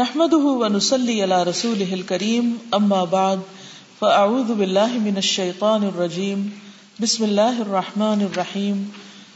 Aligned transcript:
نحمده 0.00 0.52
ونصلي 0.60 1.14
على 1.22 1.42
رسوله 1.42 1.94
الكريم 1.94 2.46
اما 2.76 3.04
بعد 3.14 3.40
فاعوذ 4.00 4.54
بالله 4.54 5.00
من 5.06 5.18
الشيطان 5.22 5.82
الرجيم. 5.88 6.46
بسم 7.00 7.24
الله 7.24 7.60
الرحمن 7.62 8.22
الرحيم. 8.22 8.92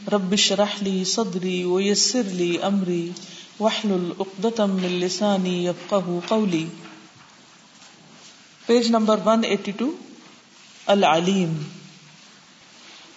رب 0.09 0.33
اشرح 0.33 0.83
لي 0.83 1.05
صدري 1.05 1.65
ويسر 1.65 2.33
لي 2.41 2.67
امري 2.71 3.13
واحلل 3.59 4.13
عقدة 4.19 4.65
من 4.65 4.99
لساني 4.99 5.65
يفقهوا 5.65 6.21
قولي. 6.29 6.65
پیج 8.67 8.91
نمبر 8.91 9.19
182 9.25 9.93
العلیم 10.89 11.57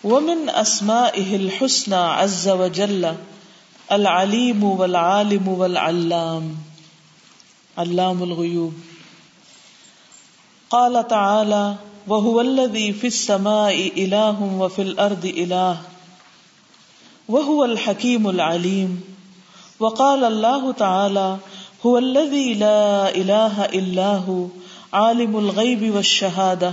ومن 0.05 0.49
اسمائه 0.49 1.37
الحسنى 1.37 1.97
عز 1.97 2.49
وجل 2.49 3.15
العلیم 3.93 4.65
والعالم 4.65 5.49
والعلام. 5.49 6.70
علام 7.81 8.23
الغیوب. 8.23 8.73
قال 10.71 11.09
تعالى 11.09 11.77
وهو 12.09 12.41
الذي 12.41 12.93
في 12.93 13.07
السماء 13.07 14.05
إله 14.05 14.43
وفي 14.59 14.83
الأرض 14.83 15.25
إله 15.27 15.81
وهو 17.29 17.65
الحكيم 17.65 18.29
العليم 18.29 19.01
وقال 19.81 20.25
الله 20.25 20.73
تعالى 20.73 21.37
هو 21.87 21.99
الذي 21.99 22.55
لا 22.55 23.15
إله 23.15 23.65
إلا 23.65 24.17
هو 24.17 24.47
عالم 24.93 25.37
الغيب 25.39 25.95
والشهادة 25.95 26.73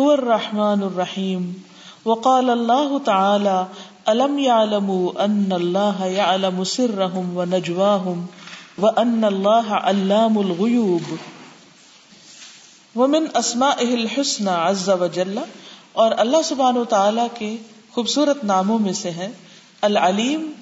هو 0.00 0.12
الرحمن 0.12 0.82
الرحيم 0.82 1.62
وقال 2.04 2.50
الله 2.50 2.98
تعالى 2.98 3.66
ألم 4.08 4.38
يعلموا 4.38 5.24
أن 5.24 5.52
الله 5.52 6.04
يعلم 6.04 6.64
سرهم 6.64 7.36
ونجواهم 7.36 8.26
وَأَنَّ 8.80 9.24
اللَّهَ 9.24 9.72
عَلَّامُ 9.72 10.44
الْغُيُوبِ 10.44 11.16
وَمِنْ 12.98 13.38
أَسْمَائِهِ 13.38 13.92
الْحُسْنَى 13.92 14.54
عَزَّ 14.54 14.92
وَجَلَّ 14.92 15.40
اور 15.92 16.12
اللہ 16.16 16.36
سبحانہ 16.44 16.78
وتعالی 16.78 17.22
کے 17.34 17.56
خوبصورت 17.92 18.44
ناموں 18.44 18.78
میں 18.78 18.92
سے 18.92 19.10
ہے 19.10 19.30
العلیم، 19.80 20.52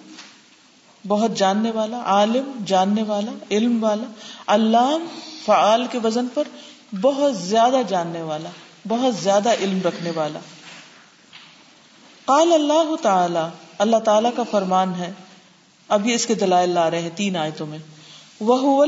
بہت 1.09 1.37
جاننے 1.37 1.71
والا، 1.71 2.01
عالم، 2.01 2.63
جاننے 2.67 3.03
والا، 3.03 3.33
علم 3.51 3.85
والا، 3.85 4.11
علام، 4.47 5.07
فعال 5.45 5.87
کے 5.91 5.99
وزن 6.05 6.27
پر 6.35 6.49
بہت 7.01 7.37
زیادہ 7.37 7.77
جاننے 7.89 8.23
والا، 8.23 8.49
بہت 8.89 9.17
زیادہ 9.17 9.51
علم 9.61 9.79
رکھنے 9.85 10.11
والا۔ 10.15 10.39
قال 12.25 12.53
اللہ 12.53 12.97
تعالی 13.03 13.49
اللہ 13.79 13.97
تعالی 13.97 14.29
کا 14.37 14.43
فرمان 14.51 14.95
ہے 14.95 15.13
اب 15.89 16.07
یہ 16.07 16.15
اس 16.15 16.27
کے 16.27 16.35
دلائل 16.35 16.71
لا 16.71 16.91
رہے 16.91 17.01
ہیں، 17.01 17.11
تین 17.15 17.37
آیتوں 17.37 17.67
میں۔ 17.67 17.79
وہ 18.41 18.85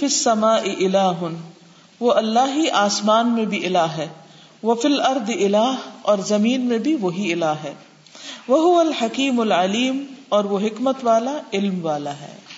فی 0.00 0.06
السماء 0.06 0.60
الہ 0.80 1.12
وہ 2.00 2.12
اللہ 2.12 2.54
ہی 2.54 2.70
آسمان 2.70 3.28
میں 3.28 3.44
بھی 3.44 3.66
الہ 3.66 3.78
ہے، 3.78 4.08
وہ 4.62 4.74
فل 4.74 5.00
ارد 5.00 5.30
الہ 5.30 5.74
اور 6.02 6.18
زمین 6.18 6.60
میں 6.60 6.78
بھی 6.78 6.94
وہی 6.94 7.32
الہ 7.32 7.54
ہے۔ 7.64 7.74
وہ 8.48 8.80
الحکیم 8.80 9.40
العلیم 9.40 10.04
اور 10.28 10.44
وہ 10.44 10.58
حکمت 10.58 10.96
والا، 11.02 11.38
علم 11.52 11.84
والا 11.84 12.12
ہے۔ 12.20 12.50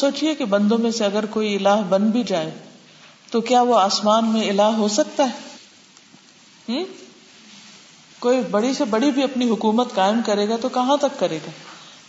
ذرا 0.00 0.10
سوچئے 0.10 0.34
کہ 0.34 0.44
بندوں 0.44 0.78
میں 0.78 0.90
سے 0.90 1.04
اگر 1.04 1.26
کوئی 1.26 1.56
الہ 1.56 1.82
بن 1.88 2.10
بھی 2.10 2.22
جائے، 2.22 2.50
تو 3.30 3.40
کیا 3.40 3.62
وہ 3.62 3.78
آسمان 3.78 4.32
میں 4.32 4.48
الہ 4.48 4.62
ہو 4.62 4.88
سکتا 4.88 5.24
ہے؟ 5.24 5.56
ہم؟ 6.68 6.84
کوئی 8.18 8.40
بڑی 8.50 8.74
سے 8.74 8.84
بڑی 8.84 9.10
بھی 9.10 9.22
اپنی 9.22 9.50
حکومت 9.50 9.94
قائم 9.94 10.20
کرے 10.26 10.48
گا 10.48 10.56
تو 10.60 10.68
کہاں 10.68 10.96
تک 10.96 11.20
کرے 11.20 11.36
گا؟ 11.36 11.50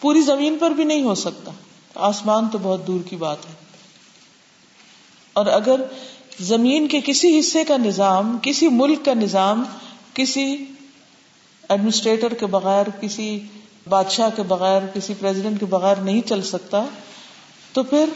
پوری 0.01 0.21
زمین 0.21 0.57
پر 0.59 0.71
بھی 0.71 0.83
نہیں 0.83 1.03
ہو 1.03 1.15
سکتا۔ 1.15 1.51
آسمان 1.95 2.47
تو 2.47 2.57
بہت 2.61 2.87
دور 2.87 2.99
کی 3.09 3.15
بات 3.15 3.37
ہے۔ 3.49 3.53
اور 5.33 5.45
اگر 5.45 5.81
زمین 6.39 6.87
کے 6.87 7.01
کسی 7.05 7.39
حصے 7.39 7.63
کا 7.63 7.77
نظام، 7.77 8.37
کسی 8.41 8.67
ملک 8.67 9.05
کا 9.05 9.13
نظام، 9.13 9.63
کسی 10.13 10.65
ایڈمنسٹریٹر 11.69 12.33
کے 12.33 12.45
بغیر، 12.45 12.85
کسی 13.01 13.39
بادشاہ 13.89 14.29
کے 14.35 14.43
بغیر، 14.43 14.81
کسی 14.93 15.13
پریزیڈنٹ 15.19 15.59
کے 15.59 15.65
بغیر 15.65 15.95
نہیں 15.95 16.21
چل 16.21 16.41
سکتا 16.41 16.85
تو 17.77 17.83
پھر 17.83 18.09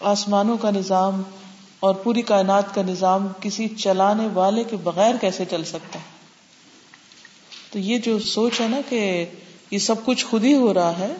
آسمانوں 0.00 0.56
کا 0.56 0.70
نظام 0.70 1.22
اور 1.80 1.94
پوری 1.94 2.22
کائنات 2.22 2.74
کا 2.74 2.82
نظام 2.82 3.28
کسی 3.40 3.68
چلانے 3.68 4.28
والے 4.34 4.64
کے 4.64 4.76
بغیر 4.76 5.14
کیسے 5.20 5.44
چل 5.50 5.64
سکتا 5.64 5.98
ہے؟ 5.98 6.04
تو 7.72 7.78
یہ 7.78 7.98
جو 7.98 8.18
سوچ 8.18 8.60
ہے 8.60 8.68
نا 8.68 8.80
کہ 8.88 9.24
یہ 9.70 9.78
سب 9.78 9.94
کچھ 10.04 10.26
خود 10.26 10.44
ہی 10.44 10.54
ہو 10.54 10.74
رہا 10.74 10.98
ہے، 10.98 11.14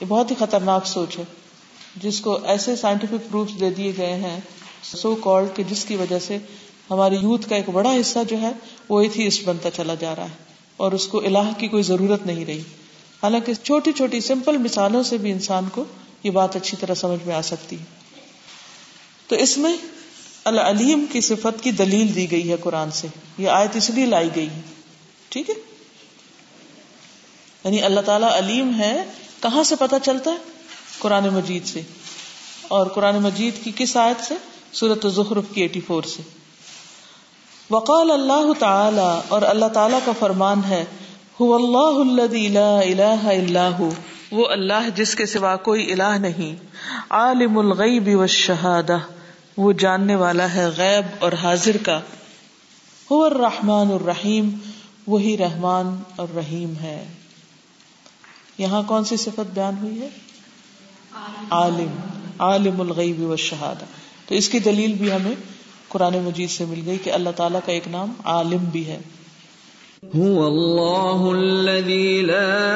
یہ 0.00 0.06
بہت 0.08 0.30
ہی 0.30 0.36
خطرناک 0.38 0.86
سوچ 0.86 1.18
ہے۔ 1.18 1.24
جس 1.96 2.20
کو 2.20 2.38
ایسے 2.44 2.76
سائنٹیفک 2.76 3.30
پروف 3.30 3.48
دے 3.60 3.70
دیے 3.70 3.92
گئے 3.98 4.14
ہیں 4.14 4.40
سو 4.82 5.14
کالڈ 5.14 5.56
کہ 5.56 5.62
جس 5.62 5.84
کی 5.84 5.96
وجہ 5.96 6.18
سے 6.18 6.38
ہماری 6.90 7.14
یوتھ 7.14 7.48
کا 7.48 7.56
ایک 7.56 7.68
بڑا 7.68 7.92
حصہ 8.00 8.18
جو 8.28 8.40
ہے، 8.40 8.52
وہ 8.88 9.00
ایتھیسٹ 9.00 9.44
بنتا 9.44 9.70
چلا 9.70 9.94
جا 9.94 10.16
رہا 10.16 10.24
ہے 10.24 10.44
اور 10.76 10.92
اس 10.92 11.06
کو 11.06 11.18
الہ 11.18 11.52
کی 11.58 11.68
کوئی 11.68 11.82
ضرورت 11.82 12.26
نہیں 12.26 12.44
رہی۔ 12.44 12.62
حالانکہ 13.22 13.54
چھوٹی 13.54 13.92
چھوٹی 13.92 14.20
سمپل 14.20 14.58
مثالوں 14.58 15.02
سے 15.02 15.18
بھی 15.18 15.32
انسان 15.32 15.64
کو 15.72 15.84
یہ 16.24 16.30
بات 16.30 16.56
اچھی 16.56 16.76
طرح 16.80 16.94
سمجھ 16.94 17.26
میں 17.26 17.34
آ 17.34 17.42
سکتی 17.42 17.78
ہے۔ 17.80 17.84
تو 19.26 19.36
اس 19.36 19.58
میں 19.58 19.76
العلیم 20.44 21.04
کی 21.12 21.20
صفت 21.20 21.62
کی 21.62 21.70
دلیل 21.70 22.14
دی 22.14 22.30
گئی 22.30 22.50
ہے 22.50 22.56
قرآن 22.56 22.90
سے۔ 22.90 23.08
یہ 23.38 23.48
آیت 23.48 23.76
اس 23.76 23.90
لیے 23.90 24.06
لائی 24.06 24.28
گئی 24.36 24.50
ہے۔ 24.50 24.60
ٹھیک 25.28 25.50
ہے؟ 25.50 25.54
یعنی 27.64 27.82
اللہ 27.82 28.00
تعالیٰ 28.00 28.30
علیم 28.30 28.72
ہے، 28.78 29.04
کہاں 29.42 29.62
سے 29.62 29.76
پتا 29.76 29.98
چلتا 29.98 30.30
ہے؟ 30.30 30.36
قرآن 30.98 31.28
مجید 31.28 31.66
سے۔ 31.66 31.82
اور 32.68 32.86
قرآن 32.86 33.18
مجید 33.22 33.64
کی 33.64 33.72
کس 33.76 33.96
آیت 33.96 34.24
سے؟ 34.24 34.34
سورت 34.72 35.06
ظخرف 35.06 35.44
کی 35.54 35.60
ایٹی 35.60 35.80
فور 35.80 36.02
سے۔ 36.02 36.22
وقال 37.70 38.10
اللہ 38.10 38.52
تعالی، 38.58 39.20
اور 39.28 39.42
اللہ 39.42 39.66
تعالیٰ 39.66 39.98
کا 40.04 40.12
فرمان 40.18 40.60
ہے 40.68 40.84
اللہ 41.40 42.18
لا 42.48 42.80
الہ 42.80 43.26
الا 43.26 43.78
ہو 43.78 43.90
وہ 44.30 44.48
اللہ 44.48 44.88
جس 44.94 45.14
کے 45.14 45.26
سوا 45.26 45.56
کوئی 45.56 45.92
الہ 45.92 46.18
نہیں۔ 46.18 46.66
عالم 47.10 47.58
الغیب 47.58 48.18
والشہادہ، 48.18 48.98
وہ 49.56 49.72
جاننے 49.72 50.14
والا 50.14 50.54
ہے 50.54 50.66
غیب 50.76 51.24
اور 51.24 51.32
حاضر 51.32 51.76
کا۔ 51.82 52.00
هو 53.12 53.24
الرحمن 53.24 53.92
الرحیم، 53.92 54.56
وہی 55.06 55.38
رحمان 55.38 56.02
اور 56.16 56.28
رحیم 56.36 56.74
ہے۔ 56.82 57.12
یہاں 58.58 58.82
کون 58.82 59.04
سی 59.04 59.16
صفت 59.16 59.54
بیان 59.54 59.74
ہوئی 59.82 60.00
ہے؟ 60.00 60.08
عالم۔ 61.50 61.96
عالم 62.38 62.80
الغیب 62.80 63.20
والشہادہ۔ 63.20 63.84
تو 64.26 64.34
اس 64.34 64.48
کی 64.48 64.58
دلیل 64.58 64.92
بھی 64.92 65.12
ہمیں 65.12 65.34
قرآن 65.88 66.18
مجید 66.18 66.50
سے 66.50 66.64
مل 66.64 66.82
گئی 66.86 66.98
کہ 66.98 67.10
اللہ 67.10 67.30
تعالیٰ 67.36 67.60
کا 67.66 67.72
ایک 67.72 67.88
نام 67.88 68.12
عالم 68.24 68.64
بھی 68.64 68.86
ہے۔ 68.86 68.98
هو 70.04 70.46
اللہ 70.46 71.38
الذي 71.38 72.22
لا 72.22 72.74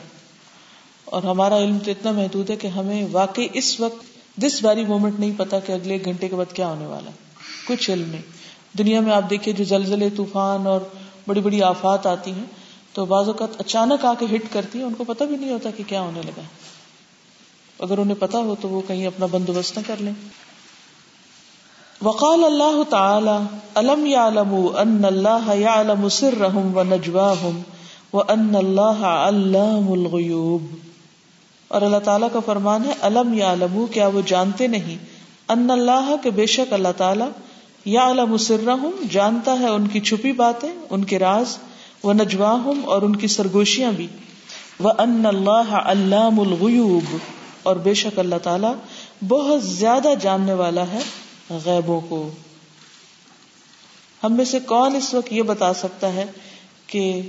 اور 1.05 1.23
ہمارا 1.23 1.59
علم 1.59 1.79
تو 1.85 1.91
اتنا 1.91 2.11
محدود 2.11 2.51
ہے 2.51 2.57
کہ 2.57 2.67
ہمیں 2.67 3.07
واقعی 3.13 3.47
اس 3.53 3.81
وقت 3.81 4.05
دس 4.41 4.65
ویری 4.65 4.85
مومنٹ 4.85 5.21
نہیں 5.21 5.33
پتا 5.37 5.59
کہ 5.59 5.73
اگلے 5.73 5.95
ایک 5.95 6.05
گھنٹے 6.05 6.29
کے 6.29 6.37
بعد 6.37 6.53
کیا 6.53 6.69
ہونے 6.69 6.87
والا 6.87 7.11
کچھ 7.69 7.91
علم 7.91 8.11
نہیں۔ 8.11 8.23
دنیا 8.79 9.01
میں 9.01 9.13
آپ 9.13 9.31
دیکھیے، 9.31 9.55
جو 9.55 9.65
زلزلے، 9.65 10.11
طوفان 10.11 10.67
اور 10.67 10.81
بڑی 11.27 11.41
بڑی 11.41 11.63
آفات 11.63 12.07
آتی 12.07 12.31
ہیں، 12.31 12.45
تو 12.93 13.05
بعض 13.05 13.27
اوقات 13.27 13.49
اچانک 13.59 14.05
آ 14.05 14.13
کے 14.19 14.27
ہٹ 14.37 14.53
کرتی 14.53 14.79
ہیں، 14.79 14.87
ان 14.87 14.95
کو 14.95 15.05
پتا 15.05 15.25
بھی 15.25 15.37
نہیں 15.37 15.53
ہوتا 15.53 15.71
کہ 15.77 15.85
کیا 15.87 16.01
ہونے 16.01 16.21
لگا۔ 16.27 16.43
اگر 17.79 17.99
انہیں 17.99 18.21
پتا 18.21 18.39
ہو 18.39 18.55
تو 18.61 18.69
وہ 18.69 18.81
کہیں 18.89 19.07
اپنا 19.07 19.27
بندوبست 19.27 19.79
نہ 19.79 19.83
کر 19.87 19.97
لیں۔ 19.99 20.13
وقال 22.03 22.45
اللہ 22.45 22.83
تعالی، 22.89 23.57
الم 23.75 24.07
یعلم 24.07 24.55
ان 24.77 25.05
اللہ 25.05 25.49
یعلم 25.55 26.09
سرهم 26.09 26.77
ونجواهم 26.77 27.61
وہ 28.13 28.23
ان 28.29 28.55
اللہ 28.55 29.03
علام 29.07 29.93
الغیوب? 29.93 30.69
اور 31.69 31.83
اللہ 31.83 32.05
تعالیٰ 32.05 32.29
کا 32.33 32.41
فرمان 32.47 32.85
ہے 32.85 32.93
علم 33.03 33.35
یا 33.35 33.53
علم 33.53 33.87
کیا 33.87 34.07
وہ 34.07 34.21
جانتے 34.27 34.67
نہیں. 34.67 34.97
ان 35.49 35.71
اللہ 35.71 36.15
کے 36.23 36.31
بے 36.31 36.47
شک 36.47 36.73
اللہ 36.73 36.97
تعالیٰ 36.97 37.29
یا 37.85 38.09
علم 38.11 38.37
سرہم، 38.37 38.91
جانتا 39.11 39.59
ہے 39.61 39.69
ان 39.69 39.87
کی 39.87 40.01
چھپی 40.01 40.33
باتیں، 40.33 40.71
ان 40.91 41.05
کے 41.05 41.19
راز 41.19 41.59
وہ 42.03 42.13
نجواہم 42.13 42.81
اور 42.85 43.03
ان 43.03 43.17
کی 43.17 43.27
سرگوشیاں 43.27 43.93
بھی. 43.93 44.07
وہ 44.81 44.91
ان 44.99 45.27
اللہ 45.27 45.79
علام 45.85 46.41
الغیوب. 46.41 47.17
اور 47.63 47.77
بے 47.77 47.95
شک 47.95 48.19
اللہ 48.19 48.37
تعالیٰ 48.43 48.75
بہت 49.29 49.63
زیادہ 49.63 50.09
جاننے 50.21 50.55
والا 50.55 50.83
ہے 50.93 51.28
غیبوں 51.51 52.01
کو۔ 52.01 52.31
ہم 54.25 54.37
میں 54.37 54.45
سے 54.45 54.61
کون 54.61 54.97
اس 54.97 55.15
وقت 55.15 55.33
یہ 55.33 55.43
بتا 55.43 55.75
سکتا 55.75 56.13
ہے 56.13 56.25
کہ 56.87 57.21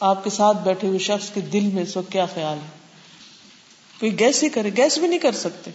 آپ 0.00 0.24
کے 0.24 0.30
ساتھ 0.30 0.56
بیٹھے 0.56 0.88
ہوئے 0.88 0.98
شخص 0.98 1.30
کے 1.30 1.40
دل 1.40 1.60
میں 1.60 1.82
اس 1.82 1.96
وقت 1.96 2.12
کیا 2.12 2.26
خیال 2.34 2.58
ہے؟ 2.58 2.68
کوئی 4.00 4.18
گیس 4.18 4.42
ہی 4.42 4.48
کرے 4.48 4.70
گیس 4.76 4.98
بھی 4.98 5.06
نہیں 5.06 5.18
کر 5.18 5.32
سکتے۔ 5.32 5.70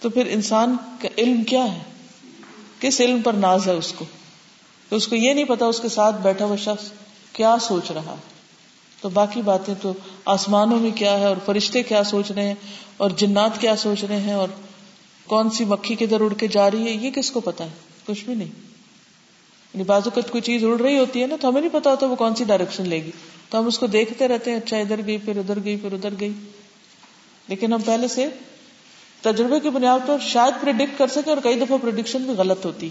تو 0.00 0.10
پھر 0.10 0.26
انسان 0.26 0.76
کا 1.00 1.08
علم 1.18 1.44
کیا 1.44 1.64
ہے؟ 1.64 1.78
کس 2.80 3.00
علم 3.00 3.22
پر 3.22 3.32
ناز 3.32 3.68
ہے 3.68 3.72
اس 3.72 3.92
کو؟ 3.96 4.04
تو 4.88 4.96
اس 4.96 5.06
کو 5.06 5.16
یہ 5.16 5.34
نہیں 5.34 5.44
پتا 5.44 5.66
اس 5.66 5.80
کے 5.80 5.88
ساتھ 5.88 6.16
بیٹھا 6.16 6.44
ہوا 6.44 6.56
شخص 6.56 6.90
کیا 7.32 7.56
سوچ 7.62 7.90
رہا 7.90 8.12
ہے۔ 8.12 8.40
تو 9.00 9.08
باقی 9.08 9.42
باتیں 9.42 9.74
تو 9.82 9.92
آسمانوں 10.24 10.80
میں 10.80 10.90
کیا 10.90 11.12
ہے 11.12 11.24
اور 11.24 11.36
فرشتے 11.46 11.82
کیا 11.82 12.04
سوچ 12.04 12.30
رہے 12.30 12.46
ہیں 12.46 12.54
اور 12.96 13.10
جنات 13.10 13.60
کیا 13.60 13.76
سوچ 13.76 14.04
رہے 14.04 14.20
ہیں 14.20 14.32
اور 14.32 14.48
کون 15.30 15.50
سی 15.50 15.64
مکھی 15.64 15.94
کدھر 15.94 16.20
اڑ 16.20 16.34
کے 16.34 16.46
جا 16.46 16.70
رہی 16.70 16.84
ہے، 16.84 16.90
یہ 16.90 17.10
کس 17.10 17.30
کو 17.30 17.40
پتا 17.40 17.64
ہے؟ 17.64 17.70
کچھ 18.06 18.24
بھی 18.24 18.34
نہیں۔ 18.34 18.48
یعنی 19.74 19.82
بازو 19.82 20.10
کا 20.10 20.20
کوئی 20.20 20.42
چیز 20.42 20.64
اڑ 20.64 20.80
رہی 20.80 20.98
ہوتی 20.98 21.22
ہے 21.22 21.26
نا، 21.26 21.36
تو 21.40 21.48
ہمیں 21.48 21.60
نہیں 21.60 21.70
پتا 21.72 21.90
ہوتا 21.90 22.06
وہ 22.06 22.16
کون 22.16 22.34
سی 22.34 22.44
ڈائریکشن 22.44 22.88
لے 22.88 23.04
گی۔ 23.04 23.10
تو 23.50 23.58
ہم 23.58 23.66
اس 23.66 23.78
کو 23.78 23.86
دیکھتے 23.86 24.28
رہتے 24.28 24.50
ہیں 24.50 24.58
اچھا 24.58 24.76
ادھر 24.76 25.00
گئی، 25.06 25.18
پھر 25.18 25.36
ادھر 25.36 25.58
گئی، 25.64 25.76
پھر 25.76 25.92
ادھر 25.92 26.08
گئی۔ 26.20 26.32
لیکن 27.48 27.72
ہم 27.72 27.80
پہلے 27.80 28.08
سے 28.08 28.28
تجربے 29.20 29.60
کی 29.60 29.70
بنیاد 29.70 29.98
پر 30.06 30.16
شاید 30.20 30.62
پرڈکٹ 30.62 30.98
کر 30.98 31.06
سکے 31.06 31.30
اور 31.30 31.38
کئی 31.42 31.60
دفعہ 31.60 31.78
پرڈکشن 31.82 32.22
بھی 32.22 32.32
غلط 32.32 32.66
ہوتی۔ 32.66 32.88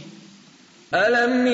أَلَمْ 0.94 1.48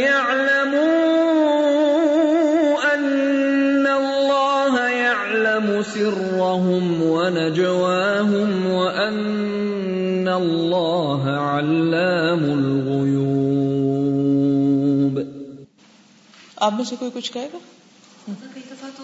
آپ 16.65 16.73
میں 16.73 16.83
سے 16.83 16.95
کوئی 16.99 17.11
کچھ 17.13 17.31
کہے 17.31 17.49
گا؟ 17.53 17.57
کئی 18.53 18.63
دفعہ 18.71 18.89
تو 18.97 19.03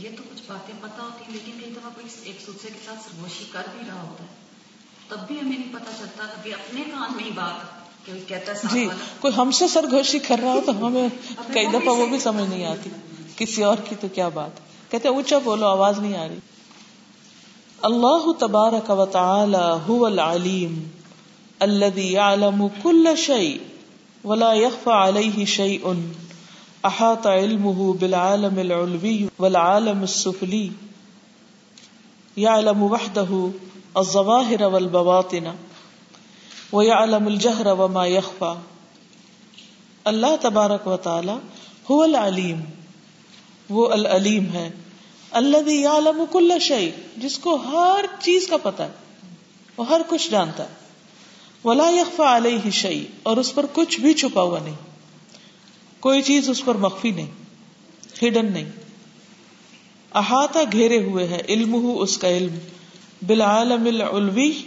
یہ 0.00 0.08
تو 0.16 0.22
کچھ 0.30 0.42
باتیں 0.46 0.74
پتا 0.80 1.02
ہوتی 1.02 1.24
ہیں 1.24 1.32
لیکن 1.32 1.60
کئی 1.60 1.70
دفعہ 1.72 1.90
کوئی 1.94 2.06
ایک 2.22 2.46
دوسرے 2.46 2.70
کے 2.70 2.78
ساتھ 2.86 2.98
سرگوشی 3.04 3.44
کر 3.52 3.62
بھی 3.72 3.86
رہا 3.88 4.02
ہوتا 4.02 4.24
ہے۔ 4.24 4.40
تب 5.08 5.26
بھی 5.26 5.40
ہمیں 5.40 5.58
نہیں 5.58 5.72
پتا 5.72 5.92
چلتا 5.98 6.24
اپنے 6.24 6.82
کان 6.82 7.16
میں 7.16 7.24
ہی 7.24 7.30
بات 7.30 7.80
جی 8.72 8.88
کوئی 9.20 9.34
ہم 9.36 9.50
سے 9.50 9.68
سرگوشی 9.68 10.18
کر 10.18 10.38
رہا 10.42 10.52
ہو 10.52 10.60
تو 10.66 10.86
ہمیں 10.86 11.08
کئی 11.52 11.66
دفعہ 11.66 11.94
وہ 11.94 12.06
بھی 12.06 12.18
سمجھ 12.18 12.48
نہیں 12.50 12.64
آتی۔ 12.64 12.90
کسی 13.36 13.62
اور 13.62 13.76
کی 13.88 13.94
تو 14.00 14.08
کیا 14.08 14.28
بات؟ 14.28 14.50
کہتے 14.90 15.08
اونچا 15.08 15.38
بولو 15.38 15.66
آواز 15.66 15.98
نہیں 15.98 16.16
آ 16.16 16.28
رہی۔ 16.28 16.38
اللہ 17.82 18.32
تبارک 18.38 18.90
و 18.90 19.06
تعالی 19.06 19.62
هو 19.88 20.04
العلیم 20.06 20.82
الذي 21.58 22.12
يعلم 22.12 22.66
كل 22.82 23.14
شيء 23.16 23.56
ولا 24.24 24.52
يخفى 24.54 24.90
عليه 24.90 25.44
شيء 25.44 25.78
احاط 26.84 27.26
علمه 27.26 27.92
بالعالم 28.00 28.58
العلوي 28.58 29.26
والعالم 29.38 30.00
السفلي. 30.00 30.68
يعلم 32.38 32.82
وحده 32.82 33.50
الظواهر 33.94 34.62
والبواطن 34.62 35.44
ويعلم 36.72 37.26
الجهر 37.26 37.66
وما 37.66 38.06
يخفى. 38.06 38.54
اللہ 40.04 40.26
تبارک 40.40 40.86
و 40.86 40.96
تعالی 40.96 41.32
هو 41.92 42.02
العلیم، 42.02 42.60
وہ 43.70 43.88
العلیم 43.88 44.46
ہے 44.52 44.70
اللہ 45.30 45.70
یعلم 45.70 46.24
کل 46.32 46.52
شيء 46.60 46.90
جس 47.16 47.38
کو 47.38 47.54
ہر 47.54 48.04
چیز 48.20 48.46
کا 48.46 48.56
پتہ 48.56 48.82
ہے، 48.82 48.90
وہ 49.76 49.88
ہر 49.88 50.00
کچھ 50.08 50.30
جانتا 50.30 50.64
ہے۔ 50.64 50.74
ولا 51.64 51.90
يخفى 51.90 52.22
عليه 52.22 52.70
شيء 52.70 53.04
اور 53.22 53.36
اس 53.36 53.54
پر 53.54 53.66
کچھ 53.72 54.00
بھی 54.00 54.14
چھپا 54.14 54.42
ہوا 54.42 54.58
نہیں۔ 54.58 54.91
کوئی 56.02 56.22
چیز 56.22 56.50
اس 56.50 56.64
پر 56.64 56.74
مخفی 56.74 57.10
نہیں 57.10 57.30
ہڈن 58.22 58.52
نہیں۔ 58.52 58.70
احاطہ 60.14 60.58
گھیرے 60.72 60.98
ہوئے 60.98 61.28
ہے 61.28 61.42
علم 61.48 61.76
اس 61.98 62.18
کا 62.18 62.28
علم۔ 62.28 62.58
بالعالم 63.26 63.84
العلوی، 63.86 64.62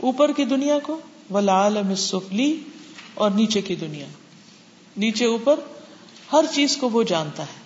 اوپر 0.00 0.32
کی 0.32 0.44
دنیا 0.44 0.78
کو، 0.78 1.00
والعالم 1.30 1.88
السفلی، 1.88 2.60
اور 3.14 3.30
نیچے 3.30 3.60
کی 3.60 3.74
دنیا۔ 3.74 4.06
نیچے 4.96 5.24
اوپر 5.24 5.60
ہر 6.32 6.44
چیز 6.54 6.76
کو 6.76 6.88
وہ 6.90 7.02
جانتا 7.02 7.42
ہے۔ 7.42 7.64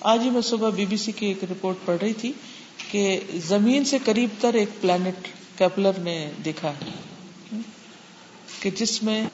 آج 0.00 0.20
ہی 0.24 0.30
میں 0.30 0.40
صبح 0.40 0.70
بی 0.70 0.86
بی 0.86 0.96
سی 0.96 1.12
کی 1.12 1.26
ایک 1.26 1.44
رپورٹ 1.44 1.76
پڑھ 1.84 1.96
رہی 2.02 2.12
تھی 2.12 2.32
کہ 2.90 3.20
زمین 3.34 3.84
سے 3.84 3.98
قریب 4.04 4.28
تر 4.40 4.54
ایک 4.54 4.68
پلانٹ 4.80 5.28
کیپلر 5.58 5.92
نے 5.98 6.30
دیکھا 6.44 6.72
کہ 8.60 8.70
جس 8.70 9.02
میں 9.02 9.26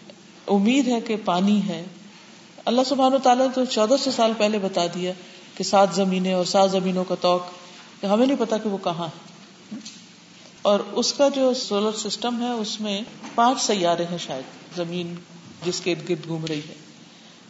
امید 0.48 0.88
ہے 0.88 1.00
کہ 1.00 1.16
پانی 1.24 1.60
ہے۔ 1.68 1.84
اللہ 2.64 2.80
سبحان 2.86 3.14
و 3.14 3.18
تعالیٰ 3.18 3.46
تو 3.54 3.64
چودہ 3.64 3.94
سو 4.00 4.10
سال 4.10 4.32
پہلے 4.38 4.58
بتا 4.58 4.86
دیا 4.86 5.12
کہ 5.54 5.64
سات 5.64 5.94
زمینیں 5.94 6.32
اور 6.32 6.44
سات 6.44 6.70
زمینوں 6.70 7.04
کا 7.04 7.14
توق 7.14 8.04
ہمیں 8.04 8.26
نہیں 8.26 8.36
پتا 8.38 8.58
کہ 8.58 8.68
وہ 8.68 8.78
کہاں 8.84 9.06
ہے 9.06 9.76
اور 10.62 10.80
اس 10.92 11.12
کا 11.12 11.28
جو 11.28 11.54
سولر 11.54 11.96
سسٹم 11.96 12.42
ہے، 12.42 12.50
اس 12.50 12.80
میں 12.80 13.00
پانچ 13.34 13.60
سیارے 13.60 14.04
ہیں 14.04 14.18
شاید، 14.18 14.76
زمین 14.76 15.14
جس 15.64 15.80
کے 15.80 15.92
ارد 15.92 16.08
گرد 16.08 16.26
گھوم 16.26 16.44
رہی 16.44 16.60
ہے۔ 16.68 16.74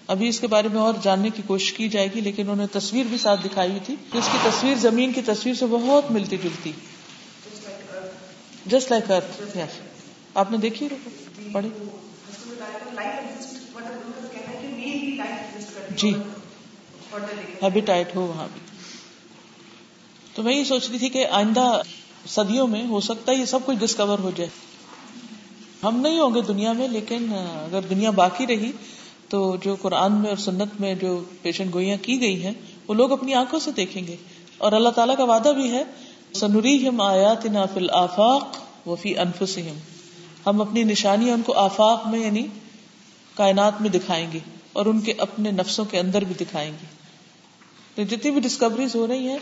ابھی 0.07 0.29
اس 0.29 0.41
کے 0.41 0.47
بارے 0.47 0.69
میں 0.69 0.81
اور 0.81 0.95
جاننے 1.03 1.31
کی 1.31 1.43
کوشش 1.47 1.73
کی 1.73 1.89
جائے 1.89 2.09
گی، 2.15 2.21
لیکن 2.21 2.43
انہوں 2.43 2.57
نے 2.57 2.67
تصویر 2.67 3.05
بھی 3.05 3.19
ساتھ 3.19 3.41
دکھائی 3.45 3.71
ہوئی 3.71 3.81
تھی 3.87 3.95
جس 4.15 4.29
کی 4.33 4.39
تصویر، 4.43 4.75
زمین 4.79 5.13
کی 5.13 5.23
تصویر 5.23 5.55
سے 5.55 5.67
بہت 5.67 6.11
ملتی 6.11 6.37
جلتی۔ 6.37 6.73
جسٹ 8.67 8.91
لائک 8.91 9.11
ارتھ 9.11 9.59
آپ 10.35 10.51
نے 10.51 10.57
دیکھی 10.57 10.89
پڑھی؟ 11.53 11.69
جی۔ 15.99 16.15
ہیبیٹائٹ 17.63 18.17
ہو 18.17 18.27
وہاں 18.27 18.49
بھی۔ 18.53 18.61
تو 20.35 20.43
میں 20.43 20.57
یہ 20.57 20.65
سوچ 20.65 20.91
رہی 20.91 20.99
تھی 20.99 21.09
کہ 21.09 21.27
آئندہ 21.27 21.81
صدیوں 22.27 22.67
میں 22.67 22.87
ہو 22.87 23.01
سکتا 23.01 23.33
ہے 23.33 23.37
یہ 23.37 23.45
سب 23.45 23.59
کچھ 23.67 23.77
ڈسکور 23.77 24.19
ہو 24.19 24.31
جائے۔ 24.37 24.51
ہم 25.83 26.01
نہیں 26.01 26.21
ہوں 26.21 26.35
گے 26.35 26.41
دنیا 26.41 26.73
میں، 26.73 26.89
لیکن 26.89 27.27
اگر 27.35 27.81
دنیا 27.91 28.11
باقی 28.11 28.47
رہی 28.47 28.73
تو 29.29 29.57
جو 29.63 29.77
قرآن 29.83 30.13
میں 30.13 30.29
اور 30.29 30.37
سنت 30.37 30.81
میں 30.81 30.95
جو 30.95 31.23
پیشن 31.43 31.71
گوئیاں 31.73 31.97
کی 32.03 32.21
گئی 32.21 32.43
ہیں، 32.43 32.53
وہ 32.89 32.95
لوگ 32.95 33.13
اپنی 33.13 33.35
آنکھوں 33.35 33.61
سے 33.61 33.71
دیکھیں 33.73 34.07
گے۔ 34.07 34.17
اور 34.59 34.73
اللہ 34.73 34.89
تعالیٰ 34.89 35.17
کا 35.17 35.25
وعدہ 35.25 35.49
بھی 35.49 35.71
ہے 35.71 35.85
سنوری 36.35 36.89
ہم 36.89 37.01
آیات 37.01 37.47
نافل 37.47 37.91
آفاق 37.93 38.57
وفی 38.89 39.19
انفس 39.19 39.59
ہم 40.47 40.61
اپنی 40.61 40.83
نشانیاں 40.83 41.35
ان 41.35 41.43
کو 41.43 41.53
آفاق 41.53 42.07
میں 42.07 42.21
یعنی 42.21 42.47
کائنات 43.35 43.81
میں 43.81 43.91
دکھائیں 43.91 44.33
گے۔ 44.33 44.39
اور 44.79 44.87
ان 44.87 45.01
کے 45.01 45.13
اپنے 45.19 45.51
نفسوں 45.51 45.85
کے 45.85 45.99
اندر 45.99 46.25
بھی 46.25 46.35
دکھائیں 46.35 46.71
گے۔ 46.71 46.87
تو 47.95 48.17
جتنی 48.17 48.31
بھی 48.31 48.41
ڈسکوریز 48.41 48.95
ہو 48.95 49.07
رہی 49.07 49.29
ہیں، 49.29 49.39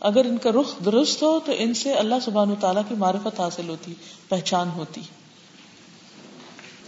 اگر 0.00 0.24
ان 0.24 0.38
کا 0.38 0.50
رخ 0.50 0.84
درست 0.84 1.22
ہو 1.22 1.40
تو 1.40 1.52
ان 1.58 1.74
سے 1.74 1.92
اللہ 1.92 2.14
سبحان 2.24 2.54
تعالیٰ 2.60 2.82
کی 2.88 2.94
معرفت 2.94 3.40
حاصل 3.40 3.68
ہوتی، 3.68 3.94
پہچان 4.28 4.68
ہوتی۔ 4.68 5.00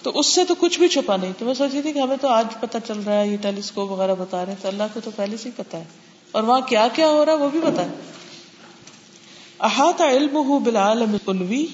تو 0.03 0.11
اس 0.15 0.27
سے 0.27 0.45
تو 0.45 0.55
کچھ 0.59 0.79
بھی 0.79 0.89
چھپا 0.89 1.17
نہیں۔ 1.17 1.33
تو 1.39 1.45
میں 1.45 1.55
سوچی 1.55 1.83
تھی 1.83 1.93
کہ 1.93 1.99
ہمیں 1.99 2.17
تو 2.21 2.29
آج 2.29 2.47
پتا 2.61 2.81
چل 2.81 2.99
رہا 3.07 3.21
ہے، 3.21 3.29
یہ 3.29 3.37
ٹیلیسکوپ 3.37 3.91
وغیرہ 3.91 4.15
بتا 4.15 4.45
رہے 4.45 4.53
ہیں، 4.53 4.63
تو 4.63 4.69
اللہ 4.69 4.83
کو 4.93 5.01
تو 5.05 5.11
پہلے 5.17 5.37
سے 5.37 5.49
ہی 5.49 5.55
پتا 5.57 5.79
ہے۔ 5.79 5.85
اور 6.33 6.43
وہاں 6.43 6.61
کیا 6.61 6.89
کیا 6.93 7.09
ہو 7.09 7.25
رہا 7.25 7.33
ہے 7.33 7.39
وہ 7.39 7.49
بھی 7.49 7.61
پتا 7.61 7.85
ہے۔ 7.85 7.91
احاطہ 9.61 10.03
علم 10.03 10.37
ہو 10.37 10.59
بالعالم 10.59 11.17
الوی 11.27 11.67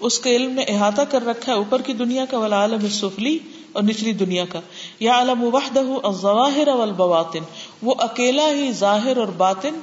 اس 0.00 0.18
کے 0.18 0.36
علم 0.36 0.50
نے 0.50 0.62
احاطہ 0.62 1.02
کر 1.02 1.26
رکھا 1.26 1.52
ہے 1.52 1.56
اوپر 1.56 1.82
کی 1.82 1.92
دنیا 1.92 2.24
کا 2.24 2.38
ولا 2.38 2.56
عالم 2.56 2.88
سفلی 2.88 3.38
اور 3.78 3.86
نچلی 3.86 4.12
دنیا 4.12 4.44
کا۔ 4.44 4.60
یا 5.00 5.12
عالم 5.12 5.42
وحدہ 5.42 5.80
الظواہر 6.02 6.68
والبواطن۔ 6.68 7.38
وہ 7.82 7.94
اکیلا 7.98 8.48
ہی 8.50 8.72
ظاہر 8.72 9.16
اور 9.16 9.26
باطن، 9.26 9.80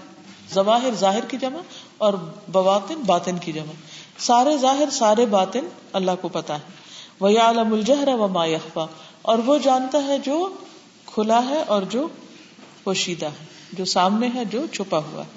ظواہر 0.54 0.90
ظاہر 1.00 1.26
کی 1.26 1.38
جمع 1.38 1.60
اور 1.98 2.14
بواطن 2.48 2.96
باطن 3.06 3.38
کی 3.38 3.52
جمع۔ 3.52 3.74
سارے 4.18 4.58
ظاہر، 4.58 4.90
سارے 4.90 5.26
باطن 5.26 5.68
اللہ 5.94 6.12
کو 6.22 6.28
پتا 6.28 6.54
ہے۔ 6.54 6.60
وہ 7.20 7.30
عالم 7.40 7.74
الجہر 7.74 8.08
و 8.08 8.28
ما 8.28 8.46
یخفا 8.46 8.86
اور 9.22 9.40
وہ 9.46 9.58
جانتا 9.58 10.04
ہے 10.08 10.18
جو 10.20 10.50
کھلا 11.06 11.50
ہے 11.50 11.64
اور 11.68 11.82
جو 11.82 12.08
پوشیدہ 12.84 13.26
ہے، 13.26 13.46
جو 13.74 13.86
سامنے 13.86 14.30
ہے، 14.36 14.46
جو 14.46 14.66
چھپا 14.74 14.98
ہوا 14.98 15.24
ہے۔ 15.24 15.30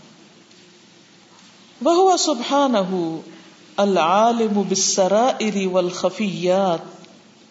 وہ 1.82 2.16
سبحان 2.16 2.74
العالم 3.76 4.62
بالسرائر 4.68 5.66
والخفیات۔ 5.66 6.97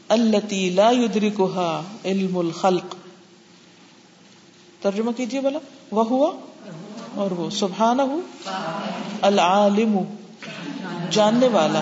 التي 0.10 0.70
لا 0.70 0.92
يدركها 0.92 1.82
علم 2.06 2.38
الخلق. 2.38 2.96
ترجمہ 4.82 5.12
کیجیے 5.12 5.42
بلا. 5.42 5.60
وہ 5.92 6.06
ہوا 6.06 6.34
اور 7.16 7.32
وہ. 7.32 7.50
سبحان 7.50 8.00
العالم. 9.22 9.98
جاننے 11.10 11.48
والا. 11.48 11.82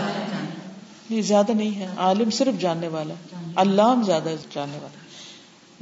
نہیں 1.10 1.22
زیادہ 1.22 1.52
نہیں 1.52 1.76
ہے. 1.76 1.88
عالم 1.98 2.30
صرف 2.30 2.62
جاننے 2.62 2.88
والا. 2.88 3.14
علام 3.56 4.04
زیادہ 4.04 4.30
جاننے 4.54 4.78
والا. 4.82 4.98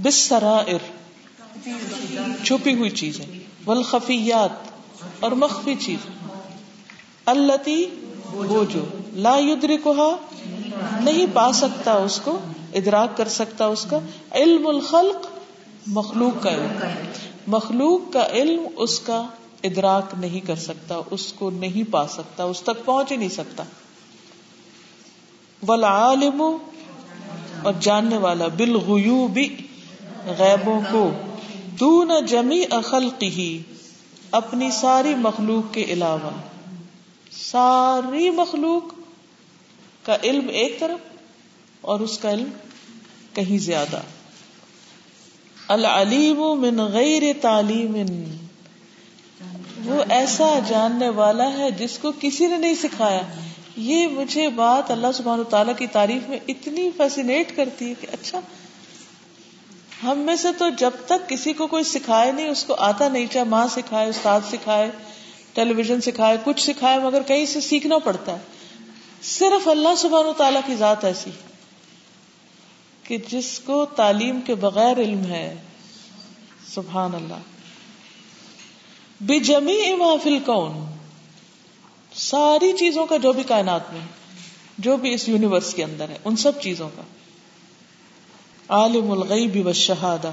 بس 0.04 0.16
سرائر 0.16 0.92
چھپی 2.44 2.74
ہوئی 2.74 2.90
چیزیں. 2.90 3.26
والخفیات. 3.66 4.74
اور 5.20 5.32
مخفی 5.32 5.76
چیز. 5.76 6.00
التی 7.26 7.86
وہ 8.36 8.63
جو 8.74 8.80
لا 9.13 9.38
یدرکھا 9.38 10.18
نہیں 11.02 11.25
پا 11.34 11.52
سکتا 11.52 11.94
اس 11.94 12.22
کو، 12.24 12.40
ادراک 12.74 13.18
کر 13.18 13.28
سکتا 13.28 13.66
اس 13.66 13.86
کا۔ 13.90 14.00
علم 14.32 14.68
الخلق 14.68 15.28
مخلوق 15.88 16.44
کا 16.44 16.50
علم 16.50 16.88
مخلوق 17.48 18.13
کا 18.13 18.28
علم 18.28 18.63
اس 18.75 19.00
کا 19.00 19.24
ادراک 19.63 20.13
نہیں 20.20 20.48
کر 20.48 20.56
سکتا، 20.56 21.02
اس 21.12 21.34
کو 21.34 21.50
نہیں 21.50 21.92
پا 21.92 22.08
سکتا، 22.08 22.44
اس 22.44 22.62
تک 22.62 22.86
پہنچ 22.86 23.12
ہی 23.12 23.18
نہیں 23.18 23.30
سکتا۔ 23.30 23.63
والعالم 25.68 26.58
اور 27.63 27.74
جاننے 27.80 28.18
والا، 28.18 28.48
بالغیوب 28.48 29.40
غیبوں 30.40 30.82
کو۔ 30.92 31.12
دون 31.80 32.12
جمی 32.28 32.63
اخلقی 32.70 33.62
اپنی 34.32 34.72
ساری 34.72 35.16
مخلوق 35.16 35.74
کے 35.74 35.84
علاوہ۔ 35.84 36.30
ساری 37.38 38.30
مخلوق 38.30 38.84
کا 40.06 40.18
علم 40.24 40.50
ایک 40.50 40.80
طرف 40.80 41.00
اور 41.82 42.00
اس 42.00 42.18
کا 42.18 42.32
علم 42.32 42.50
کہیں 43.34 43.58
زیادہ۔ 43.58 44.00
العلیم 45.68 46.62
من 46.62 46.82
غیر 46.82 47.24
تعلیم۔ 47.42 47.96
وہ 49.86 50.04
ایسا 50.10 50.60
جاننے 50.68 51.10
والا 51.10 51.58
ہے 51.58 51.72
جس 51.72 52.00
کو 52.00 52.12
کسی 52.20 52.48
نے 52.48 52.58
نہیں 52.58 52.75
سکھایا۔ 52.75 53.22
یہ 53.78 54.08
مجھے 54.08 54.50
بات 54.50 54.92
اللہ 54.92 55.08
سبحان 55.13 55.44
تعالیٰ 55.50 55.75
کی 55.78 55.88
تعریف 55.88 56.30
میں 56.30 56.40
اتنی 56.48 56.90
فیسینیٹ 56.98 57.56
کرتی 57.56 57.90
ہے 57.90 57.94
کہ 58.02 58.08
اچھا 58.13 58.40
ہم 60.04 60.20
میں 60.20 60.36
سے 60.36 60.48
تو 60.58 60.70
جب 60.70 60.92
تک 61.06 61.30
کسی 61.30 61.54
کو 61.54 61.68
کوئی 61.68 61.84
سکھائے 61.84 62.32
نہیں، 62.32 62.50
اس 62.50 62.63
کو 62.63 62.75
آتا 62.75 63.10
نہیں، 63.10 63.25
چاہے 63.32 63.46
ماں 63.46 63.68
سکھائے، 63.68 64.10
استاد 64.10 64.42
سکھائے 64.52 64.92
ٹیلی 65.53 65.74
ویژن 65.74 66.01
سکھائے، 66.01 66.38
کچھ 66.43 66.63
سکھائے، 66.63 67.00
مگر 67.00 67.22
کہیں 67.22 67.45
سے 67.45 67.62
سیکھنا 67.62 67.98
پڑتا 67.98 68.31
ہے۔ 68.31 68.38
صرف 69.22 69.67
اللہ 69.67 69.95
سبحان 69.98 70.25
و 70.25 70.33
تعالیٰ 70.33 70.62
کی 70.65 70.75
ذات 70.75 71.05
ایسی 71.05 71.29
کہ 73.03 73.17
جس 73.29 73.60
کو 73.60 73.86
تعلیم 73.86 74.41
کے 74.41 74.55
بغیر 74.55 74.98
علم 74.98 75.25
ہے۔ 75.25 75.55
سبحان 76.67 77.15
اللہ۔ 77.15 77.33
بے 79.22 79.39
جمی 79.39 79.93
محفل 79.93 80.39
کون 80.39 80.86
ساری 82.13 82.74
چیزوں 82.74 83.05
کا 83.05 83.17
جو 83.17 83.33
بھی 83.33 83.43
کائنات 83.43 83.93
میں، 83.93 84.01
جو 84.77 84.98
بھی 84.98 85.13
اس 85.13 85.29
یونیورس 85.29 85.74
کے 85.74 85.83
اندر 85.83 86.10
ہے، 86.10 86.17
ان 86.25 86.36
سب 86.36 86.62
چیزوں 86.62 86.89
کا۔ 86.95 87.01
عالم 88.69 89.12
الغیب 89.12 89.67
و 89.67 89.74
شہادہ 89.74 90.31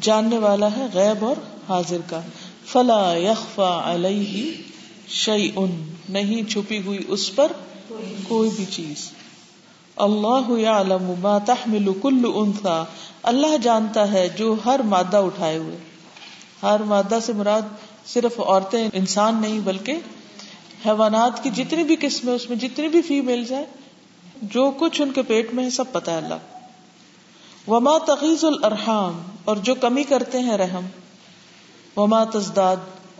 جاننے 0.00 0.38
والا 0.38 0.68
ہے 0.76 0.86
غیب 0.94 1.24
اور 1.24 1.36
حاضر 1.68 1.98
کا۔ 2.06 2.20
فلا 2.72 3.16
یخفا 3.16 3.94
علیہ 3.94 4.62
شعی 5.08 5.50
ان 5.56 5.94
نہیں 6.08 6.50
چھپی 6.50 6.82
ہوئی 6.82 6.98
اس 7.08 7.34
پر 7.36 7.52
کوئی 8.28 8.50
بھی 8.56 8.64
چیز۔ 8.64 9.10
اللہ 9.96 10.50
یعلم 10.50 11.14
ما 11.20 11.38
تحمل 11.38 11.92
کل 12.02 12.30
انثى 12.34 12.82
اللہ 13.22 13.56
جانتا 13.62 14.12
ہے 14.12 14.28
جو 14.28 14.56
ہر 14.64 14.80
مادہ 14.84 15.16
اٹھائے 15.16 15.58
ہوئے۔ 15.58 15.76
ہر 16.62 16.80
مادہ 16.80 17.18
سے 17.22 17.32
مراد 17.32 17.62
صرف 18.06 18.40
عورتیں، 18.40 18.88
انسان 18.92 19.40
نہیں، 19.40 19.60
بلکہ 19.60 19.92
حیوانات 20.86 21.42
کی 21.42 21.50
جتنی 21.50 21.84
بھی 21.84 21.96
قسمیں 22.00 22.34
اس 22.34 22.48
میں 22.48 22.56
جتنی 22.56 22.88
بھی 22.88 23.02
فیمل 23.02 23.44
ہے 23.50 23.64
جو 24.42 24.72
کچھ 24.78 25.02
ان 25.02 25.12
کے 25.12 25.22
پیٹ 25.22 25.54
میں 25.54 25.64
ہے، 25.64 25.70
سب 25.70 25.92
پتا 25.92 26.12
ہے 26.12 26.16
اللہ۔ 26.16 26.34
وما 27.70 27.98
تغیز 27.98 28.44
الرحام 28.44 29.22
اور 29.44 29.56
جو 29.56 29.74
کمی 29.74 30.04
کرتے 30.04 30.38
ہیں 30.38 30.56
رحم۔ 30.56 30.86
وما 31.96 32.24
تزداد، 32.24 32.76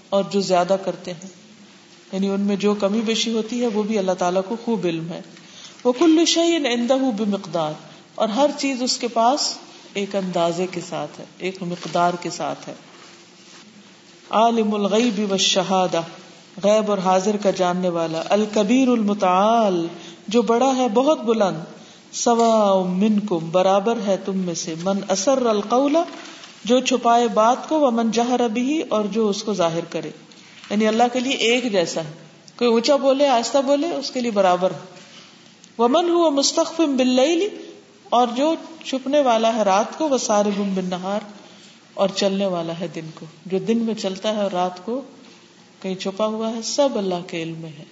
اور 0.09 0.25
جو 0.31 0.41
زیادہ 0.41 0.77
کرتے 0.85 1.13
ہیں۔ 1.13 1.29
یعنی 2.13 2.29
ان 2.29 2.41
میں 2.41 2.57
جو 2.57 2.75
کمی 2.75 3.01
بیشی 3.01 3.33
ہوتی 3.33 3.63
ہے، 3.63 3.67
وہ 3.67 3.83
بھی 3.83 3.99
اللہ 3.99 4.13
تعالیٰ 4.13 4.43
کو 4.49 4.57
خوب 4.65 4.87
علم 4.87 5.09
ہے۔ 5.09 5.23
وہ 5.85 5.93
کل 5.93 6.25
شعین 6.27 6.67
اندہ 6.67 6.97
بمقدار، 7.17 7.73
اور 8.15 8.29
ہر 8.29 8.51
چیز 8.59 8.83
اس 8.83 8.99
کے 8.99 9.09
پاس 9.09 9.55
ایک 9.95 10.17
اندازے 10.17 10.67
کے 10.71 10.81
ساتھ 10.89 11.21
ہے، 11.21 11.25
ایک 11.39 11.63
مقدار 11.63 12.15
کے 12.21 12.31
ساتھ 12.31 12.69
ہے۔ 12.69 12.75
عالم 14.31 14.75
الغیب 14.75 15.19
والشہادہ، 15.19 16.01
غیب 16.65 16.91
اور 16.91 16.99
حاضر 16.99 17.37
کا 17.37 17.51
جاننے 17.51 17.89
والا، 17.89 18.23
الکبیر 18.29 18.89
المتعال، 18.89 19.87
جو 20.29 20.43
بڑا 20.43 20.77
ہے، 20.77 20.89
بہت 20.89 21.21
بلند۔ 21.21 21.59
سوا 22.13 22.85
منکم، 22.89 23.51
برابر 23.51 23.99
ہے 24.07 24.17
تم 24.25 24.39
میں 24.39 24.55
سے۔ 24.55 24.75
من 24.83 24.99
اثر 25.09 25.47
القول 25.47 25.97
جو 26.65 26.81
چھپائے 26.81 27.29
بات 27.29 27.69
کو 27.69 27.81
وہ 27.81 27.91
من 27.91 28.11
جہر 28.11 28.41
ابھی 28.41 28.83
اور 28.89 29.05
جو 29.05 29.29
اس 29.29 29.43
کو 29.43 29.55
ظاہر 29.55 29.85
کرے۔ 29.91 30.11
یعنی 30.71 30.87
اللہ 30.87 31.03
کے 31.13 31.21
لیے 31.21 31.33
ایک 31.33 31.73
جیسا 31.73 32.05
ہے۔ 32.05 32.11
کوئی 32.57 32.71
اونچا 32.71 32.97
بولے، 32.97 33.29
آہستہ 33.29 33.59
بولے، 33.59 33.95
اس 33.95 34.11
کے 34.11 34.21
لیے 34.21 34.31
برابر 34.31 34.73
وہ 35.79 35.89
من 35.89 36.09
ہوا 36.09 36.31
مستقفم 36.31 36.97
بل 36.97 37.21
اور 38.09 38.29
جو 38.37 38.55
چھپنے 38.85 39.21
والا 39.21 39.57
ہے 39.57 39.63
رات 39.63 39.99
کو 39.99 40.09
وہ 40.09 40.19
سارے 40.19 40.51
گم 40.59 40.75
بن 40.75 40.85
نہار 40.85 41.21
اور 41.95 42.09
چلنے 42.09 42.47
والا 42.47 42.73
ہے 42.81 42.89
دن 42.95 43.11
کو۔ 43.15 43.27
جو 43.47 43.59
دن 43.59 43.79
میں 43.79 43.95
چلتا 43.95 44.37
ہے 44.37 44.43
اور 44.43 44.51
رات 44.51 44.85
کو 44.85 45.01
کہیں 45.83 45.95
چھپا 45.95 46.27
ہوا 46.27 46.51
ہے، 46.51 46.63
سب 46.65 46.89
اللہ 46.95 47.15
کے 47.27 47.43
علم 47.43 47.59
میں 47.59 47.71
ہے۔ 47.79 47.85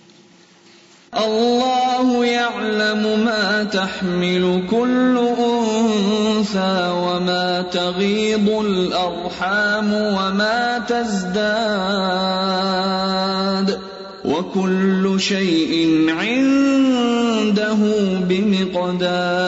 اللہ 1.12 2.24
يعلم 2.24 3.24
ما 3.24 3.64
تحمل 3.64 4.62
كل 4.70 5.18
انثى 5.38 6.92
وما 6.94 7.64
تغيض 7.72 8.48
الارحام 8.48 9.92
وما 9.92 10.84
تزداد 10.88 11.38
وكل 14.24 15.20
شيء 15.20 16.06
عنده 16.08 17.78
بمقدار 18.28 19.38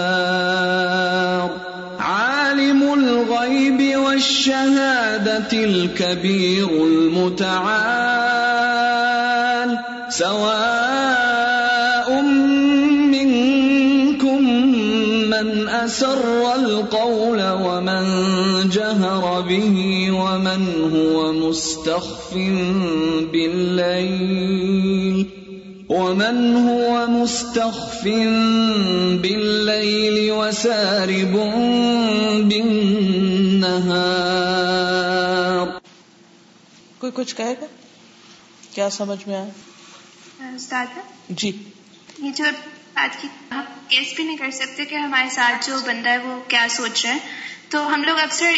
عالم 2.01 2.83
الغيب 2.95 3.99
والشهادة 3.99 5.53
الكبير 5.53 6.69
المتعال 6.69 7.91
سواء 10.09 10.70
من 15.81 15.87
أسر 15.87 16.53
القول 16.55 17.41
ومن 17.41 18.05
جهر 18.69 19.41
به 19.41 20.11
ومن 20.11 20.93
هو 20.93 21.33
مستخف 21.33 22.35
بالليل 23.33 25.27
ومن 25.89 26.57
هو 26.69 27.07
مستخف 27.07 28.05
بالليل 29.23 30.31
وسارب 30.33 31.33
بالنهار 32.49 33.31
کوئی 36.99 37.13
کچھ 37.15 37.37
کہے 37.37 37.55
گا؟ 37.61 37.67
کیا 38.75 38.91
سمجھ 38.91 39.29
میں 39.29 39.37
آیا؟ 39.37 39.51
استاد 40.55 40.87
جی۔ 41.31 41.51
یہ 42.19 42.31
جو 42.37 42.45
آج 42.95 43.17
کی۔ 43.23 43.29
ہم 43.51 43.61
کیس 43.89 44.13
بھی 44.17 44.25
نہیں 44.25 44.37
کر 44.37 44.51
سکتے 44.51 44.85
کہ 44.85 44.95
ہمارے 44.95 45.29
ساتھ 45.31 45.67
جو 45.67 45.77
بندہ 45.87 46.09
ہے 46.09 46.19
وہ 46.19 46.41
کیا 46.49 46.67
سوچ 46.71 47.07
رہا 47.07 47.15
ہے۔ 47.15 47.19
تو 47.69 47.95
ہم 47.95 48.05
لوگ 48.05 48.19
اکثر 48.19 48.53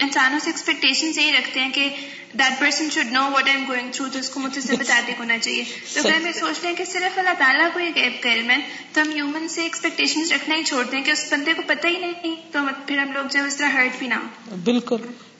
انسانوں 0.00 0.38
سے 0.38 0.50
ایکسپیکٹیشن 0.50 1.20
یہی 1.20 1.32
رکھتے 1.32 1.60
ہیں 1.60 1.70
کہ 1.70 1.88
that 2.32 2.60
person 2.60 2.90
should 2.90 3.12
know 3.12 3.30
what 3.34 3.48
I 3.48 3.56
am 3.56 3.64
going 3.68 3.90
through 3.92 4.08
تو 4.12 4.18
اس 4.18 4.30
کو 4.30 4.40
مجھے 4.40 4.60
سے 4.60 4.76
بتا 4.76 5.00
دے 5.06 5.12
ہونا 5.18 5.38
چاہیے۔ 5.38 5.64
تو 5.94 6.02
پھر 6.02 6.12
ہم 6.12 6.26
یہ 6.26 6.32
سوچتے 6.32 6.68
ہیں 6.68 6.74
کہ 6.74 6.84
صرف 6.84 7.18
اللہ 7.18 7.34
تعالیٰ 7.38 7.68
کو 7.72 7.80
یہ 7.80 7.90
غیب 7.96 8.22
کا 8.22 8.32
علم 8.32 8.50
ہے 8.50 8.56
تو 8.92 9.00
ہم 9.00 9.10
ہیومن 9.10 9.48
سے 9.48 9.62
ایکسپیکٹیشن 9.62 10.20
رکھنا 10.30 10.54
ہی 10.54 10.64
چھوڑتے 10.64 10.96
ہیں 10.96 11.04
کہ 11.04 11.10
اس 11.10 11.32
بندے 11.32 11.52
کو 11.52 11.62
پتہ 11.66 11.86
ہی 11.86 11.98
نہیں۔ 11.98 12.36
تو 12.52 12.58
پھر 12.86 12.98
ہم 12.98 13.12
لوگ 13.12 13.24
جو 13.30 13.44
اس 13.44 13.56
طرح 13.56 13.66
ہرٹ 13.66 13.98
بھی 13.98 14.06
نہ 14.06 14.14
ہو 14.14 14.56
بالکل۔ 14.64 14.96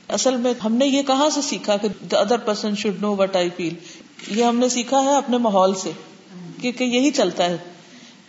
اصل 0.09 0.37
میں 0.37 0.55
ہم 0.65 0.75
نے 0.75 0.87
یہ 0.87 1.03
کہاں 1.03 1.31
سے 1.31 1.43
سیکھا 1.43 1.77
کہ 1.77 1.89
other 2.17 2.39
person 2.39 2.77
should 2.77 3.01
know 3.01 3.17
what 3.17 3.37
I 3.37 3.49
feel 3.57 3.75
یہ 4.27 4.45
ہم 4.45 4.59
نے 4.59 4.69
سیکھا 4.69 5.03
ہے 5.03 5.17
اپنے 5.17 5.39
ماحول 5.39 5.75
سے 5.75 5.91
کیونکہ 6.61 6.85
یہی 6.85 7.11
چلتا 7.11 7.45
ہے۔ 7.45 7.57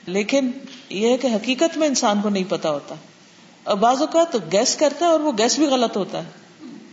لیکن 0.05 0.51
یہ 0.89 1.09
ہے 1.09 1.17
کہ 1.17 1.27
حقیقت 1.27 1.77
میں 1.77 1.87
انسان 1.87 2.21
کو 2.21 2.29
نہیں 2.29 2.43
پتا 2.49 2.71
ہوتا۔ 2.71 2.95
اور 3.63 3.77
بعض 3.77 4.01
اوقات 4.01 4.35
گیس 4.51 4.75
کرتا 4.75 5.05
ہے 5.05 5.11
اور 5.11 5.19
وہ 5.19 5.31
گیس 5.37 5.59
بھی 5.59 5.65
غلط 5.65 5.97
ہوتا 5.97 6.23
ہے۔ 6.23 6.29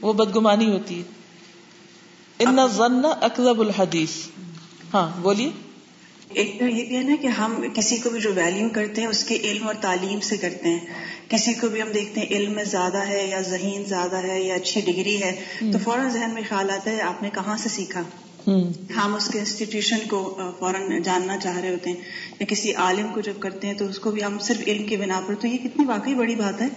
وہ 0.00 0.12
بدگمانی 0.12 0.72
ہوتی 0.72 0.98
ہے۔ 0.98 1.02
ان 2.38 2.58
ضن 2.72 3.04
اکزب 3.04 3.60
الحدیث 3.60 4.10
ہاں 4.94 5.22
بولیے۔ 5.22 5.50
ایک 6.28 6.58
تو 6.58 6.64
یہ 6.66 6.84
بھی 6.84 6.96
ہے 6.96 7.02
نا 7.02 7.14
کہ 7.20 7.26
ہم 7.26 7.64
کسی 7.74 7.96
کو 7.96 8.10
بھی 8.10 8.20
جو 8.20 8.32
ویلیو 8.34 8.68
کرتے 8.68 9.00
ہیں 9.00 9.08
اس 9.08 9.24
کے 9.24 9.36
علم 9.36 9.66
اور 9.66 9.74
تعلیم 9.80 10.20
سے 10.20 10.36
کرتے 10.36 10.68
ہیں۔ 10.68 10.80
کسی 11.28 11.54
کو 11.54 11.68
بھی 11.68 11.82
ہم 11.82 11.92
دیکھتے 11.92 12.20
ہیں 12.20 12.26
علم 12.26 12.52
میں 12.52 12.64
زیادہ 12.64 13.08
ہے 13.08 13.26
یا 13.26 13.40
ذہین 13.40 13.84
زیادہ 13.84 14.16
ہے 14.16 14.42
یا 14.42 14.54
اچھی 14.54 14.80
ڈگری 14.80 15.22
ہے 15.22 15.44
تو 15.72 15.78
فوراً 15.84 16.08
ذہن 16.08 16.30
میں 16.34 16.42
خیال 16.48 16.70
آتا 16.70 16.90
ہے 16.90 17.00
آپ 17.00 17.22
نے 17.22 17.30
کہاں 17.34 17.56
سے 17.56 17.68
سیکھا؟ 17.68 18.02
ہم 18.46 19.14
اس 19.14 19.28
کے 19.28 19.38
انسٹیٹیوشن 19.38 20.06
کو 20.08 20.18
فوراً 20.58 21.02
جاننا 21.02 21.36
چاہ 21.38 21.56
رہے 21.56 21.70
ہوتے 21.70 21.90
ہیں 21.90 21.96
یا 22.40 22.46
کسی 22.48 22.72
عالم 22.74 23.08
کو 23.14 23.20
جب 23.20 23.40
کرتے 23.40 23.66
ہیں 23.66 23.74
تو 23.74 23.84
اس 23.84 23.98
کو 23.98 24.10
بھی 24.10 24.22
ہم 24.24 24.38
صرف 24.38 24.62
علم 24.66 24.86
کی 24.86 24.96
بنا 24.96 25.20
پر 25.26 25.34
تو 25.34 25.46
یہ 25.46 25.58
کتنی 25.58 25.84
واقعی 25.84 26.14
بڑی 26.14 26.34
بات 26.34 26.60
ہے 26.62 26.68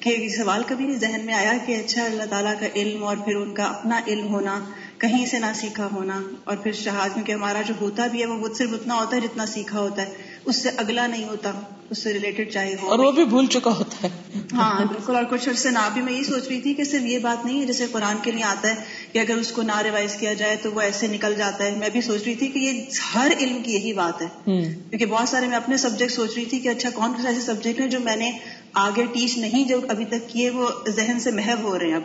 کہ 0.00 0.28
سوال 0.28 0.62
کبھی 0.66 0.86
نہیں 0.86 0.98
ذہن 0.98 1.26
میں 1.26 1.34
آیا 1.34 1.52
کہ 1.66 1.76
اچھا 1.76 2.04
اللہ 2.04 2.30
تعالیٰ 2.30 2.54
کا 2.60 2.66
علم 2.74 3.04
اور 3.04 3.16
پھر 3.16 3.36
ان 3.36 3.54
کا 3.54 3.64
اپنا 3.64 4.00
علم 4.06 4.28
ہونا، 4.28 4.58
کہیں 4.98 5.24
سے 5.26 5.38
نہ 5.38 5.52
سیکھا 5.54 5.88
ہونا 5.92 6.20
اور 6.44 6.56
پھر 6.56 6.72
شہاد 6.74 7.16
میں 7.16 7.24
کہ 7.24 7.32
ہمارا 7.32 7.62
جو 7.62 7.74
ہوتا 7.80 8.06
بھی 8.06 8.20
ہے 8.20 8.26
وہ 8.26 8.54
صرف 8.54 8.72
اتنا 8.72 8.94
ہوتا 8.94 9.16
ہے 9.16 9.20
جتنا 9.20 9.46
سیکھا 9.46 9.80
ہوتا 9.80 10.02
ہے۔ 10.02 10.25
اس 10.46 10.62
سے 10.62 10.68
اگلا 10.76 11.06
نہیں 11.06 11.24
ہوتا 11.24 11.52
اس 11.90 12.02
سے 12.02 12.12
ریلیٹڈ 12.12 12.50
چاہے 12.50 12.76
ہو۔ 12.82 12.88
اور 12.88 12.98
وہ 12.98 13.12
بھی 13.12 13.24
بھول 13.24 13.46
چکا 13.46 13.70
ہوتا 13.70 14.08
ہے۔ 14.08 14.38
ہاں 14.52 14.84
بالکل۔ 14.84 15.16
اور 15.16 15.24
کچھ 15.24 15.48
عرصے 15.48 15.70
نہ 15.70 15.78
بھی 15.94 16.02
میں 16.02 16.12
یہ 16.12 16.22
سوچ 16.22 16.48
رہی 16.48 16.60
تھی 16.60 16.74
کہ 16.74 16.84
صرف 16.84 17.02
یہ 17.02 17.18
بات 17.18 17.46
نہیں 17.46 17.60
ہے 17.60 17.66
جیسے 17.66 17.86
قرآن 17.92 18.16
کے 18.22 18.30
لیے 18.30 18.42
آتا 18.42 18.68
ہے 18.68 18.74
کہ 19.12 19.18
اگر 19.18 19.34
اس 19.34 19.52
کو 19.52 19.62
نہ 19.62 19.80
ریوائز 19.84 20.14
کیا 20.14 20.32
جائے 20.32 20.56
تو 20.62 20.72
وہ 20.72 20.80
ایسے 20.80 21.06
نکل 21.06 21.34
جاتا 21.34 21.64
ہے۔ 21.64 21.70
میں 21.70 21.88
بھی 21.90 22.00
سوچ 22.00 22.22
رہی 22.22 22.34
تھی 22.34 22.46
کہ 22.48 22.58
یہ 22.58 22.84
ہر 23.14 23.32
علم 23.40 23.62
کی 23.62 23.74
یہی 23.74 23.92
بات 23.92 24.22
ہے۔ 24.22 24.28
کیونکہ 24.44 25.06
بہت 25.06 25.28
سارے 25.28 25.46
میں 25.46 25.56
اپنے 25.56 25.76
سبجیکٹ 25.76 26.12
سوچ 26.12 26.30
رہی 26.36 26.44
تھی 26.44 26.58
کہ 26.58 26.68
اچھا 26.68 26.90
کون 26.90 27.12
سے 27.22 27.28
ایسے 27.28 27.40
سبجیکٹ 27.40 27.80
ہیں 27.80 27.88
جو 27.88 28.00
میں 28.00 28.16
نے 28.16 28.30
آگے 28.72 29.02
ٹیچ 29.06 29.38
نہیں 29.38 29.64
جو 29.64 29.80
ابھی 29.88 30.04
تک 30.04 30.28
کیے 30.28 30.50
وہ 30.50 30.68
ذہن 30.88 31.20
سے 31.20 31.30
محب 31.30 31.62
ہو 31.62 31.78
رہے 31.78 31.86
ہیں 31.86 31.94
اب۔ 31.94 32.02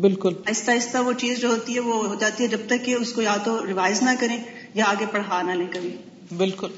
بالکل۔ 0.00 0.34
آہستہ 0.46 0.70
آہستہ 0.70 0.98
وہ 0.98 1.12
چیز 1.12 1.38
جو 1.38 1.48
ہوتی 1.48 1.74
ہے 1.74 1.80
وہ 1.80 2.06
ہو 2.06 2.14
جاتی 2.14 2.42
ہے 2.42 2.48
جب 2.48 2.60
تک 2.66 2.84
کہ 2.84 2.94
اس 2.94 3.12
کو 3.12 3.22
یا 3.22 3.36
تو 3.44 3.66
ریوائز 3.66 4.02
نہ 4.02 4.10
کریں 4.20 4.36
یا 4.74 4.84
آگے 4.86 5.04
پڑھا 5.10 5.42
نہ 5.42 5.52
لیں 5.52 5.66
کبھی۔ 5.72 5.96
بالکل۔ 6.36 6.68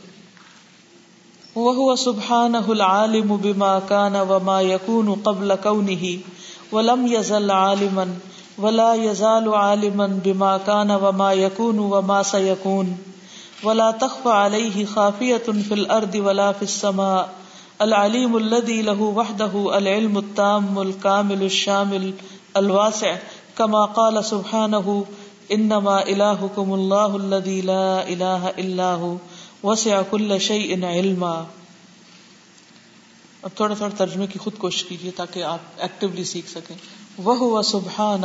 وهو 1.54 1.94
سبحانه 1.94 2.72
العالم 2.72 3.36
بما 3.36 3.78
كان 3.88 4.16
وما 4.16 4.60
يكون 4.62 5.14
قبل 5.14 5.54
كونه 5.54 6.18
ولم 6.72 7.06
يزل 7.06 7.50
عالما 7.50 8.08
ولا 8.58 8.94
يزال 8.94 9.54
عالما 9.54 10.06
بما 10.24 10.58
كان 10.66 10.90
وما 10.90 11.32
يكون 11.32 11.78
وما 11.78 12.22
سيكون 12.22 12.98
ولا 13.64 13.90
تخفى 13.90 14.28
عليه 14.28 14.84
خافية 14.84 15.36
في 15.36 15.74
الأرض 15.74 16.14
ولا 16.14 16.52
في 16.52 16.62
السماء. 16.62 17.28
العليم 17.82 18.36
الذي 18.36 18.82
له 18.82 19.02
وحده 19.02 19.78
العلم 19.78 20.18
التام 20.18 20.78
الكامل 20.78 21.42
الشامل 21.42 22.12
الواسع. 22.56 23.16
كما 23.58 23.84
قال 23.84 24.24
سبحانه 24.24 25.04
انما 25.52 26.02
الهكم 26.02 26.74
الله 26.74 27.16
الذي 27.16 27.60
لا 27.60 28.08
اله 28.08 28.48
الا 28.48 28.94
هو. 28.94 29.16
وسع 29.64 30.02
كل 30.10 30.38
شيء 30.38 30.88
علما۔ 30.88 31.44
اب 33.42 33.50
تھوڑا 33.54 33.74
تھوڑا 33.74 33.94
ترجمے 33.96 34.26
کی 34.26 34.38
خود 34.38 34.58
کوشش 34.58 34.84
کیجیے 34.84 35.10
تاکہ 35.10 35.42
آپ 35.42 35.58
ایکٹیولی 35.76 36.24
سیکھ 36.24 36.50
سکیں۔ 36.50 36.76
وہ 37.18 37.36
ہوا 37.36 37.62
سبحان 37.62 38.24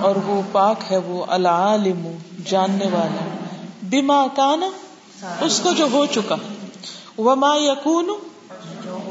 اور 0.00 0.16
وہ 0.16 0.42
پاک 0.52 0.76
ہے 0.90 0.96
وہ 0.96 1.24
العالم 1.28 2.10
جاننے 2.46 2.84
والا۔ 2.84 3.44
بما 3.82 4.26
کانا 4.36 4.66
اس 5.40 5.60
کو 5.60 5.72
جو 5.72 5.86
ہو 5.92 6.06
چکا۔ 6.06 6.36
وما 7.18 7.56
یقون 7.56 8.10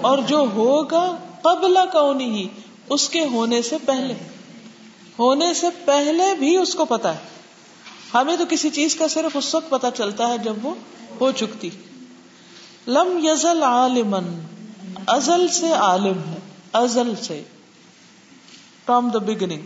اور 0.02 0.18
جو 0.18 0.46
ہوگا 0.56 1.18
قبل 1.42 1.78
کونی 1.94 2.26
ہی، 2.26 2.48
اس 2.90 3.10
کے 3.10 3.26
ہونے 3.26 3.62
سے 3.62 3.78
پہلے۔ 3.86 4.14
ہونے 5.20 5.54
سے 5.54 5.68
پہلے 5.86 6.36
بھی 6.40 6.56
اس 6.58 6.76
کو 6.76 6.86
پتا 6.86 7.14
ہے۔ 7.14 7.20
ہمیں 8.14 8.38
تو 8.38 8.44
کسی 8.50 8.70
چیز 8.70 8.96
کا 8.96 9.08
صرف 9.08 9.38
اس 9.38 9.56
وقت 9.56 9.70
پتا 9.70 9.92
چلتا 9.92 10.28
ہے 10.28 10.38
جب 10.38 10.66
وہ 10.66 10.76
ہو 11.22 11.32
چکتی۔ 11.32 11.70
لم 12.88 13.20
یزل 13.24 13.64
عالمن 13.64 14.40
ازل 15.08 15.48
سے 15.48 15.72
عالم 15.72 16.20
ہے، 16.30 16.38
ازل 16.74 17.14
سے۔ 17.22 17.44
فرام 18.86 19.10
دا 19.10 19.20
بگننگ 19.20 19.62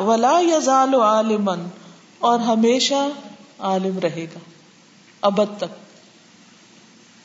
ولا 0.00 0.40
یزال 0.40 0.94
عالمن 0.94 1.60
اور 2.18 2.38
ہمیشہ 2.38 3.08
عالم 3.58 3.98
رہے 3.98 4.24
گا۔ 4.24 4.38
ابد 5.20 5.56
تک۔ 5.56 5.90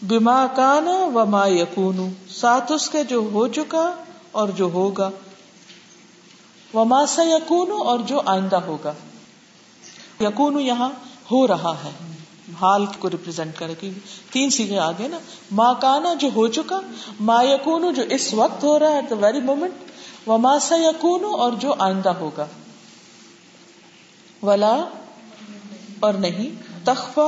بما 0.02 0.48
کانا 0.56 0.92
و 0.92 1.26
ما 1.26 1.48
یقون 1.48 2.14
ساتھ 2.30 2.72
اس 2.72 2.90
کے 2.90 3.04
جو 3.04 3.30
ہو 3.34 3.48
چکا 3.48 3.96
اور 4.32 4.50
جو 4.50 4.66
ہوگا۔ 4.66 5.10
وہ 6.74 6.86
ماسا 6.86 7.24
یقون 7.24 7.72
اور 7.72 8.00
جو 8.00 8.22
آئندہ 8.26 8.56
ہوگا۔ 8.56 8.94
یقون 10.22 10.62
یہاں 10.62 10.90
ہو 11.32 11.48
رہا 11.48 11.74
ہے۔ 11.84 11.92
حال 12.62 12.86
کو 13.00 13.10
ریپرزینٹ 13.10 13.58
کرے 13.58 13.74
کہ 13.80 13.90
تین 14.32 14.50
سیگے 14.50 14.80
آگے 14.80 15.08
نا۔ 15.08 15.20
ماں 15.52 15.74
کانا 15.82 16.14
جو 16.14 16.30
ہو 16.36 16.48
چکا، 16.48 16.80
ما 17.20 17.44
یقون 17.44 17.94
جو 17.94 18.04
اس 18.10 18.34
وقت 18.34 18.64
ہو 18.64 18.80
رہا 18.80 18.88
ہے 18.88 18.96
ایٹ 18.96 19.10
دا 19.10 19.16
ویری 19.16 19.40
مومنٹ 19.40 19.72
وہ 20.26 20.38
ماسا 20.38 20.76
یقون 20.76 21.24
اور 21.24 21.52
جو 21.52 21.76
آئندہ 21.80 22.10
ہوگا۔ 22.10 22.46
ولا 24.44 24.84
اور 26.00 26.14
نہیں 26.14 26.50
تخفا 26.86 27.28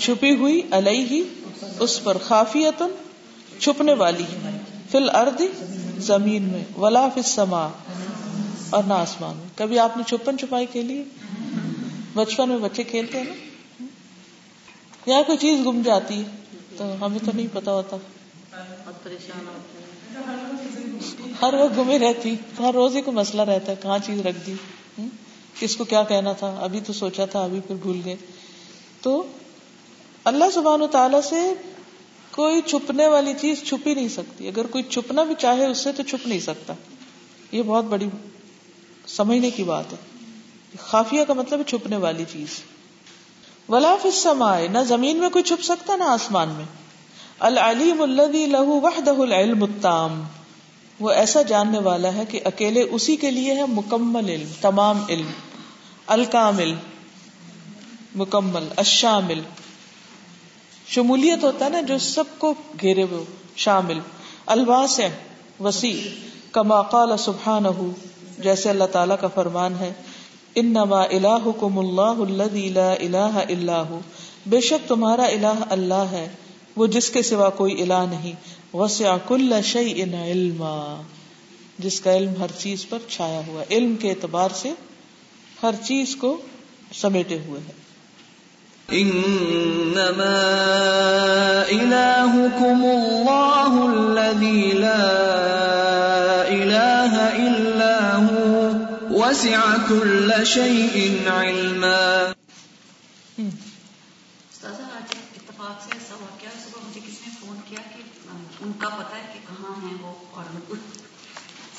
چھپی 0.00 0.36
ہوئی 0.36 0.60
الہی 0.70 1.22
اس 1.80 2.04
پر 2.04 2.18
خافیتن 2.18 2.90
چھپنے 3.58 3.94
والی۔ 3.94 4.24
فل 4.90 5.10
ارد 5.14 5.42
زمین 5.96 6.42
میں۔ 6.42 6.78
ولا 6.78 7.08
سما 7.24 7.68
اور 8.70 8.82
نہ 8.86 8.94
آسمان 8.94 9.36
میں۔ 9.36 9.46
کبھی 9.54 9.78
آپ 9.78 9.96
نے 9.96 10.02
چھپن 10.06 10.38
چھپائی 10.38 10.66
کے 10.66 10.82
لیے؟ 10.82 11.04
بچپن 12.18 12.48
میں 12.48 12.58
بچے 12.58 12.82
کھیلتے 12.82 13.18
ہیں 13.18 13.24
نا؟ 13.24 13.34
یا 15.06 15.22
کوئی 15.22 15.38
چیز 15.38 15.66
گم 15.66 15.82
جاتی 15.84 16.14
ہے 16.14 16.22
تو 16.76 17.06
ہمیں 17.06 17.18
تو 17.18 17.30
نہیں 17.34 17.46
پتا 17.52 17.72
ہوتا۔ 17.72 17.96
ہر 21.42 21.54
وقت 21.54 21.78
گمے 21.78 21.98
رہتی۔ 21.98 22.34
ہر 22.58 22.70
روز 22.74 22.96
ہی 22.96 23.00
کوئی 23.02 23.16
مسئلہ 23.16 23.42
رہتا 23.42 23.72
ہے، 23.72 23.76
کہاں 23.82 23.98
چیز 24.06 24.20
رکھ 24.20 24.46
دی؟ 24.46 24.54
کس 25.60 25.76
کو 25.76 25.84
کیا 25.84 26.02
کہنا 26.02 26.32
تھا؟ 26.32 26.58
ابھی 26.60 26.80
تو 26.80 26.92
سوچا 26.92 27.24
تھا، 27.24 27.44
ابھی 27.44 27.60
پھر 27.60 27.74
بھول 27.74 28.00
گئے۔ 28.04 28.16
تو 29.00 29.26
اللہ 30.24 30.44
سبحان 30.54 30.82
و 30.82 30.86
تعالی 30.86 31.28
سے 31.28 31.54
کوئی 32.30 32.62
چھپنے 32.62 33.08
والی 33.08 33.32
چیز 33.40 33.62
چھپ 33.62 33.88
ہی 33.88 33.94
نہیں 33.94 34.08
سکتی۔ 34.08 34.48
اگر 34.48 34.66
کوئی 34.66 34.84
چھپنا 34.84 35.22
بھی 35.22 35.34
چاہے 35.38 35.66
اس 35.66 35.78
سے 35.78 35.92
تو 35.92 36.02
چھپ 36.02 36.26
نہیں 36.26 36.40
سکتا۔ 36.40 36.74
یہ 37.52 37.62
بہت 37.66 37.84
بڑی 37.84 38.08
سمجھنے 39.06 39.50
کی 39.50 39.64
بات 39.64 39.92
ہے۔ 39.92 40.17
خافیہ 40.78 41.24
کا 41.24 41.34
مطلب 41.34 41.60
چھپنے 41.66 41.96
والی 41.96 42.24
چیز۔ 42.32 42.48
ولاف 43.68 44.06
سمائے 44.14 44.68
نہ 44.68 44.78
زمین 44.78 45.16
میں 45.16 45.30
کوئی 45.30 45.44
چھپ 45.44 45.62
سکتا، 45.62 45.96
نہ 45.96 46.04
آسمان 46.04 46.48
میں۔ 46.48 46.64
العلیم 47.38 48.02
الذي 48.02 48.46
له 48.46 48.66
وحده 48.66 49.22
العلم 49.22 49.62
التام۔ 49.62 50.22
وہ 51.00 51.10
ایسا 51.10 51.42
جاننے 51.42 51.78
والا 51.78 52.12
ہے 52.14 52.24
کہ 52.24 52.40
اکیلے 52.44 52.82
اسی 52.82 53.16
کے 53.16 53.30
لیے 53.30 53.54
ہے 53.54 53.66
مکمل 53.66 54.28
علم، 54.28 54.48
تمام 54.60 55.04
علم۔ 55.08 55.30
الکامل، 56.06 56.74
مکمل، 58.14 58.68
الشامل۔ 58.76 59.40
شمولیت 60.86 61.44
ہوتا 61.44 61.64
ہے 61.64 61.70
نا 61.70 61.80
جو 61.80 61.98
سب 61.98 62.24
کو 62.38 62.54
گھیرے 62.80 63.02
ہوئے، 63.02 63.24
شامل۔ 63.56 63.98
الواس 64.46 65.00
وسیع۔ 65.60 66.08
کما 66.52 66.82
قال 66.82 67.16
سبحان 67.18 67.92
جیسے 68.38 68.70
اللہ 68.70 68.84
تعالی 68.84 69.14
کا 69.20 69.28
فرمان 69.28 69.74
ہے۔ 69.80 69.92
انما 70.58 71.02
الہکم 71.02 71.78
اللہ 71.78 72.42
الذی 72.42 72.68
لا 72.68 72.92
الہ 72.92 73.40
الا 73.48 73.82
ہو۔ 73.82 74.00
بے 74.46 74.60
شک 74.60 74.88
تمہارا 74.88 75.22
الہ 75.22 75.64
اللہ 75.70 76.04
ہے، 76.10 76.28
وہ 76.76 76.86
جس 76.86 77.10
کے 77.10 77.22
سوا 77.22 77.50
کوئی 77.50 77.82
الہ 77.82 78.06
نہیں۔ 78.10 78.32
وسع 78.76 79.16
کل 79.28 79.52
شیء 79.64 80.04
علما۔ 80.24 81.02
جس 81.78 82.00
کا 82.00 82.16
علم 82.16 82.32
ہر 82.40 82.50
چیز 82.58 82.88
پر 82.88 82.98
چھایا 83.08 83.40
ہوا، 83.46 83.62
علم 83.70 83.96
کے 83.96 84.10
اعتبار 84.10 84.48
سے 84.54 84.70
ہر 85.62 85.74
چیز 85.84 86.16
کو 86.16 86.36
سمیٹے 86.94 87.38
ہوئے 87.46 87.60
ہے۔ 87.68 87.72
انما 88.88 90.54
الهكم 91.68 92.84
الله 92.84 93.90
الذي 93.92 94.70
لا 94.72 95.67
وسع 99.28 99.76
كل 99.88 100.44
شيء 100.44 101.28
علما۔ 101.30 101.96
اتفاق 105.34 105.82
سے 105.82 105.90
ایسا 105.92 106.14
واقعہ 106.14 106.48
صبح 106.64 106.80
مجھے 106.88 107.00
کسی 107.00 107.24
نے 107.26 107.30
فون 107.40 107.60
کیا 107.68 107.82
کہ 107.96 108.02
ان 108.60 108.72
کا 108.78 108.88
پتا 108.88 109.16
ہے 109.16 109.26
کہ 109.32 109.38
کہاں 109.48 109.74
ہیں 109.82 109.96
وہ 110.00 110.12
اور 110.30 110.44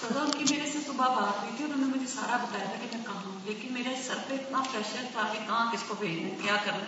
سزا 0.02 0.20
ان 0.20 0.32
کی 0.32 0.56
میرے 0.56 0.70
سے 0.72 0.80
صبح 0.86 1.08
بات 1.08 1.42
ہوئی 1.42 1.52
تھی 1.58 1.66
انہوں 1.66 1.78
نے 1.78 1.86
مجھے 1.86 2.08
سارا 2.14 2.38
بتایا 2.38 2.66
تھا 2.66 2.74
کہ 2.82 2.98
میں 2.98 3.06
کہاں 3.06 3.24
ہوں 3.26 3.40
لیکن 3.46 3.74
میرے 3.74 3.96
سر 4.08 4.18
پہ 4.28 4.34
اتنا 4.34 4.64
پریشر 4.72 5.06
تھا 5.12 5.28
کہ 5.34 5.40
کہاں 5.48 5.72
کس 5.74 5.84
کو 5.88 5.96
بھیجنا 6.00 6.30
کیا 6.42 6.56
کرنا 6.66 6.86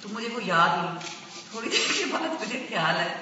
تو 0.00 0.08
مجھے 0.12 0.28
وہ 0.32 0.40
یاد 0.44 0.76
نہیں۔ 0.76 0.98
تھوڑی 1.50 1.68
دیر 1.68 1.92
کے 1.98 2.04
بعد 2.04 2.28
مجھے 2.40 2.66
خیال 2.68 2.96
ہے 2.96 3.14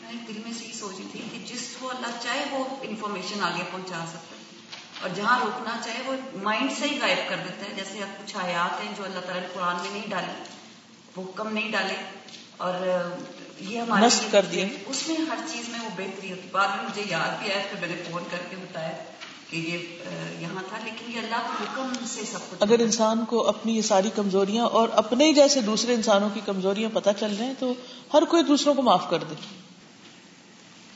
میں 0.00 0.12
دل 0.28 0.40
میں 0.44 0.52
سے 0.58 0.64
یہ 0.64 0.72
سوچی 0.72 1.08
تھی 1.12 1.20
کہ 1.32 1.54
جس 1.54 1.68
کو 1.78 1.90
اللہ 1.90 2.22
چاہے 2.22 2.44
وہ 2.50 2.64
انفارمیشن 2.82 3.44
آگے 3.44 3.62
پہنچا 3.72 4.04
سکتا 4.08 4.36
ہے 4.36 4.41
اور 5.02 5.10
جہاں 5.14 5.40
روکنا 5.40 5.76
چاہے 5.84 6.02
وہ 6.06 6.14
مائنڈ 6.42 6.70
سے 6.78 6.88
ہی 6.88 6.98
غائب 7.02 7.28
کر 7.28 7.36
دیتا 7.36 7.64
ہے 7.64 7.74
جیسے 7.76 7.98
کچھ 8.18 8.36
آیات 8.36 8.84
ہیں 8.84 8.92
جو 8.98 9.04
اللہ 9.04 9.20
تعالیٰ 9.20 9.42
نے 9.42 9.48
قرآن 9.54 9.76
میں 9.82 9.90
نہیں 9.92 10.02
ڈالی 10.08 10.42
وہ 11.16 11.22
حکم 11.22 11.52
نہیں 11.52 11.72
ڈالے۔ 11.72 11.94
اور 12.56 12.74
یہ 13.60 13.80
ہمارے 13.80 14.06
کر 14.30 14.44
دیے۔ 14.44 14.68
اس 14.86 15.08
میں 15.08 15.16
ہر 15.16 15.36
چیز 15.52 15.68
میں 15.68 15.80
وہ 15.80 15.88
بہتری 15.96 16.30
ہوتی۔ 16.30 16.48
بعد 16.52 16.68
میں 16.68 16.84
مجھے 16.84 17.02
یاد 17.06 17.42
بھی 17.42 17.52
آیا 17.52 17.62
پھر 17.70 17.86
میں 17.86 17.96
نے 17.96 18.02
فون 18.10 18.22
کر 18.30 18.38
کے 18.50 18.56
بتایا 18.56 18.92
کہ 19.50 19.56
یہ 19.56 19.78
یہاں 20.42 20.62
تھا۔ 20.68 20.78
لیکن 20.84 21.12
یہ 21.12 21.18
اللہ 21.18 21.36
کے 21.36 21.64
حکم 21.64 21.92
سے 22.06 22.24
سب 22.24 22.38
کچھ 22.50 22.58
اگر 22.60 22.78
انسان 22.78 23.24
کو 23.24 23.48
اپنی 23.48 23.76
یہ 23.76 23.82
ساری 23.82 24.10
کمزوریاں 24.14 24.64
اور 24.64 24.88
اپنے 24.92 25.24
ہی 25.24 25.34
جیسے 25.34 25.60
دوسرے 25.60 25.94
انسانوں 25.94 26.28
کی 26.34 26.40
کمزوریاں 26.44 26.90
پتہ 26.94 27.10
چل 27.20 27.36
رہے 27.38 27.46
ہیں 27.46 27.54
تو 27.58 27.72
ہر 28.14 28.22
کوئی 28.24 28.42
دوسروں 28.42 28.74
کو 28.74 28.82
معاف 28.82 29.10
کر 29.10 29.18
دے۔ 29.18 29.34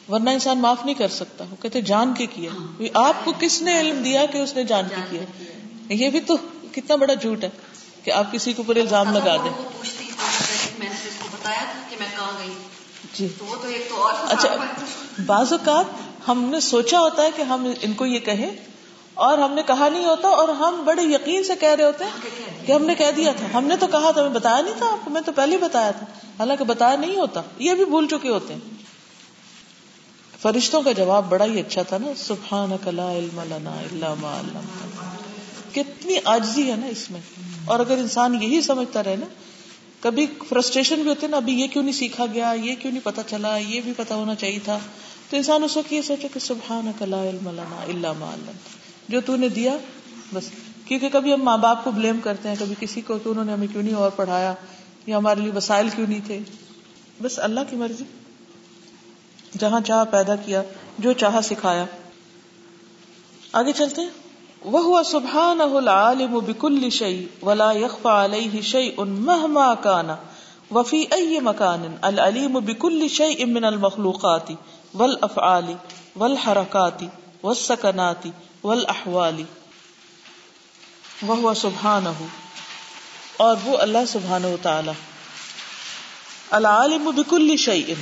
ورنہ 0.09 0.31
انسان 0.31 0.59
معاف 0.59 0.85
نہیں 0.85 0.95
کر 0.95 1.09
سکتا۔ 1.09 1.45
وہ 1.51 1.57
کہتے 1.63 1.81
جان 1.81 2.15
کے 2.15 2.27
کیا 2.27 2.51
آپ 2.95 3.25
کو 3.25 3.33
کس 3.41 3.63
نے 3.63 3.81
علم 3.81 4.03
دیا 4.03 4.27
کہ 4.27 4.39
اس 4.39 4.55
نے 4.55 4.65
جان 4.65 4.85
کے 4.89 5.01
کیا 5.11 5.21
یہ 5.89 6.11
بھی 6.11 6.21
تو 6.21 6.37
کتنا 6.73 6.97
بڑا 6.97 7.15
جھوٹ 7.15 7.45
ہے 7.45 7.49
کہ 8.05 8.11
آپ 8.11 8.33
کسی 8.33 8.53
کے 8.53 8.63
اوپر 8.63 8.81
الزام 8.81 9.13
لگا 9.13 9.37
دیں۔ 9.37 9.53
جی۔ 13.15 13.29
اچھا 14.29 14.49
بعض 15.27 15.53
اوقات 15.53 15.85
ہم 16.29 16.45
نے 16.45 16.61
سوچا 16.61 17.01
ہوتا 17.01 17.23
ہے 17.23 17.31
کہ 17.37 17.43
ہم 17.43 17.73
ان 17.83 17.93
کو 17.93 18.07
یہ 18.07 18.19
کہیں 18.19 18.51
اور 19.15 19.39
ہم 19.39 19.53
نے 19.53 19.63
کہا 19.67 19.89
نہیں 19.89 20.05
ہوتا 20.05 20.29
اور 20.29 20.49
ہم 20.49 20.83
بڑے 20.85 21.03
یقین 21.03 21.45
سے 21.45 21.53
کہہ 21.61 21.75
رہے 21.75 21.85
ہوتے 21.85 22.05
ہیں 22.05 22.11
کہ 22.67 22.73
ہم 22.73 22.85
نے 22.85 22.95
کہہ 22.95 23.11
دیا 23.17 23.33
تھا۔ 23.33 23.59
ہم 23.59 23.65
نے 23.65 23.77
تو 23.77 23.87
کہا 23.87 24.11
تھا 24.11 24.21
ہمیں 24.21 24.35
بتایا 24.35 24.61
نہیں 24.61 24.75
تھا 24.79 24.87
آپ 24.87 25.05
کو 25.05 25.11
میں 25.11 25.21
تو 25.21 25.33
پہلے 25.33 25.53
ہی 25.57 25.61
بتایا 25.61 25.91
تھا۔ 25.91 26.07
حالانکہ 26.39 26.65
بتایا 26.65 26.97
نہیں 26.97 27.17
ہوتا 27.17 27.43
یہ 27.59 27.75
بھی 27.75 27.85
بھول 27.85 28.07
چکے 28.07 28.29
ہوتے 28.29 28.55
ہیں۔ 28.55 28.76
فرشتوں 30.43 30.83
کا 30.83 30.93
جواب 30.93 31.29
بڑا 31.29 31.45
ہی 31.45 31.61
اچھا 31.61 31.83
تھا 31.83 31.99
نا 31.99 32.07
سبحان 32.17 32.71
لا 32.87 33.13
علم 33.13 33.41
لنا 33.49 33.71
الا 33.71 34.15
ما 34.15 34.41
علمتنا۔ 34.41 35.17
کتنی 35.73 36.15
آجزی 36.25 36.71
ہے 36.71 36.77
نا 36.77 36.87
اس 36.87 37.11
میں۔ 37.11 37.21
اور 37.65 37.81
اگر 37.81 37.99
انسان 37.99 38.43
یہی 38.43 38.61
سمجھتا 38.61 39.05
رہے 39.05 39.17
نا، 39.17 39.27
کبھی 40.01 40.27
فرسٹریشن 40.49 41.03
بھی 41.03 41.11
ہوتے 41.11 41.27
نا، 41.27 41.37
ابھی 41.37 41.61
یہ 41.61 41.67
کیوں 41.67 41.85
نہیں 41.85 41.93
سیکھا 41.93 42.27
گیا، 42.35 42.53
یہ 42.63 42.75
کیوں 42.75 42.93
نہیں 42.93 43.05
پتا 43.05 43.23
چلا، 43.27 43.57
یہ 43.57 43.81
بھی 43.81 43.93
پتا 43.97 44.15
ہونا 44.15 44.35
چاہیے 44.35 44.59
تھا۔ 44.65 44.79
تو 45.31 45.37
انسان 45.37 45.65
اس 45.65 45.77
وقت 45.77 45.93
یہ 45.93 46.03
سوچے 46.03 46.29
کہ 46.35 46.41
سبحان 46.41 46.91
لا 47.01 47.23
علم 47.23 47.49
لنا 47.49 47.85
الا 47.89 48.13
ما 48.13 48.35
علمتنا۔ 48.35 48.53
جو 49.09 49.21
تو 49.21 49.37
نے 49.37 49.49
دیا، 49.49 49.77
بس۔ 50.33 50.51
کیونکہ 50.85 51.09
کبھی 51.09 51.35
ہم 51.35 51.43
ماں 51.43 51.59
باپ 51.59 51.85
کو 51.85 51.91
بلیم 51.91 52.21
کرتے 52.23 52.49
ہیں، 52.49 52.57
کبھی 52.59 52.75
کسی 52.81 53.01
کو 53.01 53.19
کہ 53.25 53.29
انہوں 53.29 53.45
نے 53.45 53.53
ہمیں 53.53 53.67
کیوں 53.73 53.83
نہیں 53.83 53.95
اور 53.95 54.11
پڑھایا؟ 54.11 54.55
یا 55.07 55.17
ہمارے 55.17 55.41
لیے 55.41 55.53
وسائل 55.53 55.89
کیوں 55.97 56.07
نہیں 56.07 56.21
تھے؟ 56.27 56.39
بس 57.23 57.39
اللہ 57.39 57.61
کی 57.71 57.77
مرضی۔ 57.77 58.05
جہاں 59.59 59.81
چاہ 59.81 60.05
پیدا 60.05 60.37
کیا، 60.37 60.63
جو 60.99 61.13
چاہا 61.13 61.43
سکھایا۔ 61.43 61.85
آگے 63.53 63.73
چلتے 63.73 64.03
ہیں۔ 64.03 64.09
وہ 64.65 65.03
سبحان 65.03 65.61
العالم 65.61 66.39
بكل 66.39 66.91
شيء 66.91 67.45
ولا 67.45 67.73
يخفى 67.73 68.09
عليه 68.09 68.61
شيء 68.61 68.97
مهما 68.99 69.75
كان 69.75 70.09
وفي 70.71 71.05
اي 71.11 71.41
مكان 71.41 71.97
العليم 72.03 72.53
بكل 72.53 73.09
شيء 73.09 73.47
من 73.47 73.65
المخلوقات 73.65 74.51
والافعال 74.95 75.73
والحركات 76.17 77.03
والسكنات 77.43 78.27
والاحوال 78.65 79.43
وهو 81.29 81.55
سبحانه۔ 81.55 82.27
اور 83.37 83.57
وہ 83.65 83.79
اللہ 83.79 84.05
سبحانہ 84.09 84.47
وتعالی۔ 84.47 84.93
العالم 86.51 87.11
بكل 87.17 87.57
شيء۔ 87.57 87.95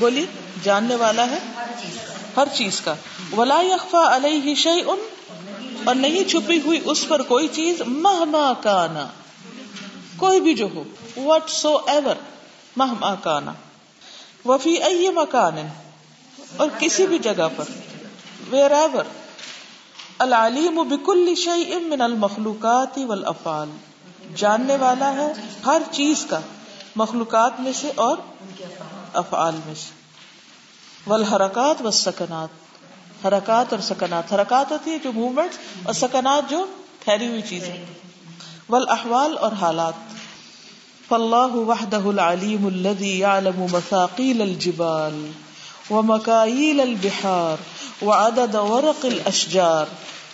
بولی 0.00 0.26
جاننے 0.64 0.96
والا 0.96 1.24
ہے؟ 1.30 1.38
ہر 2.36 2.48
چیز 2.56 2.80
کا۔ 2.80 2.94
ولا 3.36 3.60
يخفى 3.62 4.02
عليه 4.08 4.54
شيء، 4.56 4.84
اور 5.84 5.94
نہیں 5.94 6.28
چھپی 6.28 6.58
ہوئی 6.64 6.80
اس 6.84 7.06
پر 7.08 7.22
کوئی 7.22 7.48
چیز 7.52 7.80
مہما 7.86 8.52
کانا 8.62 9.06
کوئی 10.16 10.40
بھی 10.40 10.54
جو 10.54 10.66
ہو 10.74 10.82
وٹ 11.16 11.50
سو 11.50 11.76
ایور 11.86 12.18
مہما 12.76 13.14
کانا 13.22 13.52
وفی 14.44 14.74
ائی 14.82 15.08
مکان 15.14 15.58
اور 16.56 16.68
کسی 16.78 17.06
بھی 17.06 17.18
جگہ 17.18 17.48
پر 17.56 17.70
ویر 18.50 18.72
ایور 18.72 19.04
العلیم 20.18 20.82
بکل 20.88 21.34
شعی 21.34 21.78
من 21.86 22.02
المخلوقات 22.02 22.98
والافعال۔ 23.06 23.70
جاننے 24.36 24.76
والا 24.76 25.12
ہے 25.12 25.32
ہر 25.66 25.82
چیز 25.90 26.24
کا، 26.30 26.40
مخلوقات 26.96 27.60
میں 27.60 27.72
سے 27.72 27.90
اور 27.94 28.16
افعال 29.12 29.54
میں 29.66 29.74
سے۔ 29.74 29.90
والحرکات 31.06 31.82
والسکنات۔ 31.82 32.48
حرکات 33.26 33.72
اور 33.72 33.80
سکنات۔ 33.80 34.32
حرکات 34.32 34.72
ہوتی 34.72 34.90
ہے 34.90 34.98
جو 34.98 35.12
موومنٹ 35.12 35.50
اور 35.82 35.94
سکنات 35.94 36.50
جو 36.50 36.66
ٹھہری 37.04 37.26
ہوئی 37.26 37.42
چیزیں۔ 37.42 37.84
والاحوال 38.68 39.38
اور 39.38 39.52
حالات۔ 39.52 39.94
فاللہ 41.08 41.54
وحدہ 41.54 42.00
العلیم 42.04 42.66
الذي 42.66 43.20
يعلم 43.20 43.66
مثاقیل 43.70 44.42
الجبال 44.42 45.30
ومکائیل 45.90 46.80
البحار 46.80 47.56
وعدد 48.04 48.54
ورق 48.54 49.04
الاشجار 49.04 49.86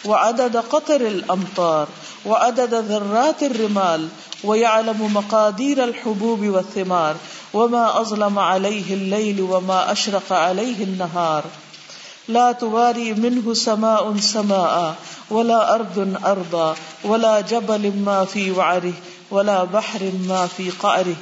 وعدد 0.06 0.56
قطر 0.68 1.00
الامطار 1.00 1.86
وعدد 2.28 2.74
ذرات 2.88 3.42
الرمال 3.42 4.08
ويعلم 4.44 5.06
مقادير 5.10 5.82
الحبوب 5.82 6.40
والثمار 6.40 7.14
وما 7.56 8.00
أظلم 8.00 8.38
عليه 8.38 8.94
الليل 8.94 9.40
وما 9.40 9.92
أشرق 9.92 10.32
عليه 10.32 10.84
النهار 10.84 11.44
لا 12.28 12.52
تواري 12.52 13.12
منه 13.14 13.54
سماء 13.54 14.16
سماء 14.16 14.94
ولا 15.30 15.74
أرض 15.74 15.98
أرضا 16.24 16.74
ولا 17.04 17.40
جبل 17.40 17.92
ما 18.06 18.24
في 18.24 18.50
وعره 18.50 18.92
ولا 19.30 19.64
بحر 19.64 20.12
ما 20.28 20.46
في 20.56 20.70
قعره 20.70 21.16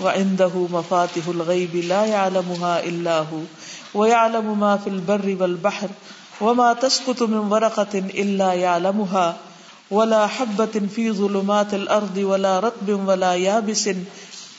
وعنده 0.00 0.66
مفاتح 0.72 1.28
الغيب 1.28 1.76
لا 1.76 2.04
يعلمها 2.04 2.84
إلا 2.84 3.18
هو 3.18 3.42
ويعلم 3.94 4.60
ما 4.60 4.76
في 4.76 4.90
البر 4.90 5.36
والبحر 5.40 5.88
وما 6.40 6.72
تسقط 6.72 7.22
من 7.22 7.52
ورقة 7.52 7.98
إلا 7.98 8.52
يعلمها 8.52 9.36
ولا 9.90 10.26
حبة 10.26 10.80
في 10.94 11.12
ظلمات 11.12 11.74
الأرض 11.74 12.16
ولا 12.16 12.60
رطب 12.60 12.88
ولا 13.08 13.34
يابس 13.34 13.90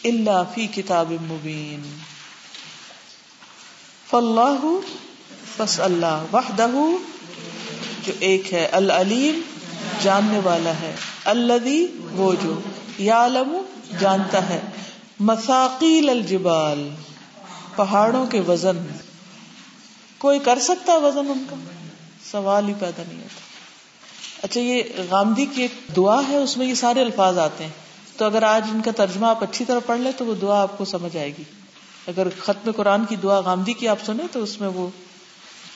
إلا 0.05 0.43
في 0.43 0.67
كتاب 0.67 1.11
مبين 1.21 2.03
فالله 4.09 4.79
بس 5.57 5.79
اللہ 5.79 6.23
وحدہ، 6.33 6.67
جو 8.05 8.13
ایک 8.19 8.53
ہے، 8.53 8.65
العلیم، 8.65 9.39
جاننے 10.01 10.39
والا 10.43 10.69
ہے۔ 10.69 10.95
الذي 11.25 11.85
وہ 12.11 12.33
جو 12.43 12.59
یعلم، 12.97 13.57
جانتا 13.99 14.49
ہے۔ 14.49 14.61
مساقیل 15.19 16.09
الجبال، 16.09 16.89
پہاڑوں 17.75 18.25
کے 18.25 18.39
وزن۔ 18.39 18.87
کوئی 20.17 20.39
کر 20.39 20.59
سکتا 20.59 20.93
ہے 20.93 20.97
وزن 20.97 21.31
ان 21.31 21.45
کا؟ 21.49 21.55
سوال 22.31 22.67
ہی 22.67 22.73
پیدا 22.79 23.03
نہیں 23.07 23.23
ہوتا۔ 23.23 23.39
اچھا 24.43 24.59
یہ 24.59 24.83
غامدی 25.09 25.45
کی 25.45 25.61
ایک 25.61 25.95
دعا 25.95 26.21
ہے، 26.29 26.37
اس 26.37 26.57
میں 26.57 26.67
یہ 26.67 26.73
سارے 26.73 27.01
الفاظ 27.01 27.37
آتے 27.37 27.63
ہیں۔ 27.63 27.84
تو 28.17 28.25
اگر 28.25 28.43
آج 28.43 28.69
ان 28.73 28.81
کا 28.81 28.91
ترجمہ 28.91 29.25
آپ 29.25 29.43
اچھی 29.43 29.65
طرح 29.65 29.79
پڑھ 29.85 29.99
لیں 29.99 30.11
تو 30.17 30.25
وہ 30.25 30.35
دعا 30.35 30.61
آپ 30.61 30.77
کو 30.77 30.85
سمجھ 30.85 31.17
آئے 31.17 31.31
گی۔ 31.37 31.43
اگر 32.07 32.27
ختم 32.39 32.71
قرآن 32.71 33.05
کی 33.05 33.15
دعا 33.15 33.39
غامدی 33.39 33.73
کی 33.73 33.87
آپ 33.87 33.97
سنیں 34.05 34.27
تو 34.31 34.43
اس 34.43 34.61
میں 34.61 34.69
وہ 34.69 34.87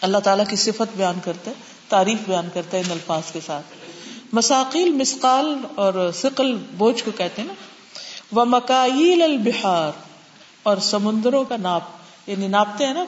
اللہ 0.02 0.18
تعالیٰ 0.18 0.46
کی 0.50 0.56
صفت 0.56 0.98
بیان 0.98 1.16
کرتا 1.24 1.52
ہے، 1.52 1.56
تعریف 1.90 2.20
بیان 2.28 2.50
کرتا 2.54 2.78
ہے 2.78 2.82
ان 2.82 2.92
الفاظ 2.92 3.32
کے 3.32 3.40
ساتھ۔ 3.46 3.66
مساقیل 4.34 4.92
مسقال 4.92 5.58
اور 5.76 6.12
سقل 6.14 6.58
بوجھ 6.72 7.04
کو 7.04 7.12
کہتے 7.12 7.42
ہیں 7.42 7.48
نا۔ 7.48 7.54
وہ 8.32 8.46
مکائل 8.46 9.22
البہار 9.22 9.92
اور 10.64 10.78
سمندروں 10.78 11.44
کا 11.44 11.58
ناپ 11.58 11.82
یعنی 12.28 12.48
ناپتے 12.48 12.86
ہیں 12.86 12.94
نا۔ 12.94 13.06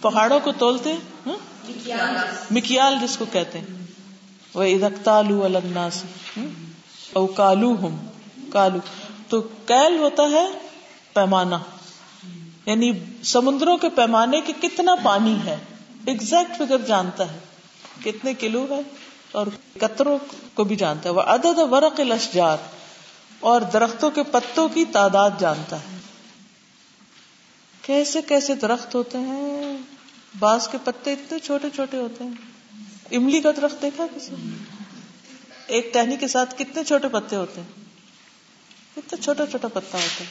پہاڑوں 0.00 0.40
کو 0.40 0.52
تولتے 0.52 0.92
ہیں 0.92 1.00
ہاں۔ 1.26 1.36
مکیال 2.50 2.96
جس 3.02 3.16
کو 3.16 3.24
کہتے 3.32 3.58
ہیں۔ 3.58 3.66
وہ 4.54 4.62
ادکتالو 4.62 5.44
الناس 5.44 6.04
ہاں۔ 6.36 6.70
او 7.12 7.26
کالو 7.26 7.72
ہم 7.72 7.96
کالو۔ 8.52 8.78
تو 9.28 9.40
کیل 9.40 9.98
ہوتا 9.98 10.22
ہے 10.22 10.46
پیمانہ۔ 11.14 11.54
یعنی 12.66 12.92
سمندروں 13.24 13.76
کے 13.76 13.88
پیمانے 13.88 14.40
کے 14.40 14.52
کتنا 14.60 14.94
پانی 15.02 15.36
ہے۔ 15.44 15.56
ایگزیکٹ 16.06 16.58
فگر 16.58 16.78
جانتا 16.78 17.32
ہے۔ 17.32 17.38
کتنے 18.04 18.34
کلو 18.34 18.66
ہے 18.70 18.80
اور 19.32 19.46
قطروں 19.78 20.18
کو 20.54 20.64
بھی 20.64 20.76
جانتا 20.76 21.08
ہے۔ 21.08 21.14
وہ 21.14 21.20
عدد 21.20 21.58
ورق 21.58 22.00
الاشجار۔ 22.00 22.56
اور 23.40 23.60
درختوں 23.60 24.10
کے 24.10 24.22
پتوں 24.22 24.68
کی 24.68 24.84
تعداد 24.84 25.30
جانتا 25.38 25.76
ہے۔ 25.76 25.98
کیسے 27.82 28.22
کیسے 28.22 28.54
درخت 28.54 28.94
ہوتے 28.94 29.18
ہیں؟ 29.18 29.76
بعض 30.38 30.68
کے 30.68 30.78
پتے 30.84 31.12
اتنے 31.12 31.38
چھوٹے 31.38 31.68
چھوٹے 31.74 31.96
ہوتے 31.96 32.24
ہیں۔ 32.24 32.30
املی 33.10 33.40
کا 33.40 33.50
درخت 33.50 33.82
دیکھا 33.82 34.06
کسی 34.14 34.34
ایک 35.66 35.92
ٹہنی 35.92 36.16
کے 36.16 36.28
ساتھ 36.28 36.54
کتنے 36.58 36.84
چھوٹے 36.84 37.08
پتے 37.08 37.36
ہوتے 37.36 37.60
ہیں؟ 37.60 37.89
کتنا 38.96 39.22
چھوٹا 39.22 39.46
چھوٹا 39.46 39.68
پتا 39.68 39.98
ہوتا 39.98 40.20
ہے۔ 40.20 40.24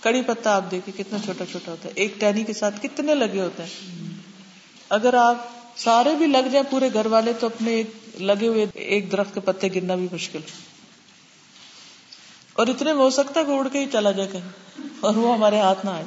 کڑی 0.00 0.22
پتا 0.22 0.56
آپ 0.56 0.70
دیکھیں 0.70 0.98
کتنا 0.98 1.18
چھوٹا 1.24 1.44
چھوٹا 1.50 1.72
ہوتا 1.72 1.88
ہے۔ 1.88 1.94
ایک 1.96 2.14
ٹہنی 2.20 2.44
کے 2.44 2.52
ساتھ 2.52 2.74
کتنے 2.82 3.14
لگے 3.14 3.40
ہوتے 3.40 3.62
ہیں۔ 3.62 3.70
اگر 4.88 5.14
آپ 5.14 5.36
سارے 5.76 6.14
بھی 6.14 6.26
لگ 6.26 6.48
جائیں 6.52 6.70
پورے 6.70 6.88
گھر 6.94 7.06
والے 7.06 7.32
تو 7.32 7.46
اپنے 7.46 7.70
ایک 7.70 7.90
لگے 8.20 8.48
ہوئے 8.48 8.66
ایک 8.74 9.12
درخت 9.12 9.34
کے 9.34 9.40
پتے 9.40 9.68
گرنا 9.74 9.94
بھی 9.94 10.08
مشکل۔ 10.12 10.40
اور 12.52 12.66
اتنے 12.66 12.92
میں 12.92 13.02
ہو 13.02 13.10
سکتا 13.10 13.40
ہے 13.40 13.44
کہ 13.44 13.50
اڑ 13.50 13.68
کے 13.68 13.78
ہی 13.78 13.86
چلا 13.92 14.10
جائے 14.10 14.28
کہیں۔ 14.32 14.50
اور 15.00 15.14
وہ 15.14 15.34
ہمارے 15.34 15.60
ہاتھ 15.60 15.86
نہ 15.86 15.90
آئے۔ 15.90 16.04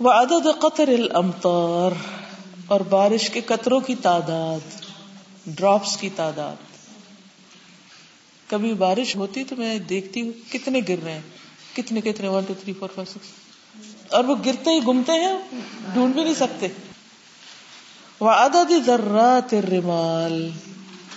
وہ 0.00 0.10
عدد 0.12 0.60
قطر 0.60 0.88
الامطار 0.88 1.92
اور 2.66 2.80
بارش 2.80 3.30
کے 3.30 3.40
قطروں 3.40 3.80
کی 3.80 3.94
تعداد 3.94 4.84
ڈراپس 5.46 5.96
کی 5.96 6.08
تعداد۔ 6.16 6.69
کبھی 8.50 8.74
بارش 8.74 9.16
ہوتی 9.16 9.44
تو 9.44 9.56
میں 9.56 9.78
دیکھتی 9.78 10.22
ہوں 10.22 10.52
کتنے 10.52 10.80
گر 10.88 10.94
رہے 11.04 11.12
ہیں۔ 11.12 11.20
کتنے 11.76 12.00
کتنے 12.00 12.28
one 12.28 12.44
two 12.44 12.54
three 12.60 12.72
four 12.72 12.88
five 12.94 13.18
six 13.18 13.28
اور 14.12 14.24
وہ 14.24 14.34
گرتے 14.46 14.70
ہی 14.70 14.80
گمتے 14.86 15.12
ہیں، 15.12 15.38
ڈھونڈ 15.92 16.14
بھی 16.14 16.24
نہیں 16.24 16.34
سکتے۔ 16.34 16.66
وہ 18.20 18.30
عدد 18.30 18.72
ذرات 18.86 19.54
الرمال۔ 19.54 20.50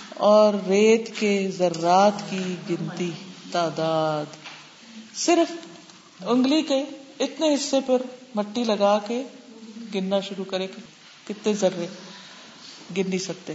اور 0.09 0.53
ریت 0.53 1.19
کے 1.19 1.51
ذرات 1.57 2.11
کی 2.29 2.55
گنتی، 2.69 3.11
تعداد۔ 3.51 4.25
صرف 5.15 5.53
انگلی 6.25 6.61
کے 6.61 6.83
اتنے 7.19 7.55
حصے 7.55 7.77
پر 7.85 8.01
مٹی 8.35 8.63
لگا 8.63 8.99
کے 9.07 9.23
گننا 9.95 10.19
شروع 10.19 10.45
کرے 10.45 10.67
کتنے 11.27 11.53
ذرے 11.53 11.87
گن 12.97 13.09
نہیں 13.09 13.19
سکتے۔ 13.19 13.53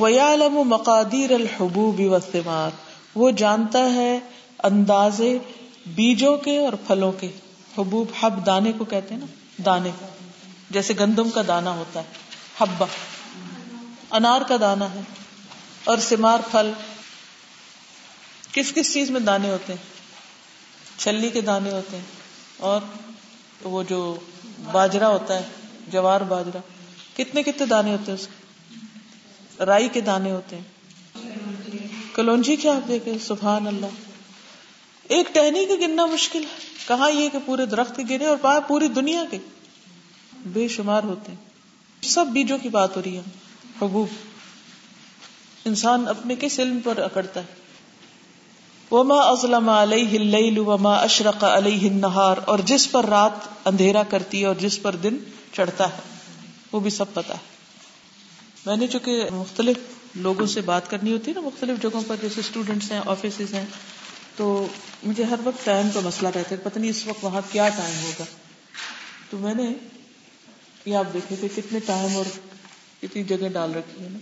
وَيَعْلَمُ 0.00 0.64
مَقَادِيرَ 0.64 1.34
الْحُبُوبِ 1.34 2.04
وَالثِّمَارِ 2.06 2.72
وہ 3.14 3.30
جانتا 3.30 3.78
ہے 3.94 4.18
اندازے 4.64 5.38
بیجوں 5.86 6.36
کے 6.36 6.58
اور 6.58 6.72
پھلوں 6.72 7.12
کے 7.12 7.30
حبوب 7.78 8.08
حب 8.20 8.46
دانے 8.46 8.72
کو 8.72 8.84
کہتے 8.84 9.14
ہیں 9.14 9.20
نا، 9.20 9.26
دانے 9.64 9.90
جیسے 10.70 10.94
گندم 11.00 11.30
کا 11.30 11.42
دانا 11.48 11.70
ہوتا 11.70 12.00
ہے 12.00 12.04
حبا 12.58 12.86
انار 14.10 14.40
کا 14.48 14.56
دانا 14.60 14.94
ہے 14.94 15.00
اور 15.84 15.98
سمار 15.98 16.38
پھل۔ 16.50 16.72
کس 18.52 18.72
کس 18.72 18.94
چیز 18.94 19.10
میں 19.10 19.20
دانے 19.20 19.50
ہوتے 19.50 19.72
ہیں؟ 19.72 19.84
چھلی 20.98 21.30
کے 21.30 21.40
دانے 21.40 21.70
ہوتے 21.70 21.96
ہیں 21.96 22.04
اور 22.56 22.80
وہ 23.62 23.82
جو 23.82 24.16
باجرا 24.72 25.08
ہوتا 25.08 25.34
ہے، 25.34 25.42
جوار 25.88 26.20
باجرا 26.20 26.58
کتنے 27.16 27.42
کتنے 27.42 27.66
دانے 27.66 27.92
ہوتے 27.92 28.12
ہیں 28.12 28.18
اس 28.18 28.26
کے؟ 28.26 28.39
رائی 29.60 29.88
کے 29.88 30.00
دانے 30.00 30.30
ہوتے 30.30 30.56
ہیں۔ 30.56 30.62
کلونجی 32.14 32.56
کیا 32.56 32.72
آپ 32.72 32.88
دیکھیں 32.88 33.18
سبحان 33.18 33.66
اللہ۔ 33.66 33.86
ایک 35.08 35.34
ٹہنی 35.34 35.66
کے 35.66 35.86
گننا 35.86 36.06
مشکل 36.06 36.44
ہے۔ 36.44 36.58
کہاں 36.88 37.10
یہ 37.10 37.28
کہ 37.28 37.38
پورے 37.46 37.66
درخت 37.66 37.96
کے 37.96 38.02
گرے 38.10 38.26
اور 38.26 38.60
پوری 38.68 38.88
دنیا 38.88 39.24
کے 39.30 39.38
بے 40.46 40.68
شمار 40.68 41.02
ہوتے 41.02 41.32
ہیں۔ 41.32 41.38
سب 42.02 42.26
بیجوں 42.26 42.58
کی 42.62 42.68
بات 42.68 42.96
ہو 42.96 43.02
رہی 43.04 43.16
ہے۔ 43.16 43.22
حبوب۔ 43.82 44.08
انسان 45.64 46.08
اپنے 46.08 46.34
کس 46.40 46.60
علم 46.60 46.80
پر 46.84 46.98
اکڑتا 46.98 47.40
ہے؟ 47.40 47.46
وما 48.94 49.14
ازلم 49.14 49.68
علیہ 49.68 50.18
اللیل 50.18 50.58
وما 50.58 50.94
اشرق 50.94 51.44
علیہ 51.44 51.90
النہار 51.90 52.36
اور 52.44 52.58
جس 52.58 52.90
پر 52.90 53.06
رات 53.06 53.48
اندھیرا 53.64 54.02
کرتی 54.02 54.40
ہے 54.40 54.46
اور 54.46 54.54
جس 54.54 54.82
پر 54.82 54.96
دن 54.96 55.16
چڑھتا 55.52 55.84
ہے۔ 55.84 56.00
وہ 56.72 56.80
بھی 56.80 56.90
سب 56.90 57.14
پتا 57.14 57.34
ہے۔ 57.34 57.59
میں 58.66 58.76
نے 58.76 58.86
چونکہ 58.86 59.24
مختلف 59.32 59.76
لوگوں 60.14 60.46
سے 60.46 60.60
بات 60.60 60.90
کرنی 60.90 61.12
ہوتی 61.12 61.30
ہے 61.30 61.34
نا، 61.34 61.40
مختلف 61.40 61.82
جگہوں 61.82 62.02
پر، 62.06 62.16
جیسے 62.22 62.40
اسٹوڈینٹس 62.40 62.92
ہیں 62.92 63.00
آفیسز 63.06 63.54
ہیں، 63.54 63.66
تو 64.36 64.66
مجھے 65.02 65.24
ہر 65.24 65.36
وقت 65.44 65.64
ٹائم 65.64 65.88
کا 65.94 66.00
مسئلہ 66.00 66.28
رہتا 66.28 66.50
ہے 66.50 66.56
پتہ 66.56 66.78
نہیں 66.78 66.90
اس 66.90 67.06
وقت 67.06 67.24
وہاں 67.24 67.40
کیا 67.52 67.68
ٹائم 67.68 68.04
ہوگا۔ 68.04 68.24
تو 69.30 69.38
میں 69.38 69.54
نے، 69.54 69.72
یہ 70.84 70.96
آپ 70.96 71.04
دیکھے 71.12 71.36
کہ 71.40 71.48
کتنے 71.56 71.78
ٹائم 71.86 72.16
اور 72.16 72.24
کتنی 73.02 73.24
جگہ 73.24 73.48
ڈال 73.52 73.74
رکھی 73.74 74.04
ہے 74.04 74.08
نا۔ 74.10 74.18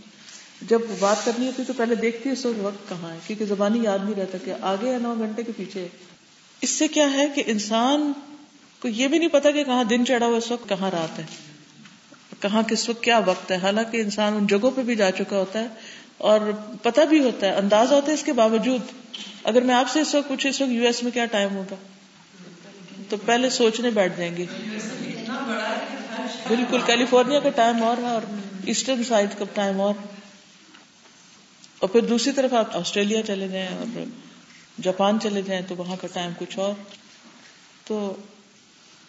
جب 0.62 0.80
بات 0.98 1.24
کرنی 1.24 1.46
ہوتی 1.46 1.62
تو 1.66 1.72
پہلے 1.76 1.94
دیکھتی 1.94 2.30
اس 2.30 2.46
وقت 2.46 2.64
وقت 2.64 2.88
کہاں 2.88 3.12
ہے، 3.12 3.18
کیونکہ 3.26 3.44
زبانی 3.44 3.78
یاد 3.82 3.98
نہیں 4.04 4.14
رہتا 4.14 4.38
کہ 4.44 4.52
آگے 4.60 4.92
ہے 4.92 4.98
نو 4.98 5.14
گھنٹے 5.18 5.42
کے 5.42 5.52
پیچھے۔ 5.56 5.88
اس 6.60 6.70
سے 6.70 6.88
کیا 6.88 7.12
ہے 7.12 7.28
کہ 7.34 7.42
انسان 7.46 8.12
کو 8.80 8.88
یہ 8.88 9.08
بھی 9.08 9.18
نہیں 9.18 9.28
پتا 9.28 9.50
کہ 9.50 9.64
کہاں 9.64 9.84
دن 9.84 10.06
چڑھا 10.06 10.26
ہوا 10.26 10.36
اس 10.36 10.50
وقت 10.50 10.68
کہاں 10.68 10.90
رات 10.90 11.18
ہے۔ 11.18 11.24
کہاں 12.40 12.62
کس 12.62 12.88
وقت 12.88 13.02
کیا 13.02 13.18
وقت 13.18 13.50
ہے؟ 13.50 13.56
حالانکہ 13.56 13.96
انسان 13.96 14.36
ان 14.36 14.46
جگہوں 14.46 14.70
پہ 14.70 14.82
بھی 14.82 14.96
جا 14.96 15.10
چکا 15.10 15.36
ہوتا 15.38 15.58
ہے 15.58 15.66
اور 16.18 16.40
پتا 16.82 17.04
بھی 17.04 17.24
ہوتا 17.24 17.46
ہے 17.46 17.52
انداز 17.54 17.92
ہوتا 17.92 18.08
ہے 18.08 18.14
اس 18.14 18.22
کے 18.22 18.32
باوجود۔ 18.32 18.80
اگر 19.44 19.62
میں 19.62 19.74
آپ 19.74 19.90
سے 19.90 20.00
اس 20.00 20.14
وقت 20.14 20.28
پوچھے 20.28 20.50
اس 20.50 20.60
وقت 20.60 20.70
یو 20.70 20.84
ایس 20.84 21.02
میں 21.02 21.12
کیا 21.12 21.26
ٹائم 21.26 21.56
ہوگا؟ 21.56 21.74
تو 23.08 23.16
پہلے 23.16 23.50
سوچنے 23.50 23.90
بیٹھ 23.90 24.18
جائیں 24.18 24.36
گے۔ 24.36 24.46
بالکل، 26.48 26.80
کیلیفورنیا 26.86 27.40
کا 27.40 27.50
ٹائم 27.50 27.82
اور 27.82 27.98
ہے 27.98 28.06
اور 28.06 28.22
ایسٹرن 28.66 29.04
سائڈ 29.04 29.28
کا 29.38 29.44
ٹائم 29.54 29.80
اور۔ 29.80 29.94
اور 31.78 31.88
پھر 31.88 32.00
دوسری 32.00 32.32
طرف 32.32 32.54
آپ 32.54 32.76
آسٹریلیا 32.76 33.22
چلے 33.22 33.48
جائیں 33.48 33.68
اور 33.68 34.04
جاپان 34.82 35.20
چلے 35.20 35.42
جائیں 35.42 35.62
تو 35.68 35.76
وہاں 35.76 35.96
کا 36.00 36.08
ٹائم 36.12 36.30
کچھ 36.38 36.58
اور۔ 36.58 36.72
تو 37.84 38.16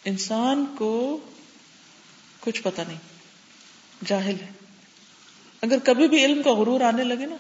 انسان 0.06 0.65
کو 0.78 1.20
کچھ 2.39 2.62
پتا 2.62 2.84
نہیں۔ 2.88 3.18
جاہل 4.05 4.35
ہے۔ 4.41 4.51
اگر 5.62 5.77
کبھی 5.83 6.07
بھی 6.07 6.25
علم 6.25 6.41
کا 6.41 6.53
غرور 6.53 6.81
آنے 6.81 7.03
لگے 7.03 7.25
نا، 7.25 7.35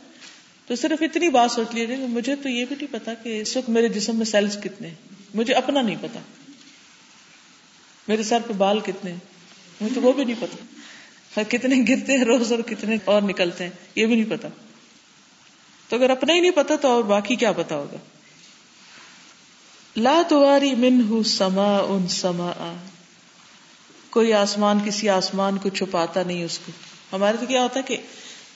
تو 0.67 0.75
صرف 0.75 1.01
اتنی 1.01 1.29
بات 1.29 1.51
سوچ 1.51 1.75
لیجیے 1.75 1.95
کہ 1.95 2.07
مجھے 2.07 2.35
تو 2.35 2.49
یہ 2.49 2.65
بھی 2.65 2.75
نہیں 2.75 2.93
پتا 2.93 3.13
کہ 3.13 3.41
اس 3.41 3.57
وقت 3.57 3.69
میرے 3.69 3.89
جسم 3.89 4.15
میں 4.15 4.25
سیلز 4.25 4.57
کتنے 4.63 4.89
مجھے 5.33 5.53
اپنا 5.53 5.81
نہیں 5.81 5.95
پتا۔ 6.01 6.19
میرے 8.07 8.23
سر 8.23 8.39
پہ 8.47 8.53
بال 8.53 8.79
کتنے 8.79 9.13
مجھے 9.81 9.95
تو 9.95 10.01
وہ 10.01 10.13
بھی 10.13 10.23
نہیں 10.23 10.35
پتا۔ 10.39 10.57
ہاں، 11.37 11.51
کتنے 11.51 11.75
گرتے 11.89 12.17
ہیں 12.17 12.23
روز 12.23 12.51
اور 12.51 12.59
کتنے 12.59 12.97
اور 13.05 13.21
نکلتے 13.21 13.63
ہیں، 13.63 13.71
یہ 13.95 14.05
بھی 14.05 14.15
نہیں 14.15 14.37
پتا۔ 14.37 14.47
تو 15.89 15.95
اگر 15.95 16.09
اپنا 16.09 16.33
ہی 16.33 16.39
نہیں 16.39 16.51
پتا 16.51 16.75
تو 16.75 16.87
اور 16.87 17.03
باقی 17.03 17.35
کیا 17.35 17.51
پتا 17.51 17.75
ہوگا؟ 17.75 17.97
لا 19.95 20.21
تواری 20.29 20.75
من 20.75 21.23
سما 21.23 21.77
ان 21.77 22.07
سما 22.07 22.77
کوئی 24.09 24.33
آسمان 24.33 24.79
کسی 24.85 25.09
آسمان 25.09 25.57
کو 25.57 25.69
چھپاتا 25.69 26.23
نہیں 26.27 26.43
اس 26.43 26.59
کو۔ 26.65 26.71
ہمارے 27.13 27.37
تو 27.37 27.45
کیا 27.45 27.63
ہوتا 27.63 27.79
ہے 27.79 27.83
کہ 27.83 27.97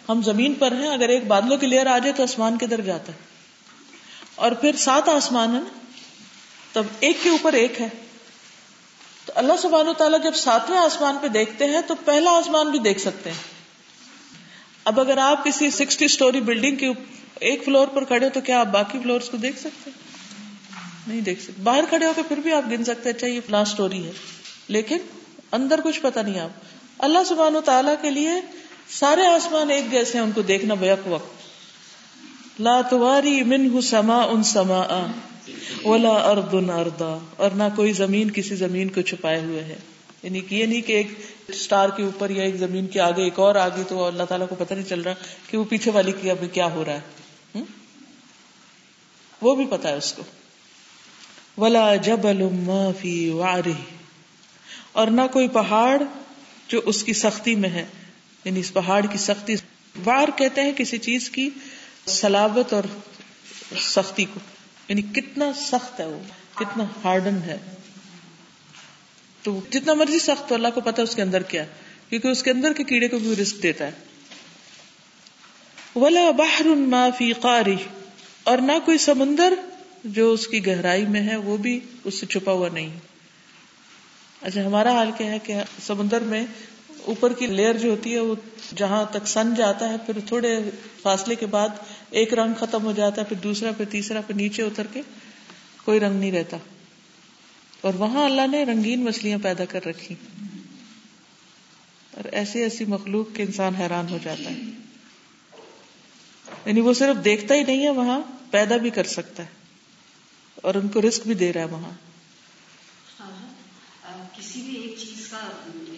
ہم 0.09 0.21
زمین 0.21 0.53
پر 0.53 0.71
ہیں، 0.71 0.87
اگر 0.87 1.09
ایک 1.09 1.27
بادلوں 1.27 1.57
کی 1.57 1.67
لیئر 1.67 1.85
آ 1.85 1.97
جائے 1.97 2.13
تو 2.13 2.23
آسمان 2.23 2.57
کدھر 2.57 2.81
جاتا 2.81 3.13
ہے۔ 3.13 3.17
اور 4.35 4.51
پھر 4.51 4.75
سات 4.75 5.09
آسمان 5.09 5.49
ہے 5.49 5.59
نا، 5.59 5.79
تب 6.73 6.83
ایک 6.99 7.17
کے 7.23 7.29
اوپر 7.29 7.53
ایک 7.53 7.81
ہے۔ 7.81 7.87
تو 9.25 9.33
اللہ 9.35 9.53
سبحانہ 9.61 9.89
و 9.89 9.93
تعالیٰ 9.93 10.23
جب 10.23 10.35
ساتویں 10.35 10.79
آسمان 10.79 11.17
پہ 11.21 11.27
دیکھتے 11.27 11.65
ہیں 11.65 11.81
تو 11.87 11.95
پہلا 12.05 12.31
آسمان 12.31 12.71
بھی 12.71 12.79
دیکھ 12.79 12.99
سکتے 12.99 13.31
ہیں۔ 13.31 13.37
اب 14.85 14.99
اگر 14.99 15.17
آپ 15.17 15.45
کسی 15.45 15.71
سکسٹی 15.71 16.05
اسٹوری 16.05 16.41
بلڈنگ 16.41 16.75
کے 16.75 16.89
ایک 17.39 17.65
فلور 17.65 17.87
پر 17.87 18.03
کھڑے 18.03 18.25
ہو 18.25 18.29
تو 18.33 18.41
کیا 18.41 18.59
آپ 18.59 18.67
باقی 18.67 18.99
فلور 19.03 19.19
کو 19.31 19.37
دیکھ 19.37 19.59
سکتے 19.59 19.89
ہیں؟ 19.89 20.03
نہیں 21.07 21.21
دیکھ 21.21 21.41
سکتے۔ 21.41 21.61
باہر 21.61 21.83
کھڑے 21.89 22.05
ہو 22.05 22.13
کے 22.15 22.21
پھر 22.27 22.37
بھی 22.37 22.53
آپ 22.53 22.63
گن 22.71 22.83
سکتے 22.83 23.09
اچھا 23.09 23.27
یہ 23.27 23.39
فلاں 23.47 23.61
اسٹوری 23.61 24.05
ہے۔ 24.05 24.11
لیکن 24.67 24.97
اندر 25.53 25.79
کچھ 25.83 26.01
پتا 26.01 26.21
نہیں 26.21 26.39
آپ۔ 26.39 26.49
اللہ 26.99 27.23
سبحانہ 27.29 27.57
و 27.57 27.61
تعالیٰ 27.61 27.95
کے 28.01 28.09
لیے 28.09 28.31
سارے 28.89 29.25
آسمان 29.25 29.69
ایک 29.69 29.91
جیسے 29.91 30.17
ہیں، 30.17 30.25
ان 30.25 30.31
کو 30.31 30.41
دیکھنا 30.41 30.73
بیک 30.73 31.07
وقت۔ 31.07 31.33
لا 32.59 32.81
تواری 32.81 33.43
من 33.43 33.81
سما 33.81 34.21
ان 34.21 34.43
سما 34.43 35.07
ولا 35.85 36.09
ارد 36.09 36.69
اردا 36.69 37.17
اور 37.37 37.51
نہ 37.51 37.63
کوئی 37.75 37.93
زمین 37.93 38.31
کسی 38.31 38.55
زمین 38.55 38.89
کو 38.89 39.01
چھپائے 39.01 39.39
ہوئے 39.39 39.63
ہے۔ 39.63 39.75
یعنی 40.23 40.41
کہ 40.41 40.55
یہ 40.55 40.65
نہیں 40.65 40.81
کہ 40.81 40.93
ایک 40.93 41.07
اسٹار 41.47 41.89
کے 41.89 42.03
اوپر 42.03 42.29
یا 42.29 42.43
ایک 42.43 42.55
زمین 42.55 42.87
کے 42.87 42.99
آگے، 42.99 43.23
ایک 43.23 43.39
اور 43.39 43.55
آگے 43.55 43.83
تو 43.87 44.05
اللہ 44.05 44.23
تعالیٰ 44.23 44.47
کو 44.47 44.55
پتہ 44.55 44.73
نہیں 44.73 44.89
چل 44.89 45.01
رہا 45.01 45.13
کہ 45.49 45.57
وہ 45.57 45.63
پیچھے 45.63 45.91
والی 45.91 46.11
کی 46.21 46.29
ابھی 46.29 46.47
کیا 46.47 46.65
ہو 46.65 46.85
رہا 46.85 46.93
ہے۔ 46.93 47.61
وہ 49.41 49.55
بھی 49.55 49.65
پتا 49.69 49.89
ہے 49.89 49.97
اس 49.97 50.13
کو۔ 50.13 50.23
ولا 51.61 51.95
جبل 51.95 52.43
فی 52.99 53.29
واری 53.29 53.73
اور 54.93 55.08
نہ 55.08 55.21
کوئی 55.32 55.47
پہاڑ 55.47 56.01
جو 56.67 56.82
اس 56.86 57.03
کی 57.03 57.13
سختی 57.13 57.56
میں 57.56 57.69
ہے۔ 57.69 57.86
یعنی 58.43 58.60
اس 58.60 58.73
پہاڑ 58.73 59.06
کی 59.06 59.17
سختی۔ 59.17 59.56
وار 60.06 60.27
کہتے 60.38 60.62
ہیں 60.62 60.71
کسی 60.71 60.97
چیز 60.97 61.29
کی 61.29 61.49
سلاوت 62.06 62.73
اور 62.73 62.84
سختی 63.77 64.25
کو۔ 64.25 64.39
یعنی 64.88 65.01
کتنا 65.01 65.51
سخت 65.53 65.99
ہے 65.99 66.06
وہ، 66.06 66.19
کتنا 66.56 66.84
ہارڈن 67.03 67.38
ہے۔ 67.38 67.58
تو 69.43 69.62
جتنا 69.69 69.93
مرضی 69.93 70.19
سخت 70.19 70.49
تو 70.49 70.56
اللہ 70.56 70.67
کو 70.75 70.82
پتا 70.82 71.01
اس 71.01 71.15
کے 71.15 71.21
اندر 71.21 71.41
کیا 71.41 71.65
کیونکہ 72.10 72.27
اس 72.27 72.43
کے 72.43 72.51
اندر 72.51 72.73
کے 72.73 72.84
کیڑے 72.84 73.08
کو 73.08 73.19
بھی 73.19 73.36
رسک 73.36 73.63
دیتا 73.63 73.86
ہے۔ 73.86 73.91
ولا 75.95 76.32
بحر 76.32 76.65
ما 76.65 77.10
فی 77.17 77.34
قاری 77.34 77.75
اور 78.43 78.58
نہ 78.58 78.71
کوئی 78.86 78.97
سمندر 78.97 79.53
جو 80.03 80.32
اس 80.32 80.47
کی 80.47 80.65
گہرائی 80.67 81.06
میں 81.06 81.21
ہے، 81.21 81.36
وہ 81.36 81.58
بھی 81.58 81.79
اس 82.03 82.19
سے 82.19 82.25
چھپا 82.25 82.51
ہوا 82.51 82.69
نہیں۔ 82.73 82.89
اچھا 84.43 84.65
ہمارا 84.65 84.91
حال 84.91 85.12
کیا 85.17 85.32
ہے 85.32 85.39
کہ 85.39 85.53
سمندر 85.82 86.21
میں 86.21 86.45
اوپر 87.06 87.34
کی 87.34 87.47
لیئر 87.47 87.73
جو 87.73 87.91
ہوتی 87.91 88.13
ہے، 88.13 88.19
وہ 88.19 88.36
جہاں 88.75 89.06
تک 89.12 89.27
سن 89.27 89.56
جاتا 89.56 89.89
ہے، 89.89 89.95
پھر 90.06 90.17
تھوڑے 90.27 90.60
فاصلے 91.01 91.36
کے 91.36 91.45
بعد 91.45 91.69
ایک 92.10 92.34
رنگ 92.34 92.53
ختم 92.60 92.84
ہو 92.84 92.91
جاتا 92.91 93.21
ہے، 93.21 93.27
پھر 93.27 93.38
دوسرا، 93.38 93.71
پھر 93.71 93.86
تیسرا، 93.86 94.21
پھر 94.21 94.36
نیچے 94.36 94.63
اتر 94.63 94.88
کے 94.93 95.01
کوئی 95.86 95.99
رنگ 95.99 96.19
نہیں 96.19 96.32
رہتا۔ 96.32 96.58
اور 97.82 97.93
وہاں 97.93 98.25
اللہ 98.25 98.47
نے 98.51 98.63
رنگین 98.63 99.03
مچھلیاں 99.03 99.38
پیدا 99.43 99.65
کر 99.65 99.86
رکھی۔ 99.86 100.15
اور 102.12 102.23
ایسی 102.32 102.60
ایسی 102.60 102.86
مخلوق 102.86 103.36
کے 103.36 103.43
انسان 103.43 103.75
حیران 103.75 104.10
ہو 104.10 104.17
جاتا 104.23 104.49
ہے۔ 104.51 104.62
یعنی 106.65 106.82
وہ 106.82 106.93
صرف 106.93 107.25
دیکھتا 107.25 107.56
ہی 107.56 107.63
نہیں 107.63 107.84
ہے، 107.84 107.89
وہاں 107.89 108.19
پیدا 108.51 108.77
بھی 108.77 108.89
کر 108.89 109.03
سکتا 109.03 109.43
ہے۔ 109.43 109.47
اور 110.56 110.75
ان 110.75 110.88
کو 110.88 111.01
رسک 111.01 111.27
بھی 111.27 111.34
دے 111.34 111.53
رہا 111.53 111.62
ہے 111.62 111.65
وہاں۔ 111.65 112.12
کسی 114.43 114.62
بھی 114.62 114.75
ایک 114.75 114.95
چیز 114.97 115.27
کا 115.27 115.38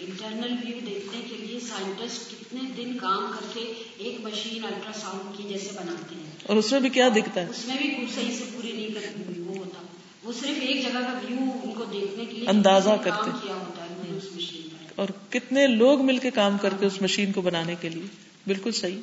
انٹرنل 0.02 0.56
ویو 0.66 0.78
دیکھنے 0.86 1.22
کے 1.30 1.36
لیے 1.36 1.60
سائنٹسٹ 1.60 2.32
کتنے 2.32 2.60
دن 2.78 2.98
کام 2.98 3.32
کر 3.40 3.46
کے 3.54 3.84
ایک 3.98 4.18
مشین 4.22 4.64
الٹرا 4.64 4.92
ساؤنڈ 4.94 5.38
کی 5.38 5.44
جیسے 5.50 5.70
بناتے 5.76 6.16
ہیں۔ 6.16 6.30
اور 6.44 6.58
اس 6.58 6.72
میں 6.72 6.80
بھی 6.80 6.90
کیا 6.90 7.08
دکھتا 7.16 7.42
ہے؟ 7.42 7.48
اس 7.50 7.68
میں 7.68 7.76
بھی 7.78 7.90
کچھ 7.90 8.16
صحیح 8.16 8.38
سے 8.38 8.44
پوری 8.54 8.72
نہیں 8.72 8.88
کرتی 8.88 9.42
وہ 9.42 9.58
ہوتا۔ 9.58 9.86
وہ 10.24 10.34
صرف 10.34 10.58
ایک 10.62 10.84
جگہ 10.84 11.00
کا 11.00 11.20
ویو 11.30 11.38
ان 11.64 11.72
کو 11.72 11.86
دیکھنے 11.86 12.26
کے 12.26 12.38
لیے 12.38 12.50
اندازہ 12.50 12.90
کرتے۔ 13.04 13.30
کیا 13.42 13.56
ہوتا 13.56 13.84
ہے 13.84 14.18
اس 14.18 14.36
مشین 14.36 14.62
پر۔ 14.62 14.94
اور 14.96 15.08
کتنے 15.32 15.68
لوگ 15.68 16.02
مل 16.02 16.18
کے 16.18 16.32
کام 16.32 16.58
کرتے 16.58 16.86
اس 16.86 17.02
مشین 17.02 17.32
کو 17.32 17.42
بنانے 17.42 17.76
کے 17.82 17.90
لیے؟ 17.90 18.08
بالکل 18.48 18.72
صحیح۔ 18.72 19.02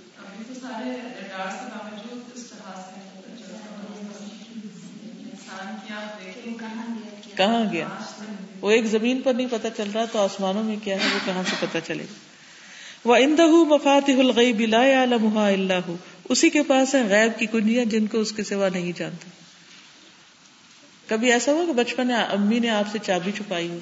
کہاں 7.37 7.73
گیا؟ 7.73 7.89
وہ 8.63 8.71
ایک 8.71 8.85
زمین 8.85 9.21
پر 9.23 9.35
نہیں 9.35 9.47
پتا 9.51 9.71
چل 9.71 9.91
رہا 9.95 10.05
تو 10.05 10.19
آسمانوں 10.19 10.63
میں 10.63 10.77
کیا 10.85 10.97
ہے، 10.97 11.09
وہ 11.15 11.19
کہاں 11.25 11.43
سے 11.51 11.57
پتا 11.61 11.81
چلے 11.81 12.05
وہ 13.05 13.17
اندہ 13.17 13.47
مفاتح 13.47 14.13
الغیب 14.19 14.61
لا 14.61 14.87
يعلمها 14.87 15.95
اسی 16.29 16.51
کے 16.51 16.63
پاس 16.63 16.95
ہے 16.95 17.03
غیب 17.09 17.39
کی 17.39 17.47
کنجیاں 17.47 17.85
جن 17.85 18.07
کو 18.07 18.19
اس 18.19 18.33
کے 18.33 18.45
سوا 18.45 18.69
نہیں 18.69 18.93
جانتا۔ 18.97 19.29
کبھی 21.09 21.33
ایسا 21.33 21.53
ہوا 21.53 21.65
کہ 21.67 21.73
بچپن 21.73 22.07
میں 22.07 22.17
امی 22.17 22.59
نے 22.59 22.69
آپ 22.69 22.85
سے 22.93 22.99
چابی 23.03 23.31
چھپائی 23.33 23.69
ہو؟ 23.69 23.79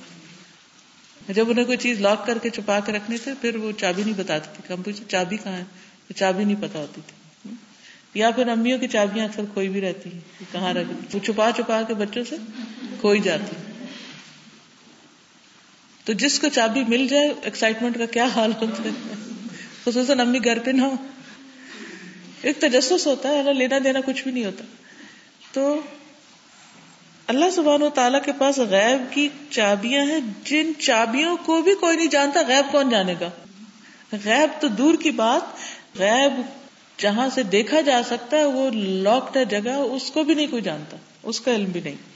جب 1.29 1.51
انہیں 1.51 1.65
کوئی 1.65 1.79
چیز 1.79 2.01
لاک 2.01 2.27
کر 2.27 2.39
کے 2.39 2.51
چھپا 2.51 2.81
کے 2.81 2.93
رکھنی 2.93 3.19
تھے 3.19 3.33
پھر 3.41 3.57
وہ 3.57 3.73
چابی 3.73 4.03
نہیں 4.03 4.19
بتاتی 4.19 4.49
تھی۔ 4.57 4.75
ہم 4.75 4.83
پوچھے 4.83 5.05
چابی 5.09 5.37
کہاں 5.37 5.57
ہے؟ 5.57 5.65
چابی 6.17 6.45
نہیں 6.45 6.63
پتا 6.63 6.79
ہوتی 6.79 7.01
تھی۔ 7.07 7.55
یا 8.15 8.31
پھر 8.31 8.49
امیوں 8.49 8.79
کی 8.79 8.89
چابیاں 8.89 9.25
اکثر 9.25 9.43
کھوئی 9.53 9.69
بھی 9.69 9.81
رہتی 9.81 10.13
ہیں 10.13 10.21
کہاں 10.53 10.75
رکھ 10.75 11.17
وہ 11.17 11.21
چھپا 11.25 11.51
چھپا 11.57 11.83
کے 11.83 11.95
بچوں 11.95 12.25
سے 12.29 12.37
کھوئی 13.01 13.21
جاتی 13.21 13.70
تو 16.11 16.15
جس 16.15 16.41
کو 16.41 16.49
چابی 16.49 16.85
مل 16.89 17.07
جائے 17.09 17.35
ایکسائٹمنٹ 17.43 17.99
کا 17.99 18.07
کیا 18.07 18.25
حال 18.25 18.53
ہوتا 18.61 18.85
ہے؟ 18.85 19.15
خصوصاً 19.85 20.21
امی 20.21 20.39
گھر 20.45 20.59
پہ 20.59 20.71
نہ 20.71 20.83
ہو 20.83 20.95
ایک 22.43 22.61
تجسس 22.61 23.07
ہوتا 23.07 23.29
ہے 23.29 23.55
لینا 23.55 23.79
دینا 23.85 24.01
کچھ 24.07 24.23
بھی 24.23 24.33
نہیں 24.33 24.45
ہوتا۔ 24.45 24.65
تو 25.53 25.81
اللہ 27.27 27.45
سبحانہ 27.53 27.85
و 27.85 27.91
تعالیٰ 27.91 28.23
کے 28.23 28.33
پاس 28.33 28.59
غیب 28.59 29.13
کی 29.13 29.29
چابیاں 29.51 30.05
ہیں، 30.05 30.21
جن 30.45 30.73
چابیوں 30.79 31.37
کو 31.37 31.63
بھی 31.63 31.75
کوئی 31.75 31.97
نہیں 31.97 32.07
جانتا 32.07 32.41
غیب 32.49 32.73
کون 32.73 32.91
جانے 32.91 33.15
گا۔ 33.21 33.31
غیب 34.25 34.61
تو 34.61 34.69
دور 34.69 34.95
کی 34.95 35.11
بات، 35.11 35.43
غیب 35.99 36.33
جہاں 36.99 37.29
سے 37.35 37.43
دیکھا 37.43 37.81
جا 37.81 38.01
سکتا 38.07 38.37
ہے، 38.37 38.45
وہ 38.45 38.71
لاکڈ 38.71 39.37
ہے 39.37 39.45
جگہ، 39.45 39.71
اس 39.71 40.11
کو 40.11 40.25
بھی 40.25 40.35
نہیں 40.35 40.47
کوئی 40.47 40.63
جانتا، 40.63 40.97
اس 41.23 41.41
کا 41.41 41.55
علم 41.55 41.71
بھی 41.71 41.81
نہیں۔ 41.81 42.10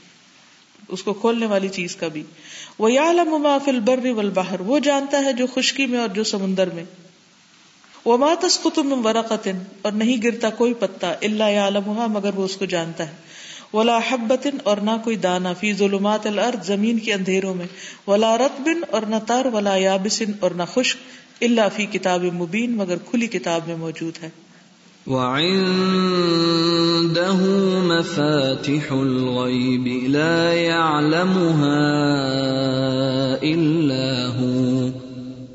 اس 0.87 1.03
کو 1.03 1.13
کھولنے 1.13 1.45
والی 1.45 1.69
چیز 1.69 1.95
کا 1.95 2.07
بھی۔ 2.07 2.23
وہ 2.79 2.91
یا 2.91 3.11
ما 3.11 3.57
فل 3.57 3.79
بر 3.79 4.05
والبحر، 4.05 4.59
وہ 4.59 4.79
جانتا 4.79 5.19
ہے 5.19 5.33
جو 5.33 5.45
خشکی 5.55 5.85
میں 5.85 5.99
اور 5.99 6.07
جو 6.07 6.23
سمندر 6.23 6.69
میں۔ 6.69 6.83
وہ 8.05 8.17
ماتس 8.17 8.61
قطب 8.61 9.05
ورقتن 9.05 9.57
اور 9.81 9.91
نہیں 9.91 10.23
گرتا 10.23 10.49
کوئی 10.49 10.73
پتا 10.73 11.13
اللہ 11.21 11.43
یا 11.43 11.69
مگر 11.87 12.29
وہ 12.35 12.45
اس 12.45 12.57
کو 12.57 12.65
جانتا 12.65 13.07
ہے۔ 13.07 13.13
ولا 13.73 13.99
حبتن 14.09 14.57
اور 14.63 14.77
نہ 14.77 14.91
کوئی 15.03 15.15
دانا 15.15 15.53
فی 15.53 15.73
ظلمات 15.73 16.25
الارض 16.25 16.67
زمین 16.67 16.99
کے 16.99 17.13
اندھیروں 17.13 17.55
میں۔ 17.55 17.65
ولا 18.07 18.37
رتبن 18.37 18.81
اور 18.91 19.01
نہ 19.01 19.15
تر، 19.27 19.45
ولا 19.45 19.75
یابسن 19.75 20.31
اور 20.39 20.51
نہ 20.51 20.63
خشک 20.73 20.97
اللہ 21.41 21.61
فی 21.75 21.85
کتاب 21.85 22.23
مبین، 22.23 22.75
مگر 22.75 22.97
کھلی 22.97 23.27
کتاب 23.27 23.61
میں 23.67 23.75
موجود 23.75 24.23
ہے۔ 24.23 24.29
وعنده 25.07 25.55
مفاتح 27.81 28.91
الغيب 28.91 29.87
لا 30.09 30.53
يعلمها 30.53 31.83
إلا 33.43 34.27
هو 34.27 34.89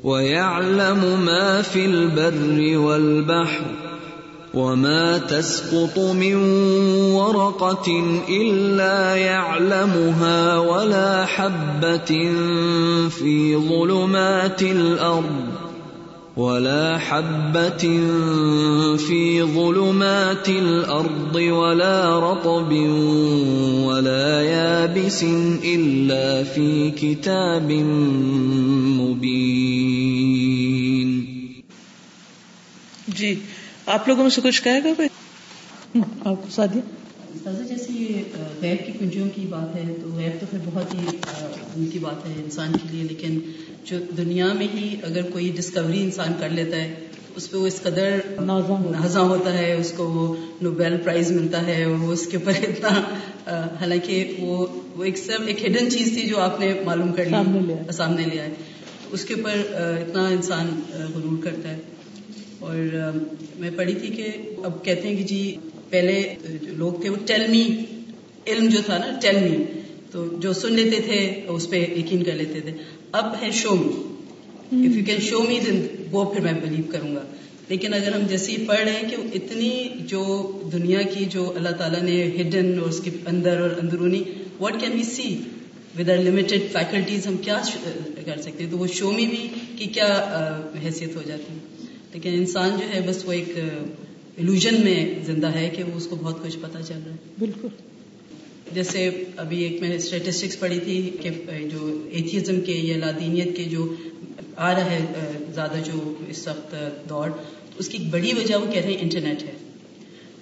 ويعلم 0.03 1.25
ما 1.25 1.61
في 1.61 1.85
البر 1.85 2.77
والبحر 2.77 3.65
وما 4.53 5.17
تسقط 5.17 5.99
من 5.99 6.35
ورقة 7.13 8.19
إلا 8.29 9.15
يعلمها 9.15 10.57
ولا 10.59 11.25
حبة 11.25 12.31
في 13.09 13.55
ظلمات 13.55 14.61
الأرض 14.61 15.50
ولا 16.37 16.97
حبة 16.97 17.83
في 18.97 19.43
ظلمات 19.43 20.49
الأرض 20.49 21.35
ولا 21.35 22.19
رطب 22.19 22.71
ولا 23.83 24.41
يابس 24.41 25.23
إلا 25.63 26.43
في 26.43 26.91
كتاب 26.91 27.71
مبين. 28.99 29.91
جی 33.07 33.35
آپ 33.85 34.07
لوگوں 34.07 34.23
میں 34.23 34.31
سے 34.31 34.41
کچھ 34.41 34.61
کہے 34.61 34.79
گا 34.83 34.89
بھائی 34.95 35.09
آپ 36.25 36.35
کو 36.43 36.49
سادیا 36.49 36.81
سازا 37.43 37.63
جیسے 37.63 37.93
یہ 37.93 38.21
غیب 38.61 38.85
کی 38.85 38.91
کنجیوں 38.99 39.29
کی 39.35 39.45
بات 39.49 39.75
ہے 39.75 39.93
تو 40.01 40.09
غیب 40.15 40.39
تو 40.39 40.45
پھر 40.49 40.57
بہت 40.65 40.93
ہی 40.93 41.17
ان 41.75 41.85
کی 41.85 41.99
بات 41.99 42.27
ہے 42.27 42.33
انسان 42.43 42.71
کے 42.71 42.87
لیے 42.91 43.03
لیکن 43.03 43.39
جو 43.85 43.97
دنیا 44.17 44.53
میں 44.53 44.67
ہی 44.73 44.95
اگر 45.03 45.21
کوئی 45.21 45.51
ڈسکوری 45.55 46.01
انسان 46.01 46.33
کر 46.39 46.49
لیتا 46.49 46.77
ہے 46.77 46.93
اس 47.35 47.51
پہ 47.51 47.57
وہ 47.57 47.67
اس 47.67 47.81
قدر 47.81 48.19
نازاں 48.41 49.21
ہوتا 49.21 49.57
ہے۔ 49.57 49.73
اس 49.73 49.93
کو 49.97 50.07
وہ 50.09 50.35
نوبیل 50.61 50.97
پرائز 50.97 51.31
ملتا 51.31 51.67
ہے 51.67 51.83
اور 51.83 51.95
وہ 51.95 52.11
اس 52.13 52.27
کے 52.27 52.37
اوپر 52.37 52.51
اتنا 52.61 52.89
حالانکہ 53.79 54.35
وہ 54.39 54.65
وہ 54.95 55.03
ایک 55.03 55.17
سب 55.17 55.47
ایک 55.47 55.63
ہڈن 55.65 55.91
چیز 55.91 56.13
تھی 56.13 56.27
جو 56.27 56.39
آپ 56.39 56.59
نے 56.59 56.73
معلوم 56.85 57.13
کر 57.13 57.25
لیا 57.25 57.91
سامنے 57.91 58.23
لیا 58.33 58.43
ہے 58.43 58.53
اس 59.11 59.25
کے 59.25 59.33
اوپر 59.33 59.75
اتنا 59.75 60.27
انسان 60.27 60.79
غرور 61.15 61.43
کرتا 61.43 61.69
ہے۔ 61.69 61.79
اور 62.59 62.77
میں 63.59 63.71
پڑھی 63.75 63.93
تھی 63.95 64.07
کہ 64.07 64.31
اب 64.63 64.83
کہتے 64.85 65.07
ہیں 65.07 65.15
کہ 65.15 65.23
جی 65.23 65.55
پہلے 65.91 66.35
لوگ 66.81 66.93
تھے 67.01 67.09
وہ 67.09 67.15
ٹیلمی 67.25 67.65
علم 68.47 68.69
جو 68.69 68.79
تھا 68.85 68.97
نا 68.97 69.19
ٹیلمی 69.21 69.63
تو 70.11 70.25
جو 70.39 70.53
سن 70.53 70.73
لیتے 70.73 71.01
تھے، 71.01 71.19
اس 71.47 71.69
پہ 71.69 71.75
یقین 71.97 72.23
کر 72.23 72.33
لیتے 72.33 72.59
تھے۔ 72.61 72.71
اب 73.11 73.33
ہے 73.41 73.51
show 73.51 73.75
me 73.75 74.87
if 74.87 74.95
you 74.97 75.05
can 75.05 75.19
show 75.19 75.41
me 75.43 75.59
then 75.65 75.85
وہ 76.11 76.23
پھر 76.33 76.41
میں 76.41 76.53
بلیو 76.53 76.91
کروں 76.91 77.15
گا۔ 77.15 77.21
لیکن 77.69 77.93
اگر 77.93 78.11
ہم 78.15 78.27
جیسے 78.27 78.55
پڑھ 78.67 78.79
رہے 78.79 78.91
ہیں 78.91 79.09
کہ 79.09 79.15
اتنی 79.33 79.69
جو 80.07 80.21
دنیا 80.71 81.01
کی 81.01 81.25
جو 81.25 81.53
اللہ 81.55 81.69
تعالیٰ 81.69 82.01
نے 82.01 82.15
ہڈن 82.41 82.79
اور 82.79 82.89
اس 82.89 83.01
کے 83.03 83.11
اندر 83.25 83.61
اور 83.61 83.69
اندرونی 83.81 84.23
what 84.59 84.73
can 84.81 84.91
we 84.91 85.03
see 85.03 85.37
with 85.99 86.09
our 86.09 86.17
limited 86.17 86.71
faculties 86.71 87.27
ہم 87.27 87.37
کیا 87.37 87.61
کر 88.25 88.41
سکتے 88.41 88.65
تو 88.71 88.77
وہ 88.77 88.87
شو 88.87 89.11
می 89.11 89.25
بھی 89.25 89.47
کی 89.77 89.85
کیا 89.85 90.09
حیثیت 90.83 91.15
ہو 91.15 91.21
جاتی۔ 91.25 91.53
لیکن 92.13 92.29
انسان 92.33 92.69
جو 92.69 92.85
ہے، 92.93 93.01
بس 93.07 93.25
وہ 93.25 93.31
ایک 93.31 93.49
الوژن 94.41 94.81
میں 94.83 95.15
زندہ 95.25 95.55
ہے 95.55 95.69
کہ 95.69 95.83
وہ 95.83 95.91
اس 95.93 96.07
کو 96.07 96.15
بہت 96.15 96.43
کچھ 96.43 96.57
پتا 96.61 96.81
چل 96.81 96.99
رہا 97.05 97.11
ہے۔ 97.11 97.17
بالکل۔ 97.39 97.67
جیسے 98.73 99.23
ابھی 99.37 99.63
ایک 99.63 99.81
میں 99.81 99.89
نے 99.89 99.95
اسٹیٹسٹکس 99.95 100.59
پڑھی 100.59 100.79
تھی 100.79 101.09
کہ 101.21 101.29
جو 101.71 102.07
ایتھیزم 102.11 102.61
کے 102.61 102.71
یا 102.71 102.97
لادینیت 102.97 103.57
کے 103.57 103.63
جو 103.63 103.93
آ 104.55 104.73
رہا 104.73 104.91
ہے 104.91 104.99
زیادہ 105.53 105.77
جو 105.85 106.13
اس 106.27 106.47
وقت 106.47 106.75
دور 107.09 107.29
اس 107.77 107.89
کی 107.89 107.97
بڑی 107.97 108.33
وجہ 108.33 108.55
وہ 108.55 108.71
کہہ 108.71 108.81
رہے 108.81 108.91
ہیں 108.91 109.01
انٹرنیٹ 109.01 109.43
ہے۔ 109.43 109.51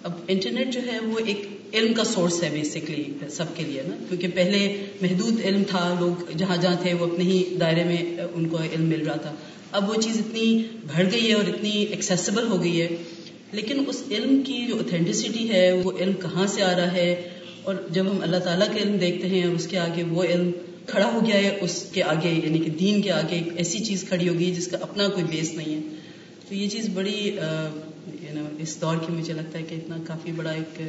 اب 0.04 0.12
انٹرنیٹ 0.28 0.74
جو 0.74 0.80
ہے 0.88 1.00
وہ 1.00 1.20
ایک 1.26 1.48
علم 1.74 1.94
کا 1.94 2.04
سورس 2.04 2.44
ہے 2.44 2.50
بیسکلی 2.50 3.04
سب 3.30 3.46
کے 3.56 3.64
لیے 3.64 3.82
نا۔ 3.88 3.96
کیونکہ 4.10 4.28
پہلے 4.36 4.86
محدود 5.02 5.42
علم 5.44 5.64
تھا 5.68 5.96
لوگ 6.00 6.32
جہاں 6.38 6.58
جہاں 6.58 6.76
تھے 6.82 6.94
وہ 6.94 7.06
اپنے 7.06 7.24
ہی 7.24 7.44
دائرے 7.60 7.84
میں 7.84 8.18
ان 8.34 8.48
کو 8.48 8.58
علم 8.58 8.86
مل 8.86 9.02
رہا 9.08 9.16
تھا۔ 9.16 9.36
اب 9.72 9.90
وہ 9.90 9.96
چیز 10.02 10.18
اتنی 10.18 10.64
بڑھ 10.98 11.08
گئی 11.12 11.30
ہے 11.30 11.34
اور 11.34 11.44
اتنی 11.44 11.70
ایکسیسیبل 11.70 12.48
ہو 12.48 12.64
گئی 12.64 12.82
ہے 12.82 12.88
لیکن 13.52 13.84
اس 13.88 14.02
علم 14.12 14.42
کی 14.46 14.66
جو 14.68 14.78
اوتھینٹسٹی 14.78 15.50
ہے، 15.50 15.72
وہ 15.74 15.92
علم 16.00 16.14
کہاں 16.14 16.48
سے 16.48 16.64
آ 16.64 16.76
رہا 16.78 16.92
ہے؟ 16.94 17.30
اور 17.64 17.76
جب 17.92 18.12
ہم 18.12 18.22
اللہ 18.22 18.38
تعالیٰ 18.38 18.68
کا 18.68 18.78
علم 18.78 18.98
دیکھتے 18.98 19.28
ہیں، 19.28 19.44
اور 19.44 19.56
اس 19.56 19.68
کے 19.68 19.80
آگے 19.80 20.04
وہ 20.04 20.24
علم 20.24 20.52
کھڑا 20.86 21.06
ہو 21.14 21.20
گیا 21.26 21.36
ہے، 21.36 21.58
اس 21.62 21.84
کے 21.94 22.04
آگے 22.04 22.30
یعنی 22.44 22.60
کہ 22.60 22.70
دین 22.70 23.02
کے 23.02 23.12
آگے 23.12 23.36
ایک 23.36 23.48
ایسی 23.56 23.80
چیز 23.80 24.04
کھڑی 24.08 24.30
ہو 24.30 24.34
گئی 24.40 24.52
جس 24.52 24.68
کا 24.68 24.78
اپنا 24.82 25.08
کوئی 25.08 25.26
بیس 25.30 25.54
نہیں 25.54 25.76
ہے۔ 25.76 25.82
تو 26.50 26.56
یہ 26.56 26.70
چیز 26.70 26.90
بڑی 26.94 27.38
اس 28.60 28.82
دور 28.82 28.98
کی 28.98 29.14
مجھے 29.14 29.34
لگتا 29.34 29.58
ہے 29.60 29.64
کہ 29.64 29.76
اتنا 29.76 29.98
کافی 30.08 30.32
بڑا 30.32 30.52
ایک، 30.52 30.82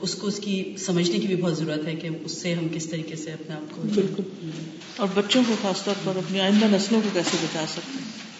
اس 0.00 0.14
کو 0.14 0.26
اس 0.26 0.38
کی 0.38 0.62
سمجھنے 0.78 1.18
کی 1.18 1.26
بھی 1.26 1.36
بہت 1.36 1.56
ضرورت 1.56 1.86
ہے 1.86 1.94
کہ 1.94 2.08
اس 2.24 2.32
سے 2.32 2.54
ہم 2.54 2.66
کس 2.74 2.86
طریقے 2.86 3.16
سے 3.16 3.32
اپنے 3.32 3.54
آپ 3.54 3.74
کو 3.76 3.82
بالکل۔ 3.94 4.50
اور 4.96 5.08
بچوں 5.14 5.42
کو 5.48 5.54
خاص 5.62 5.84
طور 5.84 5.94
پر 6.04 6.16
اپنی 6.16 6.40
آئندہ 6.40 6.66
نسلوں 6.70 7.00
کو 7.00 7.08
کیسے 7.12 7.36
بچا 7.42 7.64
سکتے 7.68 7.98
ہیں؟ 7.98 8.31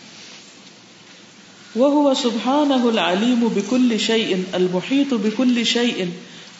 وہ 1.76 1.90
ہوا 1.90 2.14
سبحان 2.14 2.72
العلیم 2.72 3.48
بکل 3.54 3.98
شعی 3.98 4.34
المحیط 4.52 5.14
بکل 5.22 5.64
شعی 5.64 6.04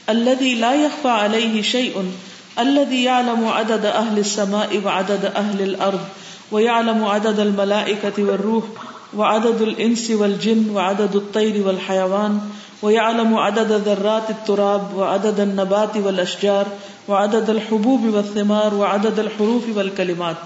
الذي 0.09 0.55
لا 0.55 0.73
يخفى 0.75 1.09
عليه 1.09 1.63
شيء، 1.63 2.01
الذي 2.59 3.05
يعلم 3.05 3.49
عدد 3.49 3.85
أهل 3.87 4.19
السماء 4.19 4.81
وعدد 4.85 5.25
أهل 5.25 5.63
الأرض، 5.63 6.01
ويعلم 6.53 7.05
عدد 7.05 7.41
الملائكة 7.41 8.23
والروح، 8.23 8.65
وعدد 9.17 9.63
الانس 9.63 10.11
والجن، 10.11 10.71
وعدد 10.71 11.17
الطير 11.17 11.67
والحيوان، 11.67 12.41
ويعلم 12.83 13.35
عدد 13.35 13.73
ذرات 13.73 14.31
التراب، 14.31 14.97
وعدد 14.97 15.41
النبات 15.41 15.97
والاشجار 15.97 16.67
وعدد 17.09 17.51
الحبوب 17.51 18.05
والثمار، 18.15 18.75
وعدد 18.75 19.19
الحروف 19.19 19.63
والكلمات. 19.77 20.37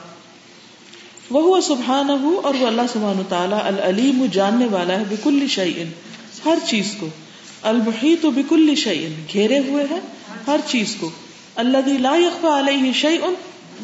وہ 1.31 1.61
سبحانہ 1.61 2.13
اور 2.43 2.55
وہ 2.55 2.67
اللہ 2.67 2.83
سبحانہ 2.93 3.23
تعالیٰ 3.29 3.59
العلیم 3.65 4.27
جاننے 4.33 4.67
والا 4.67 4.99
ہے 4.99 5.05
بکل 5.11 5.47
شعین 5.49 5.91
ہر 6.45 6.59
چیز 6.67 6.95
کو۔ 7.01 7.09
المحیط 7.63 8.25
بکل 8.25 8.75
شعین 8.75 9.25
گھیرے 9.33 9.59
ہوئے 9.59 9.87
ہے 9.91 9.99
ہر 10.47 10.61
چیز 10.67 10.97
کو۔ 11.01 11.11
اللہ 11.55 11.89
لا 11.89 12.17
يخفى 12.17 12.47
علیہ 12.59 12.93
شیء 12.93 13.21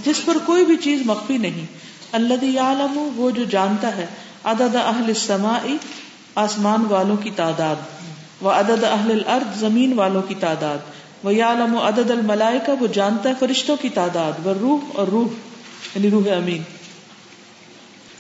جس 0.05 0.25
پر 0.25 0.37
کوئی 0.47 0.65
بھی 0.65 0.77
چیز 0.77 1.03
مخفی 1.05 1.39
نہیں۔ 1.39 1.67
اللہ 2.13 2.45
یعلم، 2.45 3.11
وہ 3.17 3.31
جو 3.31 3.45
جانتا 3.45 3.97
ہے۔ 3.97 4.07
عدد 4.45 4.75
اہل 4.75 5.05
السماء، 5.05 5.67
آسمان 6.35 6.85
والوں 6.85 7.17
کی 7.17 7.31
تعداد۔ 7.37 7.77
و 8.43 8.49
عدد 8.49 8.85
اہل 8.85 9.11
الارض، 9.11 9.61
زمین 9.61 9.93
والوں 9.93 10.23
کی 10.23 10.35
تعداد۔ 10.35 10.79
و 11.25 11.31
یعلم 11.31 11.79
عدد 11.79 12.11
الملائکہ، 12.11 12.83
وہ 12.83 12.87
جانتا 12.87 13.29
ہے 13.29 13.35
فرشتوں 13.39 13.77
کی 13.81 13.89
تعداد۔ 13.89 14.47
و 14.47 14.55
روح 14.61 14.79
اور 14.95 15.09
روح 15.09 15.27
یعنی 15.95 16.11
روح 16.11 16.37
امین۔ 16.37 16.63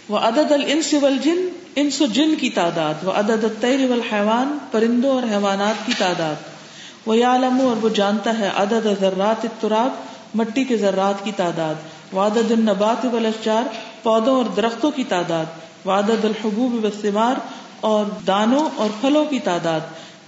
وہ 0.09 0.19
عدد 0.19 0.53
الانس 0.53 0.95
والجن، 0.95 1.49
انس 1.77 2.01
و 2.01 2.07
جن 2.07 2.35
کی 2.35 2.51
تعداد 2.51 2.95
وہ 3.03 3.13
عدد 3.13 3.45
الطیر 3.45 3.91
والحیوان، 3.91 4.59
پرندوں 4.71 5.11
اور 5.11 5.23
حیوانات 5.23 5.87
کی 5.87 5.93
تعداد۔ 5.99 6.35
وہ 7.07 7.17
یعلم 7.17 7.61
اور 7.61 7.85
وہ 7.85 7.89
جانتا 7.89 8.39
ہے 8.39 8.51
عدد 8.55 8.87
ذرات 9.01 9.45
التراب، 9.45 9.91
مٹی 10.35 10.65
کے 10.65 10.77
ذرات 10.77 11.25
کی 11.25 11.33
تعداد۔ 11.37 11.75
وہ 12.13 12.21
عدد 12.21 12.51
النبات 12.51 13.05
والاشجار، 13.05 13.63
پودوں 14.03 14.37
اور 14.37 14.45
درختوں 14.45 14.91
کی 14.91 15.05
تعداد۔ 15.05 15.45
وہ 15.85 15.93
عدد 15.93 16.25
الحبوب 16.25 16.85
والثمار 16.85 17.35
اور 17.81 18.05
دانوں 18.27 18.69
اور 18.75 18.89
پھلوں 19.01 19.25
کی 19.25 19.39
تعداد۔ 19.39 19.81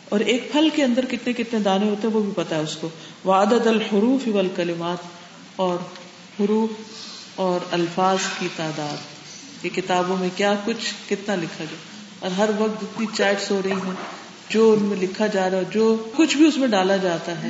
اور 0.09 0.21
ایک 0.21 0.53
پھل 0.53 0.69
کے 0.75 0.85
اندر 0.85 1.05
کتنے 1.05 1.33
کتنے 1.33 1.61
دانے 1.61 1.89
ہوتے 1.89 2.09
ہیں 2.09 2.15
وہ 2.15 2.23
بھی 2.23 2.33
پتا 2.35 2.57
ہے 2.57 2.61
اس 2.61 2.77
کو۔ 2.77 2.89
وہ 3.25 3.33
عدد 3.33 3.67
الحروف 3.67 4.29
والکلمات 4.35 4.99
اور 5.57 5.77
حروف 6.41 6.71
اور 7.35 7.61
الفاظ 7.71 8.19
کی 8.39 8.49
تعداد۔ 8.57 9.14
کہ 9.65 9.81
کتابوں 9.81 10.17
میں 10.17 10.29
کیا 10.37 10.55
کچھ 10.65 10.95
کتنا 11.09 11.35
لکھا 11.35 11.65
گیا 11.65 11.77
اور 12.21 12.31
ہر 12.31 12.51
وقت 12.59 12.83
اتنی 12.83 13.07
چیٹس 13.15 13.51
ہو 13.51 13.61
رہی 13.65 13.73
ہیں، 13.73 13.93
جو 14.49 14.77
ان 14.79 14.85
میں 14.85 14.97
لکھا 14.97 15.27
جا 15.27 15.51
رہا 15.51 15.59
ہے 15.59 15.63
جو 15.71 16.11
کچھ 16.17 16.37
بھی 16.37 16.47
اس 16.47 16.57
میں 16.57 16.69
ڈالا 16.69 16.97
جاتا 16.97 17.43
ہے۔ 17.43 17.49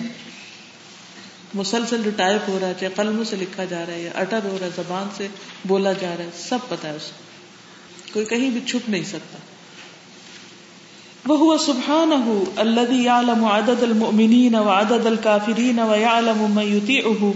مسلسل 1.55 2.03
جو 2.03 2.11
ٹائپ 2.17 2.49
ہو 2.49 2.59
رہا 2.61 2.69
ہے، 2.69 2.73
چاہے 2.81 2.93
قلموں 2.97 3.25
سے 3.25 3.37
لکھا 3.37 3.65
جا 3.65 3.85
رہا 3.87 3.93
ہے 3.93 4.03
یا 4.03 4.11
اٹر 4.15 4.41
ہو 4.45 4.57
رہا 4.61 4.67
ہے، 4.67 4.73
زبان 4.77 5.09
سے 5.17 5.29
بولا 5.65 5.93
جا 5.93 6.15
رہا 6.19 6.25
ہے، 6.25 6.31
سب 6.49 6.59
پتا 6.69 6.89
ہے 6.89 6.97
اس 6.97 7.03
کو۔ 7.03 7.25
کوئی 8.13 8.25
کہیں 8.25 8.51
بھی 8.51 8.61
چھپ 8.67 8.89
نہیں 8.89 9.03
سکتا۔ 9.03 9.39
وہ 11.27 11.59
سبحان 11.59 12.13
الذي 12.57 13.03
يعلم 13.03 13.45
عدد 13.45 13.83
المؤمنين 13.83 14.55
وعدد 14.55 15.07
الكافرين 15.07 15.79
ويعلم 15.79 16.47
من 16.51 16.63
يطيعه 16.63 17.31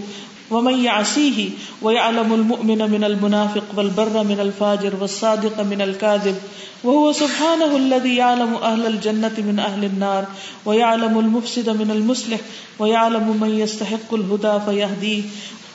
ومن 0.51 0.85
يعصيه 0.85 1.51
ويعلم 1.83 2.35
المؤمن 2.35 2.91
من 2.91 3.05
المنافق 3.05 3.65
والبر 3.77 4.23
من 4.23 4.41
الفاجر 4.41 4.93
والصادق 5.01 5.61
من 5.61 5.81
الكاذب 5.83 6.37
وهو 6.85 7.13
سبحانه 7.13 7.77
الذي 7.77 8.17
يعلم 8.17 8.55
أهل 8.55 8.87
الجنة 8.87 9.33
من 9.39 9.59
أهل 9.59 9.85
النار 9.85 10.27
ويعلم 10.65 11.19
المفسد 11.19 11.69
من 11.69 11.91
المصلح 11.91 12.41
ويعلم 12.79 13.37
من 13.41 13.59
يستحق 13.59 14.15
الهدى 14.15 14.61
فيهديه 14.67 15.23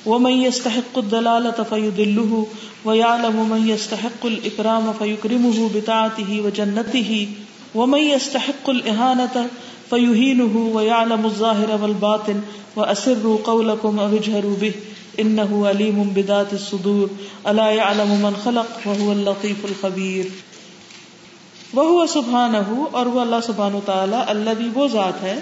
ومن 0.06 0.32
يستحق 0.32 0.98
الضلالة 0.98 1.64
فيدله 1.64 2.48
ويعلم 2.86 3.50
من 3.50 3.68
يستحق 3.68 4.26
الإكرام 4.26 4.94
فيكرمه 4.94 5.70
بطاعته 5.76 6.42
وجنته 6.46 7.28
ومن 7.76 8.00
يستحق 8.00 8.70
الإهانة 8.70 9.48
فيهينه 9.90 10.64
ويعلم 10.74 11.26
الظاهر 11.26 11.82
والباطن 11.82 12.42
واسروا 12.76 13.38
قولكم 13.44 14.00
او 14.00 14.08
اجهروا 14.08 14.56
به 14.56 14.74
انه 15.20 15.68
عليم 15.68 16.12
بذات 16.16 16.54
الصدور 16.54 17.08
الا 17.46 17.68
يعلم 17.72 18.14
من 18.22 18.40
خلق 18.44 18.72
وهو 18.86 19.12
اللطيف 19.12 19.66
الخبير 19.66 20.32
وهو 21.74 22.06
سبحانه 22.06 22.88
اور 22.92 23.06
وہ 23.06 23.22
اللہ 23.22 23.46
سبحانہ 23.46 23.84
تعالی 23.86 24.22
الذي 24.28 24.70
وہ 24.74 24.88
ذات 24.88 25.24
ہے 25.24 25.36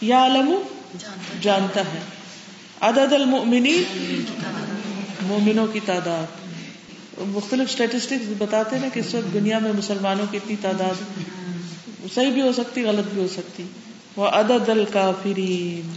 یعلم 0.00 0.52
جانتا 1.42 1.86
ہے 1.92 2.00
عدد 2.80 3.12
المؤمنین 3.12 4.24
مومنوں 5.26 5.66
کی 5.72 5.80
تعداد 5.84 6.44
مختلف 7.34 7.68
اسٹیٹسٹکس 7.68 8.32
بتاتے 8.38 8.78
ہیں 8.78 8.88
کہ 8.94 9.00
اس 9.00 9.14
وقت 9.14 9.32
دنیا 9.34 9.58
میں 9.58 9.72
مسلمانوں 9.72 10.26
کی 10.30 10.36
اتنی 10.36 10.56
تعداد 10.62 11.02
صحیح 12.14 12.30
بھی 12.30 12.42
ہو 12.42 12.52
سکتی، 12.52 12.82
غلط 12.84 13.14
بھی 13.14 13.22
ہو 13.22 13.26
سکتی۔ 13.32 13.62
وہ 14.16 14.28
عدد 14.28 14.68
الکافرین 14.68 15.92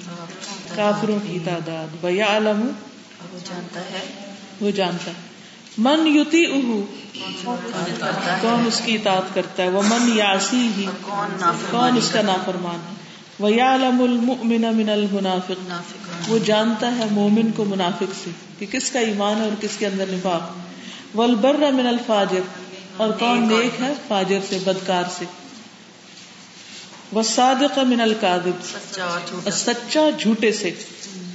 کافروں 0.76 1.20
کی 1.28 1.38
تعداد. 1.46 2.04
وہ 2.04 2.10
عالم 2.24 2.62
وہ 3.34 3.40
جانتا 3.46 3.80
ہے. 3.80 4.02
وہ 4.62 4.72
جانتا 4.72 5.12
ہے 5.12 5.28
من 5.78 6.08
یوتی 6.08 6.46
اہو 6.46 6.86
کون 8.42 8.66
اس 8.68 8.82
کی 8.86 8.96
اطاعت 8.96 9.34
کرتا 9.34 9.64
ہے؟ 9.64 9.70
وہ 9.70 9.82
من 9.88 10.10
یاسی 10.18 10.68
ہی 10.78 10.86
کون 11.72 11.98
اس 11.98 12.10
کا 12.12 12.22
نافرمان 12.22 12.80
ہے؟ 12.90 12.98
وہ 13.40 13.50
عالم 13.62 14.02
المؤمن 14.02 14.66
من 14.78 14.90
المنافق. 14.90 15.72
وہ 16.28 16.38
جانتا 16.46 16.96
ہے 16.96 17.06
مومن 17.12 17.52
کو 17.52 17.66
منافق 17.66 18.16
سے 18.24 18.30
کہ 18.60 18.66
کس 18.72 18.92
کا 18.92 19.00
ایمان 19.00 19.38
ہے 19.38 19.44
اور 19.44 19.62
کس 19.62 19.78
کے 19.78 19.86
اندر 19.88 20.06
نفاق. 20.10 20.52
والبر 21.16 21.72
من 21.74 21.88
الفاجر. 21.88 22.42
اور 22.98 23.12
کون 23.20 23.48
نیک 23.48 23.82
ہے؟ 23.82 23.94
فاجر 24.08 24.40
سے، 24.50 24.58
بدکار 24.64 25.04
سے. 25.18 25.26
وہ 27.12 27.24
صادق 27.24 27.80
من 27.80 28.02
القاذب 28.02 28.64
سچا 29.52 30.10
جھوٹے 30.20 30.52
سے 30.52 30.72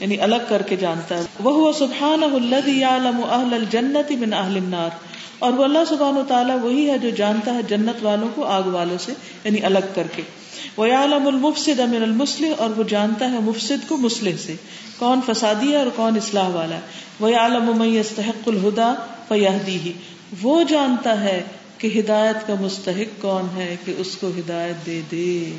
یعنی 0.00 0.20
الگ 0.20 0.34
کر 0.48 0.62
کے 0.62 0.76
جانتا 0.76 1.18
ہے۔ 1.18 1.22
وہ 1.40 1.72
سبحان 1.72 2.22
الذي 2.22 2.78
يعلم 2.80 3.20
اهل 3.24 3.54
الجنه 3.54 4.20
من 4.20 4.32
اهل 4.32 4.56
النار۔ 4.56 4.88
اور 5.38 5.52
وہ 5.52 5.64
اللہ 5.64 5.78
سبحانہ 5.88 6.18
تعالیٰ 6.28 6.60
وہی 6.62 6.90
ہے 6.90 6.98
جو 6.98 7.10
جانتا 7.10 7.54
ہے 7.54 7.62
جنت 7.62 8.04
والوں 8.04 8.28
کو 8.34 8.44
آگ 8.44 8.62
والوں 8.62 8.98
سے 8.98 9.12
یعنی 9.44 9.60
الگ 9.62 9.78
کر 9.94 10.06
کے۔ 10.16 10.22
وہ 10.76 10.86
عالم 10.86 11.26
المفسد 11.26 11.80
من 11.80 12.02
المسلح 12.02 12.48
اور 12.58 12.70
وہ 12.70 12.82
جانتا 12.82 13.32
ہے 13.32 13.38
مفسد 13.38 13.88
کو 13.88 13.96
مسلح 13.96 14.36
سے۔ 14.46 14.54
کون 14.98 15.20
فسادی 15.26 15.72
ہے 15.72 15.76
اور 15.76 15.86
کون 15.96 16.16
اصلاح 16.16 16.48
والا 16.48 16.76
ہے۔ 16.76 16.80
وہ 17.20 17.28
عالم 17.36 17.78
من 17.78 17.88
يستحق 17.88 18.48
الهدى 18.48 18.92
فيهديه۔ 19.28 19.90
وہ 20.42 20.62
جانتا 20.62 21.20
ہے 21.20 21.42
کہ 21.84 22.00
ہدایت 22.00 22.46
کا 22.46 22.54
مستحق 22.60 23.22
کون 23.22 23.46
ہے 23.56 23.76
کہ 23.84 23.94
اس 23.98 24.16
کو 24.20 24.28
ہدایت 24.28 24.86
دے 24.86 25.00
دے۔ 25.12 25.56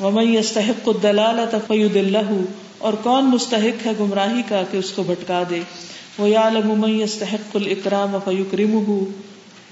ومن 0.00 0.34
يستحق 0.34 0.88
الدلالة 0.88 1.58
فيدله، 1.66 2.40
اور 2.78 2.92
کون 2.92 3.24
مستحق 3.24 3.86
ہے 3.86 3.92
گمراہی 4.00 4.42
کا 4.48 4.62
کہ 4.70 4.76
اس 4.76 4.90
کو 4.90 5.02
بھٹکا 5.02 5.42
دے۔ 5.50 5.60
وہ 6.18 6.28
یعلم 6.28 6.80
من 6.80 7.00
يستحق 7.00 7.56
الاکرام 7.56 8.16
فيكرمه، 8.24 8.94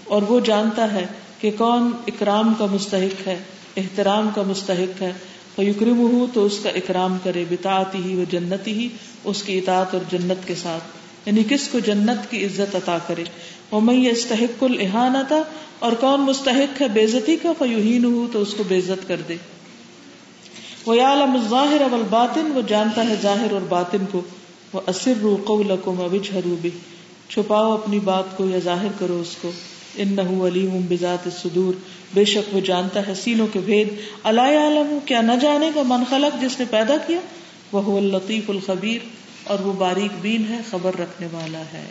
اور 0.05 0.23
وہ 0.23 0.41
جانتا 0.41 0.93
ہے 0.93 1.07
کہ 1.41 1.51
کون 1.59 1.91
اکرام 2.07 2.55
کا 2.59 2.67
مستحق 2.67 3.29
ہے، 3.29 3.39
احترام 3.77 4.29
کا 4.35 4.43
مستحق 4.43 5.03
ہے۔ 5.03 5.13
فيكرمه 5.57 6.25
تو 6.35 6.45
اس 6.45 6.59
کا 6.63 6.71
اکرام 6.71 7.19
کرے 7.25 7.45
بتاعتی 7.51 7.99
ہی 8.05 8.15
و 8.15 8.25
جنتی 8.31 8.73
ہی 8.73 8.89
اس 9.25 9.43
کی 9.43 9.59
اطاعت 9.59 9.95
اور 9.95 10.03
جنت 10.11 10.49
کے 10.49 10.55
ساتھ۔ 10.55 10.85
یعنی 11.27 11.43
کس 11.49 11.69
کو 11.69 11.79
جنت 11.79 12.31
کی 12.31 12.45
عزت 12.45 12.77
عطا 12.77 12.99
کرے؟ 13.07 13.25
استحق 13.71 14.63
الحانتا 14.63 15.43
اور 15.79 15.93
کون 15.93 16.21
مستحق 16.21 16.83
ہے 16.83 16.89
بےزتی 16.89 17.37
کا 17.37 17.53
فیوہین 17.59 18.05
ہو 18.05 18.27
تو 18.33 18.43
اس 18.43 18.55
کو 18.55 18.63
بےزت 18.69 19.09
کر 19.09 19.17
دے۔ 19.29 19.37
وہ 20.87 21.01
عالم 21.03 21.37
ظاہر 21.51 21.81
اول 21.81 22.03
باطن 22.11 22.53
وہ 22.55 22.61
جانتا 22.67 23.09
ہے 23.09 23.15
ظاہر 23.23 23.53
اور 23.53 23.61
باطن 23.69 23.99
کو۔ 24.13 24.21
وہ 24.73 24.81
اسر 24.87 25.13
رو 25.23 25.37
قولکم 25.47 26.01
وجہرو 26.01 26.57
بھی 26.63 26.71
چھپاؤ 27.29 27.75
اپنی 27.75 27.99
بات 27.99 28.37
کو 28.37 28.49
یا 28.49 28.59
ظاہر 28.59 28.89
کرو 28.99 29.19
اس 29.21 29.37
کو۔ 29.41 29.51
انہو 29.97 30.47
علیم 30.47 30.87
بذات 30.89 31.19
الصدور۔ 31.25 31.75
بے 32.15 32.25
شک 32.25 32.55
وہ 32.55 32.61
جانتا 32.61 33.07
ہے 33.07 33.15
سینوں 33.15 33.47
کے 33.53 33.59
بھید۔ 33.59 33.89
اللہ 34.25 34.41
عالم 34.41 34.99
کیا 35.05 35.21
نہ 35.21 35.33
جانے 35.41 35.71
کا 35.75 35.83
من 35.87 36.05
خلق 36.11 36.43
جس 36.43 36.59
نے 36.59 36.65
پیدا 36.71 36.97
کیا۔ 37.07 37.19
وہ 37.73 37.99
اللطیف 37.99 38.51
الخبیر 38.51 38.99
اور 39.45 39.59
وہ 39.59 39.73
باریک 39.73 40.11
بین 40.21 40.45
ہے، 40.49 40.59
خبر 40.71 40.91
رکھنے 41.01 41.29
والا 41.33 41.61
ہے۔ 41.61 41.85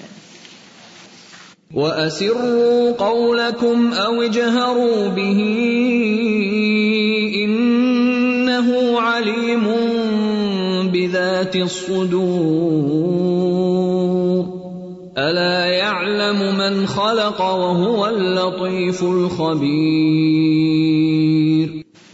وَأَسِرُّوا 1.74 2.92
قَوْلَكُمْ 2.92 3.94
أَوْ 3.94 4.22
اجْهَرُوا 4.22 5.08
بِهِ 5.08 5.40
إِنَّهُ 7.46 9.02
عَلِيمٌ 9.02 9.66
بِذَاتِ 10.92 11.56
الصُّدُورِ 11.56 12.86
أَلَا 15.18 15.66
يَعْلَمُ 15.66 16.40
مَنْ 16.58 16.88
خَلَقَ 16.88 17.42
وَهُوَ 17.42 18.06
اللَّطِيفُ 18.06 19.04
الْخَبِيرُ 19.04 19.76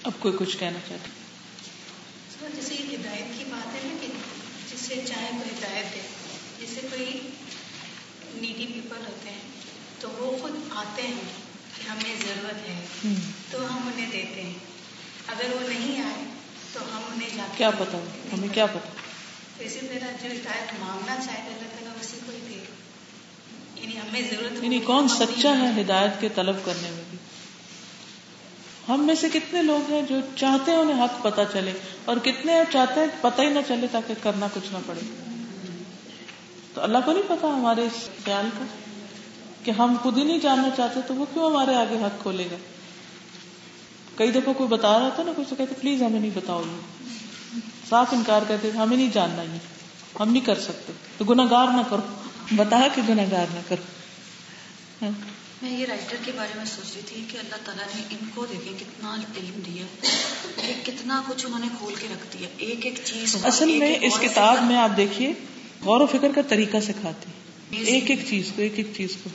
اب 0.03 0.11
کوئی 0.19 0.33
کچھ 0.37 0.57
کہنا 0.57 0.79
چاہتا 0.87 2.49
جیسے 2.55 2.73
یہ 2.73 2.87
ہدایت 2.95 3.37
کی 3.37 3.43
بات 3.51 3.67
ہے 3.75 3.79
نا 3.83 3.93
کہ 4.01 4.07
جسے 4.71 4.95
چاہے 5.05 5.29
وہ 5.33 5.45
ہدایت 5.51 5.87
جیسے 6.59 6.81
کوئی 6.89 7.07
نیڈی 8.41 8.65
پیپل 8.73 9.01
ہوتے 9.07 9.29
ہیں 9.29 9.40
تو 10.01 10.09
وہ 10.09 10.37
خود 10.41 10.51
آتے 10.75 11.01
ہیں 11.01 11.21
کہ 11.77 11.89
ہمیں 11.89 12.15
ضرورت 12.19 12.69
ہے 12.69 12.85
تو 13.51 13.57
ہم 13.57 13.87
انہیں 13.87 14.11
دیتے 14.11 14.41
ہیں۔ 14.41 14.53
اگر 15.27 15.55
وہ 15.55 15.69
نہیں 15.69 16.01
آئے 16.01 16.23
تو 16.73 16.79
ہم 16.79 17.01
انہیں 17.13 17.29
جا 17.37 17.45
کیا 17.57 17.69
پتا 17.69 17.97
ہمیں 18.33 18.47
کیا 18.53 18.65
پتا 18.65 18.89
اسی 19.59 19.79
طرح 19.79 20.11
جو 20.11 20.27
ہدایت 20.27 20.71
مانگنا 20.79 21.15
چاہے 21.25 21.41
اللہ 21.41 21.67
تعالیٰ 21.69 21.91
اسی 22.01 22.17
کو 22.25 22.31
ہی 22.31 22.39
دے۔ 22.49 22.63
یعنی 23.81 23.97
ہمیں 23.97 24.21
ضرورت 24.31 24.63
یعنی 24.63 24.79
کون 24.79 25.07
سچا 25.07 25.53
ہے 25.57 25.81
ہدایت 25.81 26.21
کے 26.21 26.29
طلب 26.35 26.55
کرنے 26.65 26.91
میں 26.91 27.03
بھی؟ 27.09 27.17
ہم 28.89 29.05
میں 29.05 29.15
سے 29.15 29.29
کتنے 29.33 29.63
لوگ 29.63 29.91
ہیں 29.91 30.01
جو 30.01 30.15
چاہتے 30.35 30.71
ہیں 30.71 30.77
انہیں 30.77 31.03
حق 31.03 31.23
پتا 31.23 31.45
چلے 31.45 31.71
اور 32.05 32.17
کتنے 32.17 32.53
چاہتے 32.73 32.99
ہیں 32.99 33.07
پتہ 33.21 33.41
ہی 33.41 33.49
نہ 33.49 33.59
چلے 33.67 33.87
تاکہ 33.91 34.13
کرنا 34.23 34.47
کچھ 34.53 34.73
نہ 34.73 34.77
پڑے۔ 34.85 34.99
تو 36.73 36.81
اللہ 36.81 36.97
کو 37.05 37.11
نہیں 37.11 37.23
پتا 37.27 37.47
ہمارے 37.47 37.81
اس 37.81 38.09
خیال 38.25 38.49
کا؟ 38.59 38.65
کہ 39.63 39.71
ہم 39.71 39.95
خود 40.03 40.17
ہی 40.17 40.23
نہیں 40.23 40.39
جاننا 40.39 40.69
چاہتے 40.77 40.99
تو 41.07 41.15
وہ 41.15 41.25
کیوں 41.33 41.45
ہمارے 41.45 41.75
آگے 41.75 41.95
حق 41.95 42.21
کھولے 42.21 42.47
گا؟ 42.51 42.55
کئی 44.15 44.31
دفعہ 44.31 44.53
کوئی 44.53 44.67
بتا 44.67 44.99
رہا 44.99 45.09
تھا 45.09 45.23
نا 45.23 45.31
کچھ 45.35 45.53
کہتے 45.57 45.75
پلیز 45.81 46.01
ہمیں 46.01 46.19
نہیں 46.19 46.31
بتاؤ 46.33 46.61
یہ 46.61 46.79
صاف 47.89 48.07
انکار 48.11 48.41
کرتے 48.47 48.71
ہمیں 48.71 48.97
نہیں 48.97 49.09
جاننا 49.13 49.41
یہ۔ 49.41 49.57
ہم 50.19 50.31
نہیں 50.31 50.45
کر 50.45 50.59
سکتے۔ 50.59 50.93
تو 51.17 51.25
گناگار 51.25 51.67
نہ 51.67 51.81
کرو۔ 51.89 52.01
بتا 52.55 52.87
کہ 52.95 53.01
گناگار 53.09 53.45
نہ 53.53 53.59
کرو۔ 53.67 53.83
ہاں۔ 55.01 55.11
میں 55.61 55.79
یہ 55.79 55.85
رائٹر 55.85 56.15
کے 56.25 56.31
بارے 56.35 56.57
میں 56.57 56.65
سوچ 56.65 56.93
رہی 56.93 57.01
تھی 57.05 57.25
کہ 57.31 57.37
اللہ 57.37 57.55
تعالیٰ 57.65 57.85
نے 57.95 58.01
ان 58.09 58.29
کو 58.35 58.45
دیکھیں 58.45 58.73
کتنا 58.79 59.15
علم 59.37 59.59
دیا 59.65 60.05
کہ 60.61 60.73
کتنا 60.85 61.21
کچھ 61.27 61.45
انہوں 61.45 61.59
نے 61.59 61.67
کھول 61.77 61.95
کے 61.95 62.07
رکھ 62.11 62.37
دیا۔ 62.37 62.47
ایک 62.57 62.85
ایک 62.85 62.99
چیز 63.03 63.45
اصل 63.45 63.77
میں 63.77 63.95
اس 64.01 64.19
کتاب 64.21 64.63
میں 64.63 64.77
آپ 64.77 64.97
دیکھیے 64.97 65.33
غور 65.83 66.01
و 66.01 66.05
فکر 66.05 66.27
کا 66.35 66.41
طریقہ 66.41 66.77
سکھاتی۔ 66.83 67.31
ہے 67.77 67.83
ایک 67.83 68.09
ایک 68.09 68.19
چیز 68.29 68.51
کو 68.55 68.61
ایک 68.61 68.73
ایک 68.75 68.87
چیز 68.97 69.17
کو؟ 69.23 69.29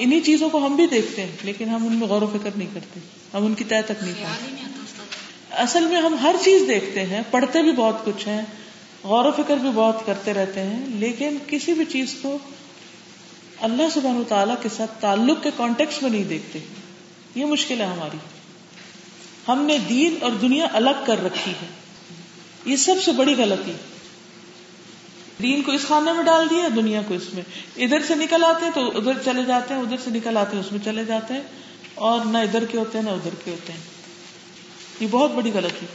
انہی 0.00 0.20
چیزوں 0.20 0.50
کو 0.50 0.66
ہم 0.66 0.76
بھی 0.76 0.86
دیکھتے 0.86 1.22
ہیں، 1.22 1.36
لیکن 1.42 1.68
ہم 1.68 1.86
ان 1.86 1.96
میں 1.96 2.08
غور 2.08 2.22
و 2.22 2.26
فکر 2.26 2.50
نہیں 2.56 2.68
کرتے، 2.74 3.00
ہم 3.34 3.46
ان 3.46 3.54
کی 3.54 3.64
طے 3.64 3.82
تک 3.82 4.02
نہیں 4.02 4.14
خیال 4.14 4.50
پہنچتے 4.50 5.56
اصل 5.62 5.84
میں 5.84 5.96
ہم 5.96 6.14
ہر 6.22 6.34
چیز 6.44 6.62
دیکھتے 6.68 7.06
ہیں، 7.06 7.22
پڑھتے 7.30 7.62
بھی 7.62 7.72
بہت 7.72 8.04
کچھ 8.04 8.28
ہیں، 8.28 8.42
غور 9.04 9.24
و 9.24 9.30
فکر 9.30 9.56
بھی 9.56 9.70
بہت 9.74 10.06
کرتے 10.06 10.34
رہتے 10.34 10.60
ہیں، 10.60 10.86
لیکن 10.86 11.36
کسی 11.46 11.74
بھی 11.74 11.84
چیز 11.84 12.14
کو 12.22 12.38
اللہ 13.60 13.82
سبحانہ 13.94 14.18
و 14.18 14.24
تعالیٰ 14.28 14.54
کے 14.62 14.68
ساتھ 14.76 14.90
تعلق 15.00 15.42
کے 15.42 15.50
کانٹیکس 15.56 16.02
میں 16.02 16.10
نہیں 16.10 16.24
دیکھتے۔ 16.24 16.58
یہ 17.34 17.44
مشکل 17.44 17.80
ہے 17.80 17.86
ہماری۔ 17.86 18.16
ہم 19.48 19.62
نے 19.62 19.78
دین 19.88 20.14
اور 20.20 20.30
دنیا 20.30 20.66
الگ 20.72 21.04
کر 21.06 21.24
رکھی 21.24 21.50
ہے۔ 21.50 21.66
یہ 22.64 22.76
سب 22.76 22.94
سے 23.04 23.12
بڑی 23.12 23.34
غلطی۔ 23.34 23.72
دین 25.42 25.62
کو 25.62 25.72
اس 25.72 25.82
خانے 25.82 26.12
میں 26.12 26.24
ڈال 26.24 26.50
دیا 26.50 26.68
دنیا 26.76 27.02
کو 27.08 27.14
اس 27.14 27.34
میں۔ 27.34 27.42
ادھر 27.76 28.02
سے 28.02 28.14
نکل 28.14 28.44
آتے 28.44 28.64
ہیں 28.64 28.72
تو 28.72 28.98
ادھر 28.98 29.12
چلے 29.24 29.44
جاتے 29.44 29.74
ہیں، 29.74 29.80
ادھر 29.80 29.96
سے 30.04 30.10
نکل 30.10 30.36
آتے 30.36 30.56
ہیں، 30.56 30.64
اس 30.64 30.72
میں 30.72 30.80
چلے 30.84 31.04
جاتے 31.04 31.34
ہیں۔ 31.34 31.42
اور 31.94 32.24
نہ 32.24 32.38
ادھر 32.38 32.64
کے 32.64 32.78
ہوتے 32.78 32.98
ہیں، 32.98 33.04
نہ 33.04 33.10
ادھر 33.10 33.30
کے 33.44 33.50
ہوتے 33.50 33.72
ہیں۔ 33.72 33.80
یہ 35.00 35.06
بہت 35.10 35.30
بڑی 35.30 35.50
غلطی 35.54 35.86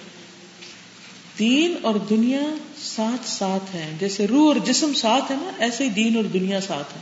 دین 1.39 1.75
اور 1.81 1.95
دنیا 1.95 2.39
ساتھ 2.77 3.29
ساتھ 3.29 3.75
ہیں۔ 3.75 3.97
جیسے 3.99 4.27
روح 4.27 4.47
اور 4.47 4.55
جسم 4.55 4.93
ساتھ 4.93 5.31
ہے 5.31 5.37
نا، 5.41 5.51
ایسے 5.57 5.83
ہی 5.83 5.89
دین 5.89 6.15
اور 6.15 6.23
دنیا 6.23 6.61
ساتھ 6.61 6.97
ہے 6.97 7.01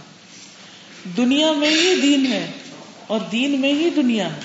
دنیا 1.17 1.51
میں 1.51 1.69
ہی 1.69 2.01
دین 2.01 2.25
ہے 2.25 2.51
اور 3.07 3.19
دین 3.31 3.61
میں 3.61 3.73
ہی 3.73 3.89
دنیا 3.89 4.35
ہے۔ 4.35 4.41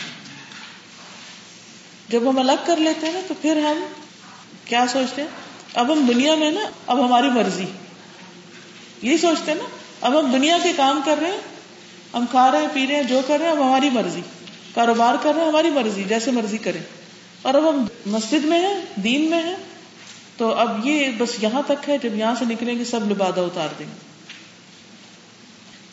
جب 2.08 2.30
ہم 2.30 2.38
الگ 2.38 2.52
کر 2.66 2.76
لیتے 2.76 3.06
ہیں 3.06 3.12
نا، 3.12 3.20
تو 3.28 3.34
پھر 3.42 3.56
ہم 3.56 3.86
کیا 4.64 4.84
سوچتے 4.88 5.22
ہیں؟ 5.22 5.28
اب 5.74 5.92
ہم 5.92 6.06
دنیا 6.08 6.34
میں 6.34 6.50
نا، 6.50 6.60
اب 6.86 7.06
ہماری 7.06 7.28
مرضی۔ 7.28 7.64
یہی 9.02 9.18
سوچتے 9.18 9.50
ہیں 9.50 9.58
نا، 9.58 9.64
اب 10.00 10.20
ہم 10.20 10.32
دنیا 10.32 10.58
کے 10.62 10.72
کام 10.76 11.00
کر 11.04 11.18
رہے 11.20 11.30
ہیں، 11.30 11.40
ہم 12.14 12.24
کھا 12.30 12.50
رہے 12.50 12.60
ہیں، 12.60 12.68
پی 12.72 12.86
رہے 12.86 12.94
ہیں، 12.94 13.02
جو 13.02 13.20
کر 13.26 13.36
رہے 13.38 13.44
ہیں 13.44 13.52
اب 13.52 13.62
ہماری 13.62 13.90
مرضی۔ 13.90 14.20
کاروبار 14.74 15.14
کر 15.22 15.32
رہے 15.34 15.42
ہیں، 15.42 15.48
ہماری 15.48 15.70
مرضی، 15.70 16.04
جیسے 16.08 16.30
مرضی 16.30 16.58
کریں۔ 16.58 16.82
اور 17.42 17.54
اب 17.54 17.70
ہم 17.70 17.86
مسجد 18.06 18.44
میں 18.44 18.60
ہیں، 18.60 18.80
دین 18.96 19.30
میں 19.30 19.42
ہیں، 19.42 19.56
تو 20.36 20.54
اب 20.54 20.86
یہ 20.86 21.08
بس 21.18 21.42
یہاں 21.42 21.62
تک 21.66 21.88
ہے، 21.88 21.98
جب 21.98 22.16
یہاں 22.16 22.34
سے 22.38 22.44
نکلیں 22.44 22.78
گے، 22.78 22.84
سب 22.84 23.10
لبادہ 23.10 23.40
اتار 23.40 23.68
دیں 23.78 23.86
گے۔ 23.86 24.08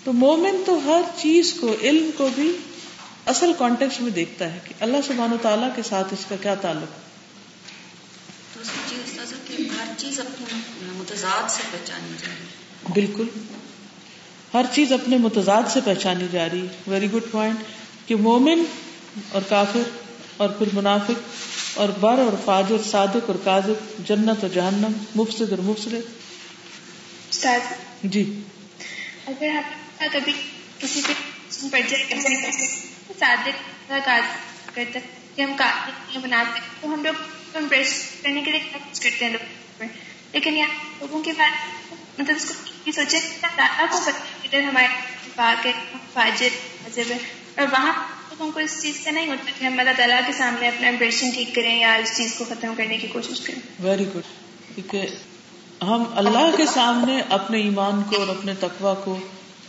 تو 0.03 0.13
مومن 0.13 0.63
تو 0.65 0.79
ہر 0.85 1.01
چیز 1.17 1.53
کو، 1.53 1.75
علم 1.81 2.09
کو 2.17 2.29
بھی 2.35 2.57
اصل 3.25 3.51
کانٹیکس 3.57 4.01
میں 4.01 4.11
دیکھتا 4.11 4.53
ہے 4.53 4.59
کہ 4.63 4.73
اللہ 4.79 4.97
سبحانہ 5.07 5.33
و 5.33 5.37
تعالیٰ 5.41 5.69
کے 5.75 5.81
ساتھ 5.83 6.13
اس 6.13 6.25
کا 6.29 6.35
کیا 6.41 6.55
تعلق 6.55 7.05
چیز 8.89 9.19
ہر 9.79 9.93
چیز 9.97 10.19
اپنے 10.19 10.59
متضاد 10.81 11.49
سے 11.49 11.63
پہچانی 11.71 12.13
جائے۔ 12.21 12.64
بالکل۔ 12.93 13.27
ہر 14.53 14.65
چیز 14.73 14.91
اپنے 14.93 15.17
متضاد 15.17 15.63
سے 15.69 15.79
پہچانی 15.85 16.27
جا 16.31 16.47
رہی 16.49 16.67
ویری 16.87 17.11
گڈ 17.11 17.31
پوائنٹ 17.31 17.59
کہ 18.05 18.15
مومن 18.15 18.63
اور 19.31 19.41
کافر 19.49 19.89
اور 20.37 20.49
پھر 20.49 20.67
منافق 20.73 21.19
اور 21.73 21.89
بر 21.89 22.19
اور 22.19 22.33
فاجر 22.45 22.77
صادق 22.91 23.29
اور 23.29 23.35
کاذب 23.43 24.07
جنت 24.07 24.37
اور 24.41 24.49
جہنم 24.49 24.91
مفسد 25.15 25.51
اور 25.51 25.59
مفسد۔ 25.59 25.93
جی۔ 28.03 28.41
اگر 29.27 29.47
ہم 29.49 30.07
کبھی 30.11 30.33
کسی 30.79 31.01
جائے 31.71 32.67
صادق 33.19 33.81
کہ 35.35 35.41
ہم 35.41 35.51
بناتے 36.21 36.59
تو 36.81 36.93
ہم 36.93 37.05
لوگ 37.05 37.13
کرنے 38.21 38.41
کے 38.41 38.51
لیے 38.51 38.59
کچھ 38.73 39.01
کرتے 39.01 39.25
ہیں 39.25 39.31
لوگ 39.31 39.83
لیکن 40.31 40.57
یہاں 40.57 40.73
لوگوں 40.99 41.23
کے 41.23 41.31
بارے 41.37 41.95
مطلب 42.17 42.35
اس 42.35 42.45
کو 42.45 42.53
یہ 42.85 42.91
سوچے 42.91 43.19
کہ 43.19 43.45
اللہ 43.45 43.85
کو 43.91 44.57
ہمارے 44.69 44.87
پاک 45.35 45.67
ہے 45.67 45.71
فاجر 46.13 46.49
مذہب 46.85 47.11
ہے 47.11 47.17
اور 47.57 47.67
وہاں 47.71 47.93
لوگوں 48.29 48.51
کو 48.51 48.59
اس 48.59 48.81
چیز 48.81 49.03
سے 49.03 49.11
نہیں 49.11 49.27
ہوتا 49.27 49.51
کہ 49.59 49.65
ہم 49.65 49.79
اللہ 49.79 49.89
تعالیٰ 49.97 50.19
کے 50.27 50.33
سامنے 50.33 50.67
اپنا 50.67 50.87
امپریشن 50.87 51.29
ٹھیک 51.29 51.55
کریں 51.55 51.79
یا 51.79 51.93
اس 51.93 52.17
چیز 52.17 52.35
کو 52.37 52.45
ختم 52.49 52.73
کرنے 52.77 52.97
کی 52.97 53.07
کوشش 53.07 53.41
کریں۔ 53.41 53.59
ویری 53.79 54.05
گڈ 54.07 54.21
کیونکہ 54.75 55.05
ہم 55.83 56.03
اللہ 56.15 56.55
کے 56.57 56.65
سامنے 56.65 57.21
اپنے 57.29 57.57
ایمان 57.57 58.03
کو 58.03 58.15
اور 58.15 58.27
اپنے 58.27 58.53
تقوا 58.59 58.93
کو 58.93 59.19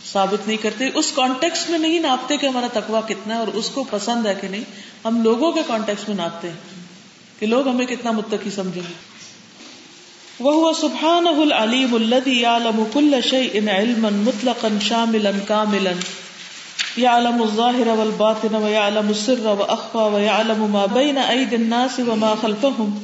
ثابت 0.05 0.47
نہیں 0.47 0.57
کرتے۔ 0.57 0.89
اس 0.95 1.11
کانٹیکس 1.11 1.69
میں 1.69 1.79
نہیں 1.79 1.99
ناپتے 1.99 2.37
کہ 2.37 2.45
ہمارا 2.45 2.67
تقوا 2.73 3.01
کتنا 3.01 3.33
ہے 3.33 3.39
اور 3.39 3.47
اس 3.47 3.69
کو 3.69 3.83
پسند 3.83 4.25
ہے 4.25 4.35
کہ 4.41 4.47
نہیں۔ 4.47 4.63
ہم 5.05 5.21
لوگوں 5.21 5.51
کے 5.51 5.61
کانٹیکس 5.67 6.07
میں 6.07 6.15
ناپتے 6.15 6.49
ہیں 6.49 6.85
کہ 7.39 7.47
لوگ 7.47 7.67
ہمیں 7.67 7.85
کتنا 7.85 8.11
متقی 8.11 8.49
سمجھیں۔ 8.49 8.81
گے 8.89 9.16
وہ 10.39 10.73
سبحانہ 10.73 11.29
العلیم 11.29 11.95
الدی 11.95 11.95
عالم 11.95 12.03
الذي 12.03 12.41
يعلم 12.41 12.83
كل 12.93 13.15
شيء 13.29 13.69
علما 13.69 14.09
مطلقا 14.09 14.69
شاملا 14.81 15.31
كاملا. 15.47 15.91
يعلم 16.97 17.41
الظاهر 17.41 17.87
والباطن 17.87 18.55
ويعلم 18.55 19.09
السر 19.09 19.47
واخفى 19.59 19.97
ويعلم 19.97 20.71
ما 20.71 20.85
بين 20.93 21.17
ايدي 21.17 21.55
الناس 21.55 21.99
وما 21.99 22.35
خلفهم. 22.41 22.99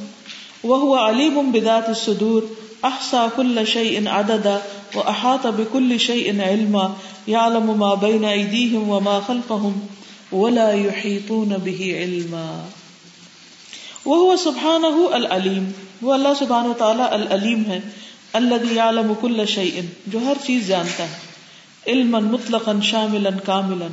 وهو 0.64 0.94
عليم 0.94 1.52
بذات 1.52 1.88
الصدور. 1.88 2.42
احصى 2.84 3.28
كل 3.36 3.66
شيء 3.66 4.08
عددا 4.08 4.62
واحاط 4.94 5.46
بكل 5.46 6.00
شيء 6.00 6.42
علما. 6.42 6.92
يعلم 7.28 7.78
ما 7.78 7.94
بين 7.94 8.24
ايديهم 8.24 8.88
وما 8.88 9.20
خلفهم. 9.20 9.88
ولا 10.32 10.72
يحيطون 10.72 11.56
به 11.64 11.96
علما. 11.98 12.64
وہ 14.06 14.36
سبحانہ 14.36 14.94
العلیم، 15.12 15.70
وہ 16.02 16.14
اللہ 16.14 16.28
سبحانہ 16.38 16.72
تعالیٰ 16.72 17.06
العلیم 17.10 17.64
ہے 17.66 17.78
اللہ 18.32 18.72
یعلم 18.72 19.12
کل 19.20 19.44
شیء 19.46 19.80
جو 20.06 20.18
ہر 20.18 20.36
چیز 20.46 20.66
جانتا 20.68 21.04
ہے، 21.04 21.16
علما 21.86 22.18
مطلقا 22.18 22.72
شاملا 22.82 23.30
کاملا۔ 23.44 23.86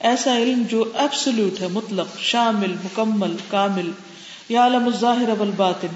ایسا 0.00 0.36
علم 0.36 0.62
جو 0.70 0.84
ایبسلوٹ 0.94 1.60
ہے، 1.60 1.68
مطلق، 1.68 2.18
شامل، 2.20 2.72
مکمل، 2.84 3.36
کامل۔ 3.50 3.90
یعلم 4.48 4.84
الظاہر 4.84 5.28
والباطن، 5.38 5.94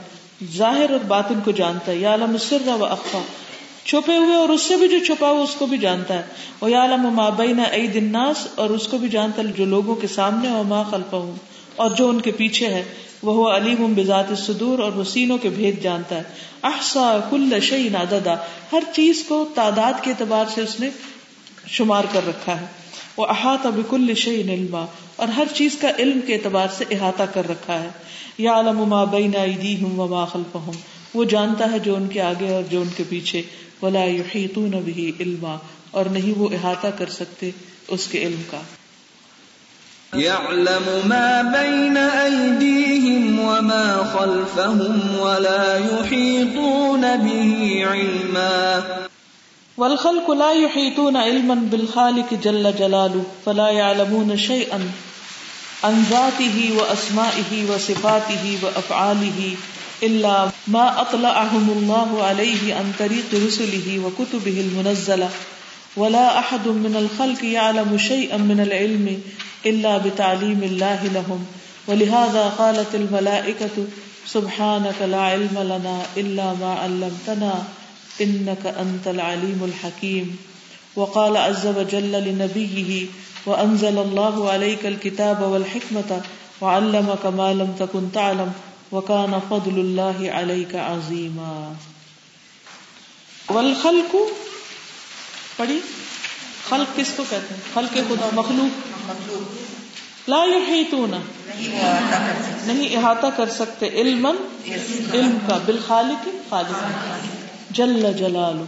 ظاہر 0.57 0.91
اور 0.91 1.05
باطن 1.09 1.41
کو 1.45 1.51
جانتا 1.51 1.93
ہے، 1.93 1.97
یعلم 1.97 2.31
السر 2.31 2.69
و 2.81 2.85
اخفا۔ 2.85 3.19
چھپے 3.85 4.17
ہوئے 4.17 4.37
اور 4.37 4.49
اس 4.49 4.63
سے 4.63 4.77
بھی 4.77 4.89
جو 4.89 4.99
چھپا 5.07 5.29
ہوا، 5.31 5.43
اس 5.43 5.55
کو 5.55 5.67
بھی 5.67 5.79
جانتا 5.79 6.15
ہے۔ 6.15 6.23
وہ 6.61 6.71
یعلم 6.71 7.07
ما 7.13 7.29
بین 7.29 7.61
عید 7.73 7.97
الناس، 7.97 8.47
اور 8.55 8.71
اس 8.71 8.89
کو 8.89 8.99
بھی 8.99 9.09
جانتا 9.09 9.43
ہے 9.43 9.53
جو 9.57 9.65
لوگوں 9.65 9.95
کے 9.95 10.07
سامنے 10.07 10.49
اور 10.49 10.65
ما 10.65 10.83
خلفہم، 10.83 11.35
اور 11.77 11.91
جو 11.91 12.09
ان 12.09 12.21
کے 12.21 12.31
پیچھے 12.31 12.67
ہے۔ 12.67 12.83
وہ 13.23 13.51
علیم 13.51 13.95
بذات 13.97 14.29
الصدور 14.29 14.79
اور 14.79 14.93
وہ 14.93 15.05
سینوں 15.05 15.39
کے 15.39 15.49
بھید 15.49 15.83
جانتا 15.83 16.17
ہے۔ 16.17 16.23
احسا 16.63 17.19
کل 17.31 17.61
شیء 17.61 17.91
عددا، 17.97 18.35
ہر 18.73 18.83
چیز 18.93 19.25
کو 19.29 19.49
تعداد 19.55 19.93
کے 20.03 20.11
اعتبار 20.11 20.45
سے 20.55 20.63
اس 20.63 20.81
نے 20.81 20.91
شمار 21.67 22.05
کر 22.13 22.27
رکھا 22.27 22.61
ہے۔ 22.61 22.67
وہ 23.17 23.27
احاطہ 23.27 23.69
بکل 23.69 24.15
شیء 24.15 24.43
علما، 24.43 24.87
اور 25.17 25.29
ہر 25.29 25.45
چیز 25.55 25.77
کا 25.81 25.89
علم 25.99 26.21
کے 26.27 26.35
اعتبار 26.35 26.67
سے 26.77 26.85
احاطہ 26.91 27.23
کر 27.23 27.49
رکھا 27.49 27.83
ہے۔ 27.83 27.89
یا 28.39 28.61
علم 28.61 28.79
ما 28.79 29.05
بین 29.05 29.31
ایدیہم 29.35 30.01
وما 30.01 30.25
خلفہم، 30.25 30.71
وہ 31.15 31.25
جانتا 31.25 31.73
ہے 31.73 31.79
جو 31.79 31.97
ان 31.97 32.09
کے 32.09 32.21
آگے 32.21 32.53
اور 32.53 32.63
جو 32.71 32.81
ان 32.81 32.89
کے 32.97 33.05
پیچھے۔ 33.09 33.43
ولا 33.83 34.05
یحیطون 34.05 34.71
به 34.71 35.11
علما، 35.21 35.57
اور 35.91 36.05
نہیں 36.05 36.39
وہ 36.39 36.49
احاطہ 36.53 36.87
کر 36.99 37.09
سکتے 37.09 37.51
اس 37.89 38.07
کے 38.07 38.23
علم 38.23 38.43
کا۔ 38.51 38.61
يعلم 40.15 40.87
ما 41.09 41.43
بين 41.43 41.97
أيديهم 41.97 43.39
وما 43.39 44.05
خلفهم 44.19 45.19
ولا 45.21 45.79
يحيطون 45.79 47.17
به 47.17 47.83
علما. 47.87 48.85
والخلق 49.77 50.31
لا 50.31 50.53
يحيطون 50.53 51.17
علما 51.17 51.55
بالخالق 51.55 52.35
جل 52.35 52.75
جلاله، 52.79 53.25
فلا 53.47 53.69
يعلمون 53.69 54.37
شيئا 54.37 54.81
عن 55.85 56.05
ذاته 56.11 56.73
واسمائه 56.79 57.71
وصفاته 57.71 58.59
وافعاله 58.63 59.57
الا 60.03 60.49
ما 60.67 61.01
اطلعهم 61.01 61.71
الله 61.77 62.25
عليه 62.25 62.75
عن 62.75 62.93
طريق 62.99 63.47
رسله 63.47 64.01
وكتبه 64.05 64.61
المنزله 64.61 65.31
ولا 65.99 66.39
احد 66.39 66.69
من 66.69 66.97
الخلق 66.97 67.45
يعلم 67.45 67.99
شيئا 67.99 68.37
من 68.37 68.61
العلم 68.61 69.23
الا 69.67 69.99
بتعليم 69.99 70.63
الله 70.63 71.05
لهم. 71.05 71.47
ولهذا 71.87 72.49
قالت 72.49 72.95
الملائكه 72.95 73.77
سبحانك 74.27 75.03
لا 75.03 75.21
علم 75.21 75.59
لنا 75.59 76.03
الا 76.17 76.55
ما 76.55 76.75
علمتنا 76.75 77.65
انك 78.21 78.67
انت 78.67 79.09
العليم 79.09 79.61
الحكيم. 79.65 80.37
وقال 80.97 81.37
عز 81.37 81.67
وجل 81.67 82.13
لنبيه 82.13 83.07
وانزل 83.47 83.99
الله 83.99 84.51
عليك 84.51 84.87
الكتاب 84.87 85.43
والحكمه 85.43 86.21
وعلمك 86.61 87.27
ما 87.27 87.55
لم 87.55 87.75
تكن 87.79 88.13
تعلم 88.13 88.53
وكان 88.93 89.41
فضل 89.51 89.79
الله 89.81 90.31
عليك 90.31 90.75
عظيما. 90.75 91.75
والخلق 93.49 94.13
پڑھی؟ 95.59 95.81
خلق 96.69 96.97
کس 96.97 97.07
کو 97.17 97.25
کہتے 97.31 97.55
ہیں؟ 97.55 97.61
خلق 97.75 97.95
خدا، 97.95 98.29
مخلوق۔ 98.33 98.89
لا 100.29 100.45
يحيطون 100.45 101.11
نہیں، 102.67 102.97
احاطہ 102.97 103.27
کر 103.37 103.49
سکتے۔ 103.49 103.89
علم 103.89 104.27
علم 105.13 105.39
کا، 105.47 105.59
بالخالق 105.67 106.29
خالق۔ 106.51 106.85
جل 107.71 108.13
جلال 108.19 108.65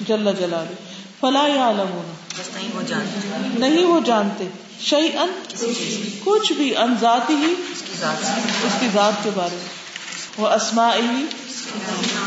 جل 0.00 0.28
جلال 0.38 0.74
فلا 1.20 1.46
یعلمون۔ 1.46 2.14
نہیں، 3.60 3.84
وہ 3.84 4.00
جانتے۔ 4.00 4.44
شعی 4.80 5.08
ان 5.18 5.40
کچھ 6.24 6.52
بھی 6.52 6.76
ان 6.76 6.94
ذاتی 7.00 7.34
ہی 7.34 7.54
اس 8.64 8.72
کی 8.80 8.88
ذات 8.94 9.24
کے 9.24 9.30
بارے 9.34 9.56
میں۔ 9.56 9.82
وہ 10.36 10.48
اسما 10.48 10.94
ہی 10.94 11.24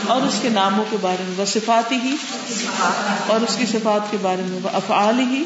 اور 0.08 0.22
اس 0.22 0.40
کے 0.42 0.50
ناموں 0.50 0.86
کے 0.90 0.98
بارے 1.02 1.24
میں، 1.28 1.34
وہ 1.38 1.46
صفاتی 1.46 1.96
ہی 1.96 2.16
اور 3.28 3.42
اس 3.42 3.56
کی 3.56 3.66
صفات 3.66 4.12
کے 4.12 4.18
بارے 4.22 4.42
میں، 4.46 4.60
وہ 4.64 4.70
افعال 4.74 5.20
ہی 5.20 5.44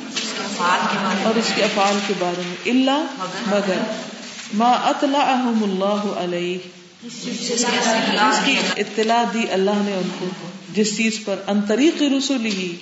اور 1.23 1.37
اس 1.37 1.51
کے 1.55 1.63
افعال 1.63 1.99
کے 2.07 2.13
بارے 2.19 2.41
میں 2.45 2.55
اللہ 2.65 3.05
مگر۔ 3.47 3.81
ما 4.53 4.71
اطلعهم 4.71 5.63
اللہ 5.63 6.19
علیہ۔ 6.19 6.57
جس 7.03 8.45
کی 8.45 8.55
اطلاع 8.77 9.23
دی 9.33 9.43
اللہ 9.51 9.71
نے 9.75 9.93
ان 9.93 10.09
کو، 10.19 10.25
جس 10.73 10.97
چیز 10.97 11.19
پر 11.25 11.35
انتریق 11.47 12.01
رسول 12.01 12.45
ہی۔ 12.45 12.75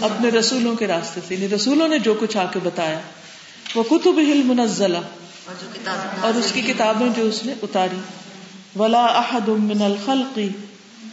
اپنے 0.00 0.28
رسولوں 0.28 0.76
کے 0.76 0.86
راستے 0.86 1.20
سے 1.28 1.34
یعنی 1.34 1.48
رسولوں 1.48 1.88
نے 1.88 1.98
جو 1.98 2.14
کچھ 2.20 2.36
آ 2.36 2.44
کے 2.44 2.58
بتایا۔ 2.64 3.00
وہ 3.74 3.82
کتب 3.82 4.18
ہل 4.18 4.42
منزلہ 4.44 4.98
اور 6.20 6.38
اس 6.38 6.52
کی 6.52 6.60
کتابیں 6.62 7.08
جو 7.16 7.22
اس 7.22 7.44
نے 7.44 7.54
اتاری۔ 7.62 7.98
ولا 8.76 9.06
احد 9.06 9.48
من 9.48 9.82
الخلقی 9.82 10.48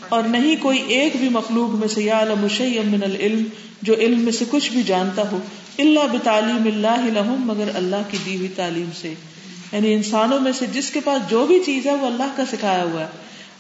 اور 0.10 0.24
نہیں 0.24 0.56
کوئی 0.62 0.84
ایک 0.88 1.16
بھی 1.16 1.30
مخلوق 1.30 1.76
میں 1.76 1.88
سے 1.88 2.04
یا 2.04 2.20
علم 2.20 2.48
من 2.92 3.04
العلم، 3.04 3.44
جو 3.82 3.94
علم 3.94 4.20
میں 4.20 4.32
سے 4.32 4.46
کچھ 4.50 4.72
بھی 4.72 4.84
جانتا 4.84 5.32
ہو 5.32 5.38
اللہ 5.80 6.00
بتعلیم 6.12 6.64
اللہ 6.66 7.12
لہم، 7.14 7.36
مگر 7.46 7.72
اللہ 7.76 7.96
کی 8.12 8.18
دی 8.26 8.36
ہوئی 8.36 8.48
تعلیم 8.48 8.90
سے۔ 9.02 9.14
یعنی 9.72 9.94
انسانوں 9.94 10.40
میں 10.40 10.52
سے 10.52 10.66
جس 10.66 10.92
کے 10.92 11.00
پاس 11.00 11.30
جو 11.30 11.46
بھی 11.46 11.60
چیز 11.66 11.88
ہے، 11.88 11.96
وہ 11.96 12.06
اللہ 12.06 12.24
کا 12.36 12.44
سکھایا 12.52 12.84
ہوا 12.84 13.02
ہے۔ 13.02 13.08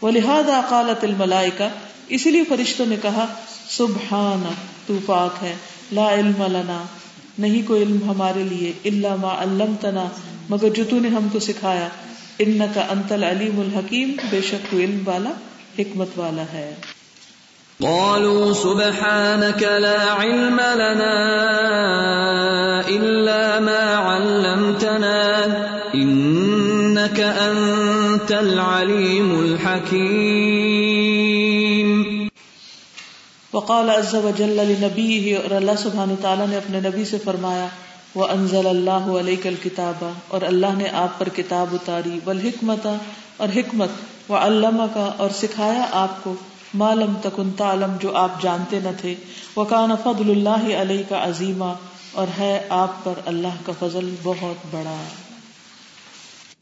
وہ 0.01 0.11
لہٰذا 0.11 0.61
قالت 0.69 1.03
الملائکہ 1.03 1.69
اسی 2.07 2.31
لیے 2.31 2.43
فرشتوں 2.43 2.85
نے 2.85 2.95
کہا 3.01 3.25
سبحان 3.69 4.43
تو 4.87 4.97
پاک 5.05 5.43
ہے، 5.43 5.55
لا 5.91 6.13
علم 6.13 6.43
لنا، 6.51 6.83
نہیں 7.39 7.67
کوئی 7.67 7.83
علم 7.83 8.09
ہمارے 8.09 8.43
لیے 8.43 8.71
اللہ 8.85 9.15
ما 9.15 9.43
علمتنا، 9.43 10.07
مگر 10.49 10.69
جو 10.69 10.83
تو 10.89 10.99
نے 10.99 11.07
ہم 11.07 11.27
کو 11.31 11.39
سکھایا۔ 11.39 11.87
ان 12.39 12.59
کا 12.73 12.85
انت 12.89 13.11
العلیم 13.11 13.59
الحکیم 13.59 14.15
بے 14.29 14.41
شک 14.41 14.73
علم 14.73 15.07
والا 15.07 15.29
حکمت 15.79 16.07
والا 16.15 16.43
ہے۔ 16.53 16.73
قالوا 17.83 18.53
سبحانك 18.53 19.63
لا 19.63 20.21
علم 20.21 20.61
لنا 20.75 21.15
الا 22.87 23.59
ما 23.59 23.95
علمتنا 23.95 25.45
انك 25.93 27.19
انت 27.19 28.31
العليم 28.31 29.39
الحكيم 29.39 32.27
وقال 33.53 33.89
عز 33.89 34.15
وجل 34.15 34.49
لنبيه 34.49 35.37
اور 35.37 35.51
اللہ 35.51 35.71
سبحانہ 35.77 36.13
تعالی 36.21 36.43
نے 36.49 36.57
اپنے 36.57 36.79
نبی 36.79 37.05
سے 37.05 37.17
فرمایا 37.23 37.67
وہ 38.15 38.27
انزل 38.27 38.67
اللہ 38.67 39.07
علیہ 39.19 39.49
کتاب 39.63 40.05
اور 40.27 40.41
اللہ 40.41 40.73
نے 40.77 40.89
آپ 40.89 41.19
پر 41.19 41.29
کتاب 41.29 41.67
اتاری، 41.71 42.19
والحکمت 42.25 42.87
اور 43.37 43.47
حکمت 43.55 43.89
و 44.29 44.35
علامہ 44.35 44.83
کا 44.93 45.11
اور 45.17 45.29
سکھایا 45.29 45.85
آپ 45.91 46.23
کو 46.23 46.35
معلوم 46.73 47.13
تکن 47.21 47.51
تعلم، 47.51 47.95
جو 48.01 48.15
آپ 48.15 48.41
جانتے 48.41 48.79
نہ 48.79 48.89
تھے۔ 49.01 49.15
وکان 49.55 49.89
فضل 50.03 50.31
اللہ 50.31 50.81
علیہ 50.81 51.03
کا 51.09 51.25
عظیمہ 51.25 51.73
اور 52.11 52.27
ہے 52.37 52.65
آپ 52.69 53.03
پر 53.03 53.13
اللہ 53.25 53.55
کا 53.65 53.71
فضل 53.79 54.15
بہت 54.23 54.65
بڑا۔ 54.71 55.03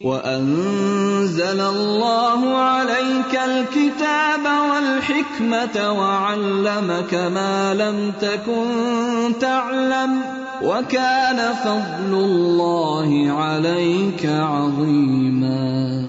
وَأَنزَلَ 0.02 1.60
اللَّهُ 1.60 2.56
عَلَيْكَ 2.58 3.38
الْكِتَابَ 3.38 4.46
وَالْحِكْمَةَ 4.46 5.90
وَعَلَّمَكَ 5.90 7.14
مَا 7.14 7.74
لَمْ 7.74 8.12
تَكُن 8.20 9.32
تَعْلَمُ 9.40 10.22
وَكَانَ 10.62 11.38
فَضْلُ 11.64 12.16
اللَّهِ 12.16 13.30
عَلَيْكَ 13.30 14.28
عَظِيمًا۔ 14.28 16.06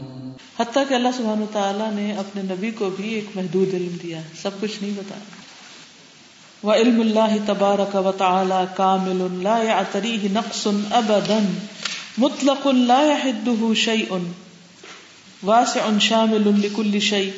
حتیٰ 0.60 0.82
کہ 0.88 0.94
اللہ 0.94 1.08
سبحانہ 1.16 1.44
تعالیٰ 1.52 1.92
نے 1.92 2.12
اپنے 2.12 2.42
نبی 2.42 2.70
کو 2.70 2.90
بھی 2.96 3.14
ایک 3.14 3.24
محدود 3.34 3.74
علم 3.74 3.96
دیا 4.02 4.18
ہے 4.18 4.28
سب 4.42 4.50
کچھ 4.60 4.82
نہیں 4.82 4.92
بتایا 4.96 5.44
وہ 6.62 6.72
علم 6.72 7.00
اللہ 7.00 7.36
تبارک 7.46 8.06
و 8.06 8.12
تعالی 8.18 8.64
کامل 8.76 9.42
لا 9.42 9.58
يعتريه 9.62 10.28
نقص 10.32 10.66
ابدا 10.90 11.38
مطلق 12.18 12.68
لا 12.68 13.12
يحده 13.12 13.74
شيء 13.74 14.32
واسع 15.42 15.98
شامل 15.98 16.62
لكل 16.66 17.00
شيء 17.00 17.32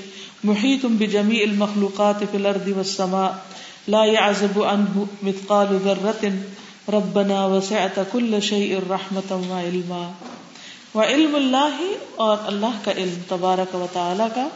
محيط 0.44 0.86
بجميع 0.86 1.42
المخلوقات 1.42 2.24
في 2.30 2.36
الارض 2.36 2.72
والسماء 2.76 3.46
لا 3.88 4.04
يعزب 4.04 4.62
عنه 4.62 5.06
مثقال 5.22 5.66
ذرة 5.84 6.30
ربنا 6.88 7.44
وسعت 7.46 8.00
كل 8.12 8.38
شيء 8.42 8.78
رحمة 8.90 9.32
وعلما 9.48 10.12
وعلم 10.94 11.34
اللہ 11.34 11.94
اور 12.16 12.36
اللہ 12.44 12.78
کا 12.84 12.92
علم 12.96 13.20
تبارک 13.28 13.74
و 13.74 13.86
تعالی 13.92 14.24
کا 14.34 14.48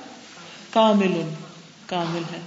کامل 0.70 1.22
کامل 1.86 2.22
ہے 2.32 2.40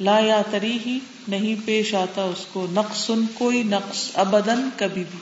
لا 0.00 0.18
یا 0.18 0.42
تری 0.50 0.78
ہی 0.86 0.98
نہیں 1.28 1.66
پیش 1.66 1.94
آتا 1.94 2.22
اس 2.22 2.46
کو 2.52 2.66
نقص، 2.72 3.10
کوئی 3.34 3.62
نقص 3.62 4.10
ابدن 4.14 4.68
کبھی 4.76 5.04
بھی۔ 5.10 5.18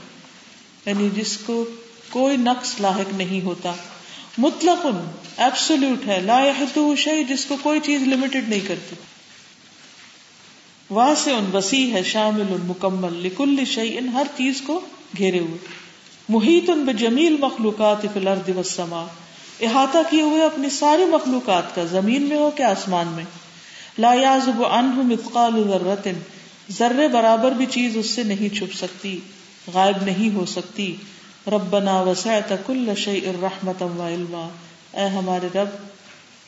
یعنی 0.87 1.09
جس 1.15 1.37
کو 1.37 1.65
کوئی 2.11 2.37
نقص 2.37 2.81
لاحق 2.81 3.15
نہیں 3.15 3.45
ہوتا۔ 3.45 3.73
مطلق 4.39 4.87
ایبسولوٹ 5.37 6.09
ہے۔ 6.09 6.21
لا 6.21 6.45
شہی 6.97 7.25
جس 7.25 7.45
کو 7.45 7.57
کوئی 7.63 7.81
چیز 7.81 8.03
لمیٹڈ 8.03 8.49
نہیں 8.49 8.61
کرتی۔ 8.61 8.97
واسع 10.91 11.31
ان 11.31 11.57
وسیع 11.57 11.93
ہے، 11.93 12.03
شامل 12.03 12.41
ان 12.41 12.67
مکمل۔ 12.67 13.13
لکل 13.13 13.65
شعی 13.67 13.99
ان 13.99 14.09
ہر 14.09 14.27
چیز 14.37 14.63
کو 14.67 14.81
گھیرے 15.19 15.39
ہوئے۔ 15.39 15.59
محیط 16.29 16.71
ان 16.71 16.85
بجمیل 16.85 17.37
مخلوقات 17.41 18.03
فی 18.03 18.21
الارض 18.21 18.49
والسماء۔ 18.49 19.05
احاطہ 19.61 19.99
کیے 20.11 20.23
ہوئے 20.23 20.43
اپنی 20.43 20.71
ساری 20.71 21.05
مخلوقات 21.05 21.75
کا، 21.75 21.85
زمین 21.85 22.23
میں 22.23 22.37
ہو 22.37 22.51
کہ 22.51 22.63
آسمان 22.63 23.09
میں۔ 23.09 23.25
لا 23.99 24.15
یعزب 24.15 24.65
عنہ 24.65 25.03
مثقال 25.03 25.69
ذرۃ 25.69 26.09
ذرے 26.71 27.09
برابر 27.09 27.53
بھی 27.53 27.67
چیز 27.67 27.97
اس 27.97 28.07
سے 28.07 28.23
نہیں 28.23 28.55
چھپ 28.55 28.75
سکتی، 28.75 29.21
غائب 29.75 30.03
نہیں 30.03 30.35
ہو 30.35 30.47
سکتی۔ 30.47 30.97
ربنا 31.47 32.01
وسعت 32.01 32.53
كل 32.67 32.91
شيء 32.97 33.31
رحمتا 33.43 33.85
وعلما۔ 33.85 34.49
اے 34.93 35.07
ہمارے 35.07 35.49
رب 35.55 35.69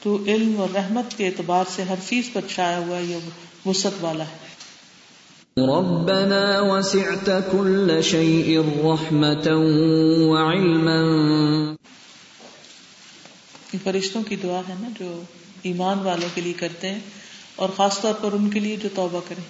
تو 0.03 0.24
علم 0.26 0.61
اور 0.61 0.68
رحمت 0.74 1.18
کے 1.18 1.26
اعتبار 1.26 1.64
سے 1.74 1.82
ہر 1.82 1.94
چیز 2.09 2.30
پر 2.32 2.40
چھایا 2.49 2.78
ہوا 2.78 2.99
یہ 2.99 3.16
وسعت 3.66 3.92
والا 4.01 4.24
ہے۔ 4.24 4.47
ربنا 5.62 6.61
وسعت 6.61 7.30
كل 7.53 8.03
شيء 8.03 8.59
رحمة 8.59 9.62
وعلما۔ 10.28 11.74
فرشتوں 13.84 14.22
کی 14.22 14.36
دعا 14.36 14.61
ہے 14.68 14.74
نا 14.80 14.88
جو 15.01 15.22
ایمان 15.62 15.99
والوں 15.99 16.28
کے 16.34 16.40
لیے 16.40 16.53
کرتے 16.53 16.90
ہیں 16.90 17.01
اور 17.57 17.68
خاص 17.76 18.01
طور 18.01 18.14
پر 18.14 18.32
ان 18.32 18.51
کے 18.51 18.61
لیے 18.61 18.76
جو 18.76 18.88
توبہ 18.94 19.20
کریں۔ 19.28 19.44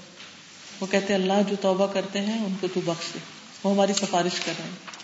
وہ 0.80 0.86
کہتے 0.90 1.14
ہیں 1.14 1.20
اللہ 1.20 1.51
جو 1.51 1.57
توبہ 1.61 1.86
کرتے 1.86 2.20
ہیں 2.20 2.44
ان 2.44 2.55
کو 2.61 2.66
تو 2.74 2.80
بخش 2.84 3.14
دے۔ 3.14 3.18
وہ 3.64 3.74
ہماری 3.74 3.92
سفارش 3.92 4.40
کر 4.40 4.53
رہے 4.59 4.64
ہیں۔ 4.64 4.95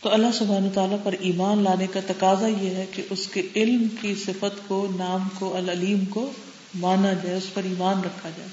تو 0.00 0.12
اللہ 0.12 0.26
سبحانہ 0.34 0.68
تعالیٰ 0.74 0.96
پر 1.02 1.14
ایمان 1.20 1.62
لانے 1.62 1.86
کا 1.86 2.00
تقاضا 2.06 2.46
یہ 2.46 2.70
ہے 2.70 2.86
کہ 2.92 3.02
اس 3.10 3.26
کے 3.26 3.42
علم 3.56 3.86
کی 4.00 4.14
صفت 4.14 4.68
کو، 4.68 4.88
نام 4.96 5.28
کو، 5.38 5.56
العلیم 5.56 6.04
کو 6.04 6.32
مانا 6.74 7.12
جائے، 7.12 7.36
اس 7.36 7.54
پر 7.54 7.62
ایمان 7.64 8.00
رکھا 8.04 8.30
جائے۔ 8.30 8.48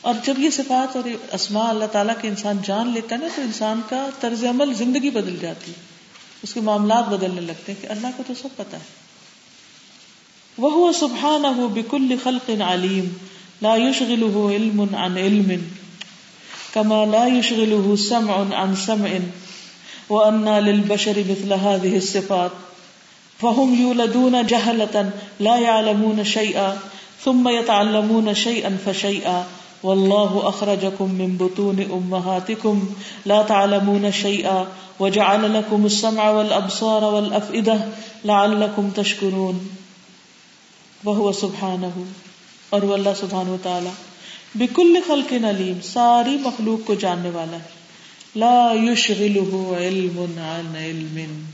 اور 0.00 0.14
جب 0.24 0.38
یہ 0.38 0.50
صفات 0.50 0.96
اور 0.96 1.08
اسماء 1.32 1.68
اللہ 1.68 1.84
تعالیٰ 1.84 2.14
کے 2.22 2.28
انسان 2.28 2.56
جان 2.64 2.90
لیتا 2.90 3.14
ہے 3.14 3.20
نا، 3.20 3.28
تو 3.36 3.42
انسان 3.42 3.80
کا 3.88 4.08
طرز 4.20 4.44
عمل 4.44 4.74
زندگی 4.74 5.10
بدل 5.10 5.36
جاتی 5.40 5.72
ہے۔ 5.72 5.76
اس 6.42 6.54
کے 6.54 6.60
معاملات 6.60 7.08
بدلنے 7.08 7.40
لگتے 7.40 7.72
ہیں 7.72 7.82
کہ 7.82 7.86
اللہ 7.86 8.06
کو 8.16 8.22
تو 8.26 8.32
سب 8.42 8.48
پتا 8.56 8.76
ہے۔ 8.76 8.82
وہ 10.58 10.92
سبحان 10.92 11.44
ہو 11.44 11.68
بکل 11.68 12.14
خلق 12.22 12.50
علیم، 12.62 13.04
لا 13.62 13.76
يشغل 13.76 14.22
علم 14.54 14.80
عن 14.94 15.16
علم 15.16 15.50
كما 16.74 17.04
لا 17.04 17.26
يشغل 17.26 17.96
سمع 17.96 18.42
عن 18.54 18.76
سمع 18.76 19.08
وأن 20.10 20.48
للبشر 20.48 21.24
مثل 21.30 21.52
هذه 21.52 21.96
الصفات 21.96 22.50
فهم 23.40 23.74
يولدون 23.82 24.46
جهلة 24.46 25.10
لا 25.40 25.58
يعلمون 25.58 26.24
شيئا 26.24 26.78
ثم 27.24 27.48
يتعلمون 27.48 28.34
شيئا 28.34 28.76
فشيئا 28.84 29.42
والله 29.82 30.42
أخرجكم 30.48 31.14
من 31.14 31.36
بطون 31.36 31.82
أمهاتكم 31.92 32.88
لا 33.26 33.42
تعلمون 33.42 34.10
شيئا 34.12 34.64
وجعل 35.00 35.54
لكم 35.54 35.84
السمع 35.84 36.30
والأبصار 36.30 37.04
والأفئدة 37.04 37.78
لعلكم 38.24 38.90
تشكرون 38.94 39.66
وهو 41.04 41.32
سبحانه 41.32 42.02
اور 42.70 42.82
وہ 42.82 42.94
اللہ 42.94 43.18
سبحان 43.20 43.48
و 43.48 43.56
تعالی 43.62 43.90
بکل 44.54 44.98
خلق 45.06 45.32
علیم 45.32 45.78
ساری 45.82 46.36
مخلوق 46.40 46.86
کو 46.86 46.94
جاننے 46.94 47.30
والا 47.30 47.56
ہے۔ 47.56 47.79
لا 48.36 48.72
يشغله 48.72 49.76
علم 49.76 50.18
عن 50.38 50.76
علم. 50.76 51.44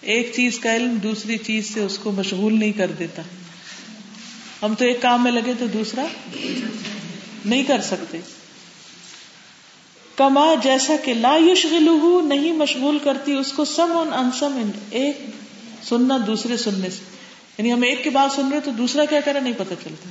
ایک 0.00 0.32
چیز 0.34 0.58
کا 0.58 0.74
علم 0.74 0.96
دوسری 1.02 1.38
چیز 1.38 1.74
سے 1.74 1.80
اس 1.80 1.98
کو 1.98 2.12
مشغول 2.12 2.58
نہیں 2.58 2.72
کر 2.72 2.90
دیتا. 2.90 3.22
ہم 4.62 4.74
تو 4.74 4.84
ایک 4.84 5.02
کام 5.02 5.22
میں 5.22 5.32
لگے 5.32 5.52
تو 5.58 5.66
دوسرا 5.66 6.06
نہیں 7.44 7.62
کر 7.62 7.80
سکتے. 7.80 8.18
کما 10.16 10.54
جیسا 10.62 10.96
کہ 11.04 11.14
لا 11.14 11.36
یشغلہ 11.36 12.22
نہیں 12.22 12.52
مشغول 12.52 12.98
کرتی 12.98 13.32
اس 13.32 13.52
کو 13.52 13.64
سم 13.64 13.96
ان 13.96 14.12
انسم 14.12 14.70
ایک 14.90 15.20
سننا 15.88 16.18
دوسرے 16.26 16.56
سننے 16.56 16.90
سے. 16.90 17.00
یعنی 17.58 17.72
ہم 17.72 17.82
ایک 17.82 18.04
کی 18.04 18.10
بات 18.10 18.32
سن 18.32 18.52
رہے 18.52 18.60
تو 18.60 18.70
دوسرا 18.70 19.04
کیا 19.04 19.20
کرے 19.24 19.40
نہیں 19.40 19.52
پتا 19.56 19.74
چلتا. 19.84 20.08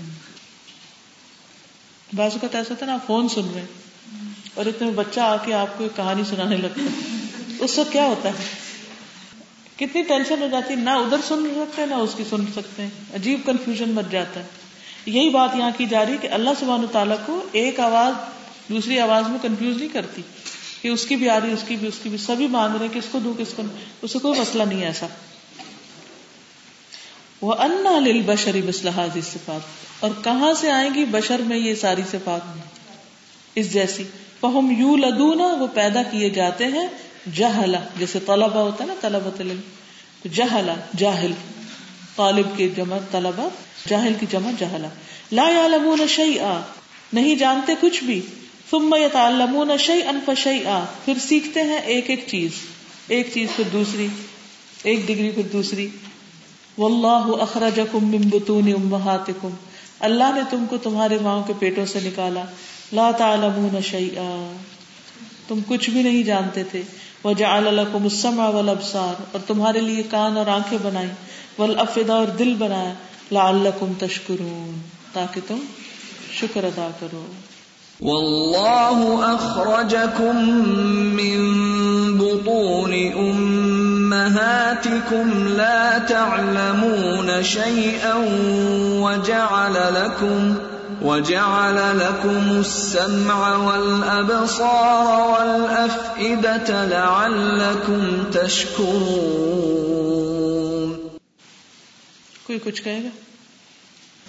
بعض 2.14 2.32
کا 2.42 2.58
ایسا 2.58 2.74
تھا 2.74 2.86
نا 2.86 2.98
فون 3.08 3.30
سن 3.30 3.54
رہے 3.56 3.66
اور 4.54 4.66
اتنے 4.66 4.92
بچہ 4.92 5.20
آ 5.20 5.38
کے 5.38 5.54
آپ 5.54 5.78
کو 5.78 5.84
ایک 5.84 5.96
کہانی 5.96 6.24
سنانے 6.30 6.58
لگتا 6.58 6.82
ہے۔ 6.82 7.18
اس 7.60 7.78
وقت 7.80 7.92
کیا 7.92 8.06
ہوتا 8.06 8.30
ہے؟ 8.30 8.44
کتنی 9.76 10.04
ٹینشن 10.04 10.42
ہو 10.42 10.48
جاتی 10.52 10.74
ہے۔ 10.74 10.80
نہ 10.80 10.90
ادھر 10.90 11.18
سن 11.28 11.44
سکتے 11.56 11.82
ہیں، 11.82 11.90
نہ 11.90 11.96
اس 11.96 12.10
کی 12.18 12.24
سن 12.30 12.46
سکتے 12.56 12.82
ہیں۔ 12.84 12.90
عجیب 13.14 13.40
کنفیوژن 13.46 13.90
مچ 13.90 14.06
جاتا 14.12 14.40
ہے۔ 14.40 14.46
یہی 15.06 15.30
بات 15.30 15.50
یہاں 15.56 15.72
کی 15.78 15.86
جا 15.86 16.06
رہی 16.06 16.18
کہ 16.22 16.28
اللہ 16.28 16.50
سبحانہ 16.60 16.86
تعالیٰ 16.86 17.16
کو 17.26 17.48
ایک 17.52 17.80
آواز 17.80 18.14
دوسری 18.70 19.00
آواز 19.00 19.24
میں 19.28 19.40
کنفیوز 19.42 19.78
نہیں 19.78 19.90
کرتی 19.94 20.22
کہ 20.82 20.88
اس 20.88 21.06
کی 21.06 21.16
بھی 21.16 21.30
آ 21.30 21.40
رہی 21.40 21.52
اس 21.52 21.64
کی 21.68 21.76
بھی، 21.76 21.88
اس 21.88 22.00
کی 22.04 22.10
بھی۔ 22.10 22.18
سبھی 22.18 22.48
مانگ 22.48 22.76
رہے 22.76 22.88
کس 22.94 23.04
کو 23.12 23.20
دوں 23.20 23.34
کس 23.38 23.54
کو 23.56 23.64
اسے 24.02 24.20
کوئی 24.20 24.40
مسئلہ 24.40 24.64
نہیں 24.64 24.86
ایسا۔ 24.86 25.08
وہ 27.42 27.54
انا 27.54 28.00
لل 28.00 28.22
بشری 28.26 28.62
بسلحاظ 28.62 29.10
صفات 29.34 29.62
اور 30.00 30.12
کہاں 30.24 30.54
سے 30.54 30.72
آئیں 30.72 30.94
گی 30.94 31.06
بشر 31.06 31.40
میں 31.40 31.58
یہ 31.58 31.76
ساری 31.76 32.02
صفات؟ 32.12 32.58
اس 33.56 33.74
جیسی۔ 33.74 34.04
فہم 34.42 34.74
یو 34.78 34.96
لدونا 34.96 35.48
وہ 35.48 35.68
پیدا 35.74 36.04
کیے 36.04 36.30
جاتے 36.30 36.66
ہیں 36.66 36.88
جہلا، 37.36 37.80
جیسے 38.00 38.20
طلبا 38.26 38.62
ہوتا 38.62 38.84
ہے 38.84 38.90
نا 38.90 38.94
طلبا 39.02 39.42
جہلا، 40.34 40.74
جاہل، 40.98 41.32
طالب 42.16 42.58
کے 42.58 42.70
جمع 42.76 42.98
طلبا 43.12 43.48
جاہل 43.88 44.14
کی 44.20 44.26
جمع، 44.32 44.52
جہلا۔ 44.60 44.88
لا 45.32 45.50
يعلمون 45.50 46.08
شيئا 46.08 46.62
نہیں 47.14 47.36
جانتے 47.36 47.74
کچھ 47.80 48.04
بھی۔ 48.04 48.22
ثم 48.72 48.96
يتعلمون 48.96 49.78
شيئا 49.80 50.12
فشيئا 50.26 50.86
پھر 51.06 51.14
سیکھتے 51.20 51.64
ہیں 51.64 51.80
ایک 51.80 52.10
ایک 52.10 52.24
چیز 52.28 52.52
ایک 53.08 53.30
چیز 53.34 53.50
پھر 53.56 53.64
دوسری، 53.74 54.08
ایک 54.84 55.08
ڈگری 55.08 55.32
پھر 55.36 55.44
دوسری۔ 55.54 55.88
واللہ 56.78 57.42
اخرجکم 57.42 58.08
من 58.08 58.22
بطون 58.22 58.74
امہاتکم۔ 58.76 59.50
اللہ 60.00 60.24
نے 60.36 60.42
تم 60.50 60.66
کو 60.70 60.78
تمہارے 60.78 61.18
ماں 61.22 61.42
کے 61.48 61.54
پیٹوں 61.60 61.86
سے 61.86 62.00
نکالا۔ 62.04 62.44
لا 62.94 63.12
تعلمون 63.18 63.82
شيئا 63.82 64.54
تم 65.48 65.60
کچھ 65.68 65.90
بھی 65.90 66.04
نہیں 66.04 66.24
جانتے 66.24 66.64
تھے۔ 66.64 66.82
وجعل 67.24 67.64
لكم 67.64 68.04
السمع 68.04 68.50
والابصار۔ 68.50 69.22
اور 69.32 69.42
تمہارے 69.48 69.80
لیے 69.80 70.04
کان 70.04 70.38
اور 70.38 70.48
آنکھیں 70.48 70.78
بنائی۔ 70.82 71.08
والافئدہ 71.60 72.12
اور 72.12 72.28
دل 72.28 72.56
بنایا۔ 72.58 72.94
لعلکم 73.32 73.92
تشکرون۔ 74.00 74.82
تاکہ 75.14 75.42
تم 75.48 75.58
شکر 76.32 76.64
ادا 76.64 76.88
کرو۔ 77.00 77.26
واللہ 78.02 79.24
اخرجکم 79.24 80.66
من 81.16 81.58
بطون 82.18 82.94
امہاتکم 83.18 85.48
لا 85.48 85.98
تعلمون 86.08 87.44
شیئا 87.44 88.16
وجعل 89.02 89.72
لکم 89.72 90.54
وجعل 91.02 91.76
لكم 91.76 92.50
السمع 92.50 93.56
والأبصار 93.58 95.06
والأفئدة 95.08 96.88
لعلكم 96.88 98.32
تشكرون. 98.32 99.48
کوئی 102.44 102.60
کچھ 102.64 102.84
کہے 102.84 103.04
گا؟ 103.04 103.10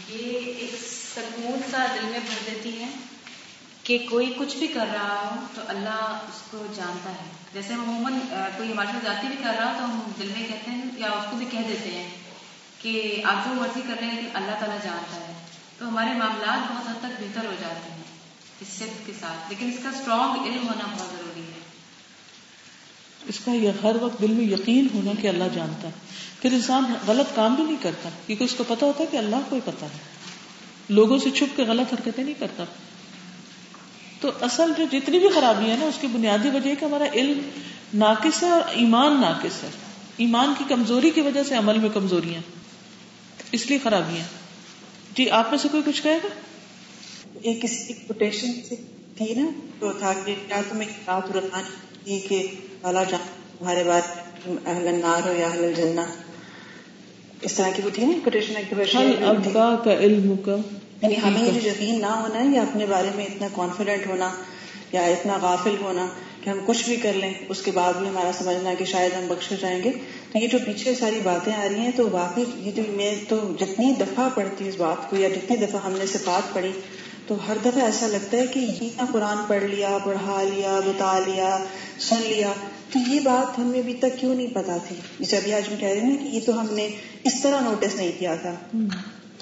یہ 0.08 0.38
ایک 0.38 0.76
سکون 1.14 1.60
سا 1.70 1.86
دل 1.94 2.06
میں 2.10 2.18
بھر 2.18 2.50
دیتی 2.50 2.80
ہے 2.80 2.88
کہ 3.82 4.06
کوئی 4.10 4.34
کچھ 4.38 4.56
بھی 4.56 4.66
کر 4.66 4.86
رہا 4.92 5.28
ہو 5.30 5.46
تو 5.54 5.62
اللہ 5.68 6.18
اس 6.28 6.42
کو 6.50 6.66
جانتا 6.76 7.10
ہے۔ 7.10 7.30
جیسے 7.54 7.72
ہم 7.72 7.80
عموماً 7.80 8.12
کوئی 8.56 8.72
ہمارے 8.72 8.88
ساتھ 8.92 9.04
جاتی 9.04 9.26
بھی 9.26 9.36
کر 9.36 9.52
رہا 9.58 9.66
ہو 9.66 9.72
تو 9.78 9.84
ہم 9.84 10.00
دل 10.20 10.26
میں 10.26 10.48
کہتے 10.48 10.70
ہیں 10.70 10.84
یا 10.96 11.06
اس 11.06 11.24
کو 11.30 11.36
بھی 11.36 11.46
کہہ 11.50 11.68
دیتے 11.68 11.90
ہیں 11.90 12.10
کہ 12.82 13.22
آپ 13.24 13.48
جو 13.48 13.54
مرضی 13.54 13.80
کر 13.88 13.94
رہے 14.00 14.06
ہیں 14.06 14.16
لیکن 14.16 14.36
اللہ 14.36 14.50
تعالیٰ 14.50 14.78
جانتا 14.84 15.16
ہے۔ 15.16 15.51
تو 15.82 15.88
ہمارے 15.88 16.18
معاملات 16.18 16.72
بہت 16.72 16.88
حد 16.88 16.98
تک 16.98 17.20
بہتر 17.20 17.46
ہو 17.46 17.54
جاتے 17.60 17.90
ہیں 17.90 18.02
اس 18.60 18.68
صفت 18.68 19.06
کے 19.06 19.12
ساتھ۔ 19.20 19.48
لیکن 19.48 19.66
اس 19.66 19.82
کا 19.82 19.88
اسٹرانگ 19.88 20.46
علم 20.46 20.68
ہونا 20.68 20.96
بہت 20.96 21.10
ضروری 21.12 21.40
ہے۔ 21.40 21.60
اس 23.28 23.40
کا 23.44 23.52
یہ 23.52 23.70
ہر 23.82 23.96
وقت 24.00 24.22
دل 24.22 24.30
میں 24.30 24.44
یقین 24.44 24.86
ہونا 24.94 25.10
کہ 25.22 25.28
اللہ 25.28 25.44
جانتا 25.54 25.88
ہے۔ 25.88 25.92
پھر 26.42 26.52
انسان 26.52 26.84
غلط 27.06 27.36
کام 27.36 27.54
بھی 27.54 27.64
نہیں 27.64 27.76
کرتا، 27.82 28.08
کیونکہ 28.26 28.44
اس 28.44 28.54
کو 28.54 28.64
پتا 28.64 28.86
ہوتا 28.86 29.04
ہے 29.04 29.08
کہ 29.10 29.16
اللہ 29.16 29.36
کو 29.48 29.56
ہی 29.56 29.60
پتا 29.64 29.86
ہے 29.86 29.98
لوگوں 30.88 31.18
سے 31.18 31.30
چھپ 31.30 31.56
کے 31.56 31.62
غلط 31.62 31.92
حرکتیں 31.92 32.24
نہیں 32.24 32.40
کرتا۔ 32.40 32.64
تو 34.20 34.30
اصل 34.40 34.72
جو 34.78 34.84
جتنی 34.92 35.18
بھی 35.18 35.28
خرابی 35.28 35.70
ہے 35.70 35.76
نا، 35.76 35.84
اس 35.84 35.98
کی 36.00 36.06
بنیادی 36.06 36.48
وجہ 36.48 36.70
ہے 36.70 36.76
کہ 36.76 36.84
ہمارا 36.84 37.04
علم 37.12 37.60
ناقص 37.94 38.42
ہے 38.42 38.50
اور 38.50 38.60
ایمان 38.68 39.20
ناقص 39.20 39.62
ہے۔ 39.62 39.70
ایمان 40.16 40.54
کی 40.58 40.64
کمزوری 40.68 41.10
کی 41.10 41.20
وجہ 41.20 41.42
سے 41.42 41.54
عمل 41.54 41.78
میں 41.78 41.88
کمزوریاں۔ 41.94 42.42
اس 43.52 43.66
لیے 43.66 43.78
خرابیاں۔ 43.82 44.41
جی 45.16 45.30
آپ 45.30 45.50
میں 45.50 45.58
سے 45.58 45.68
کوئی 45.68 45.82
کچھ 45.86 46.02
کہے 46.02 46.18
گا؟ 46.24 46.28
ایک 47.42 47.62
کسی 47.62 47.92
کوٹیشن 47.92 48.52
سے 48.68 48.74
تھی 49.16 49.34
نا 49.34 49.46
تو 49.78 49.92
تھا 49.92 50.12
کہ 50.24 50.34
کیا 50.48 50.60
تمہیں 50.68 50.88
رکھانی 51.36 51.70
تھی 52.04 52.18
کہ 52.20 52.46
جان 52.82 53.20
تمہارے 53.58 53.84
بات 53.84 54.02
اہل 54.66 54.94
نار 54.94 55.28
ہو 55.28 55.32
یا 55.32 55.46
اہل 55.46 55.72
جنہ 55.76 56.00
اس 57.40 57.54
طرح 57.54 57.70
کی 57.76 57.82
وہ 57.84 57.90
تھی 57.94 58.04
نا 58.04 58.12
کوٹیشن 58.24 58.56
ابا 59.24 59.76
کا 59.84 59.92
علم 59.92 60.36
کا۔ 60.36 60.56
یعنی 61.02 61.14
ہمیں 61.22 61.42
یہ 61.42 61.68
یقین 61.68 62.00
نہ 62.00 62.06
ہونا 62.06 62.38
ہے 62.40 62.56
یا 62.56 62.62
اپنے 62.62 62.86
بارے 62.86 63.10
میں 63.14 63.24
اتنا 63.24 63.48
کانفیڈنٹ 63.54 64.06
ہونا 64.06 64.30
یا 64.92 65.02
اتنا 65.02 65.38
غافل 65.42 65.74
ہونا 65.80 66.06
کہ 66.44 66.50
ہم 66.50 66.58
کچھ 66.66 66.84
بھی 66.84 66.96
کر 66.96 67.12
لیں 67.12 67.34
اس 67.48 67.62
کے 67.62 67.70
بعد 67.70 67.92
بھی 67.92 68.08
ہمارا 68.08 68.30
سمجھنا 68.38 68.74
کہ 68.78 68.84
شاید 68.84 69.12
ہم 69.12 69.26
بخشے 69.28 69.54
جائیں 69.60 69.82
گے۔ 69.84 69.92
تو 70.32 70.38
یہ 70.38 70.48
جو 70.48 70.58
پیچھے 70.66 70.94
ساری 70.94 71.20
باتیں 71.22 71.52
آ 71.52 71.68
رہی 71.68 71.78
ہیں 71.78 71.90
تو 71.96 72.08
واقعی 72.10 72.44
یہ 72.56 72.72
جو 72.72 72.82
میں 72.88 73.14
تو 73.28 73.36
جتنی 73.60 73.94
دفعہ 74.00 74.28
پڑھتی 74.34 74.68
اس 74.68 74.74
بات 74.78 75.10
کو 75.10 75.16
یا 75.16 75.28
جتنی 75.28 75.56
دفعہ 75.56 75.80
ہم 75.84 75.92
نے 75.92 76.06
صفات 76.06 76.54
پڑھی 76.54 76.72
تو 77.26 77.36
ہر 77.48 77.56
دفعہ 77.64 77.84
ایسا 77.84 78.06
لگتا 78.06 78.36
ہے 78.36 78.46
کہ 78.46 78.58
یہ 78.58 78.88
قرآن 79.12 79.36
پڑھ 79.48 79.62
لیا 79.62 79.98
پڑھا 80.04 80.42
لیا 80.54 80.80
بتا 80.86 81.18
لیا 81.26 81.58
سن 81.98 82.20
لیا۔ 82.28 82.52
تو 82.92 82.98
یہ 83.12 83.20
بات 83.20 83.58
ہمیں 83.58 83.78
ابھی 83.78 83.94
تک 83.94 84.20
کیوں 84.20 84.34
نہیں 84.34 84.46
پتا 84.46 84.76
تھی؟ 84.88 84.96
جسے 85.20 85.36
ابھی 85.36 85.54
آج 85.54 85.62
ہم 85.70 85.76
کہہ 85.76 85.88
رہے 85.88 86.00
ہیں 86.00 86.16
کہ 86.16 86.24
یہ 86.24 86.40
تو 86.46 86.60
ہم 86.60 86.66
نے 86.70 86.88
اس 87.24 87.42
طرح 87.42 87.60
نوٹس 87.60 87.94
نہیں 87.94 88.12
کیا 88.18 88.34
تھا۔ 88.34 88.54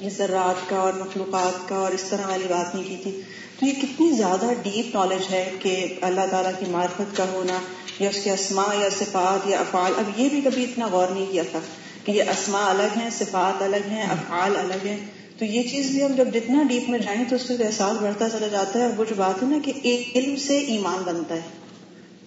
یہ 0.01 0.11
ذرات 0.17 0.71
کا 0.71 0.77
اور 0.77 0.93
مخلوقات 0.93 1.69
کا 1.69 1.77
اور 1.77 1.93
اس 1.93 2.03
طرح 2.03 2.27
والی 2.27 2.45
بات 2.49 2.75
نہیں 2.75 2.85
کی 2.85 2.97
تھی۔ 3.03 3.21
تو 3.61 3.67
یہ 3.67 3.73
کتنی 3.73 4.13
زیادہ 4.13 4.47
ڈیپ 4.63 4.95
نالج 4.95 5.33
ہے 5.33 5.51
کہ 5.59 5.87
اللہ 6.01 6.21
تعالیٰ 6.31 6.53
کی 6.59 6.67
معرفت 6.71 7.17
کا 7.17 7.25
ہونا 7.33 7.59
یا 7.99 8.09
اس 8.09 8.25
کے 8.25 8.31
اسماء 8.31 8.75
یا 8.81 8.89
صفات 8.99 9.49
یا 9.49 9.61
افعال۔ 9.61 9.93
اب 9.97 10.21
یہ 10.21 10.29
بھی 10.29 10.41
کبھی 10.45 10.65
اتنا 10.65 10.87
غور 10.87 11.09
نہیں 11.09 11.27
کیا 11.33 11.43
تھا 11.51 11.59
کہ 12.05 12.13
یہ 12.13 12.23
اسماء 12.23 12.65
الگ 12.65 12.99
ہیں 12.99 13.11
صفات 13.11 13.63
الگ 13.63 13.91
ہیں 13.91 14.03
افعال 14.03 14.57
الگ 14.57 14.87
ہیں۔ 14.87 14.97
تو 15.39 15.45
یہ 15.45 15.63
چیز 15.63 15.91
بھی 15.91 16.05
ہم 16.05 16.13
جب 16.13 16.29
جتنا 16.35 16.63
ڈیپ 16.63 16.91
میں 16.91 16.99
جائیں 16.99 17.25
تو 17.29 17.37
اس 17.37 17.43
سے 17.43 17.55
احساس 17.61 18.03
بڑھتا 18.03 18.29
چلا 18.29 18.47
جاتا 18.47 18.79
ہے 18.79 18.85
اور 18.85 18.93
وہ 18.97 19.05
جو 19.09 19.15
بات 19.17 19.43
ہے 19.43 19.49
نا 19.49 19.59
کہ 19.65 19.73
ایک 19.83 20.11
علم 20.15 20.37
سے 20.37 20.59
ایمان 20.59 21.03
بنتا 21.07 21.35
ہے۔ 21.35 21.41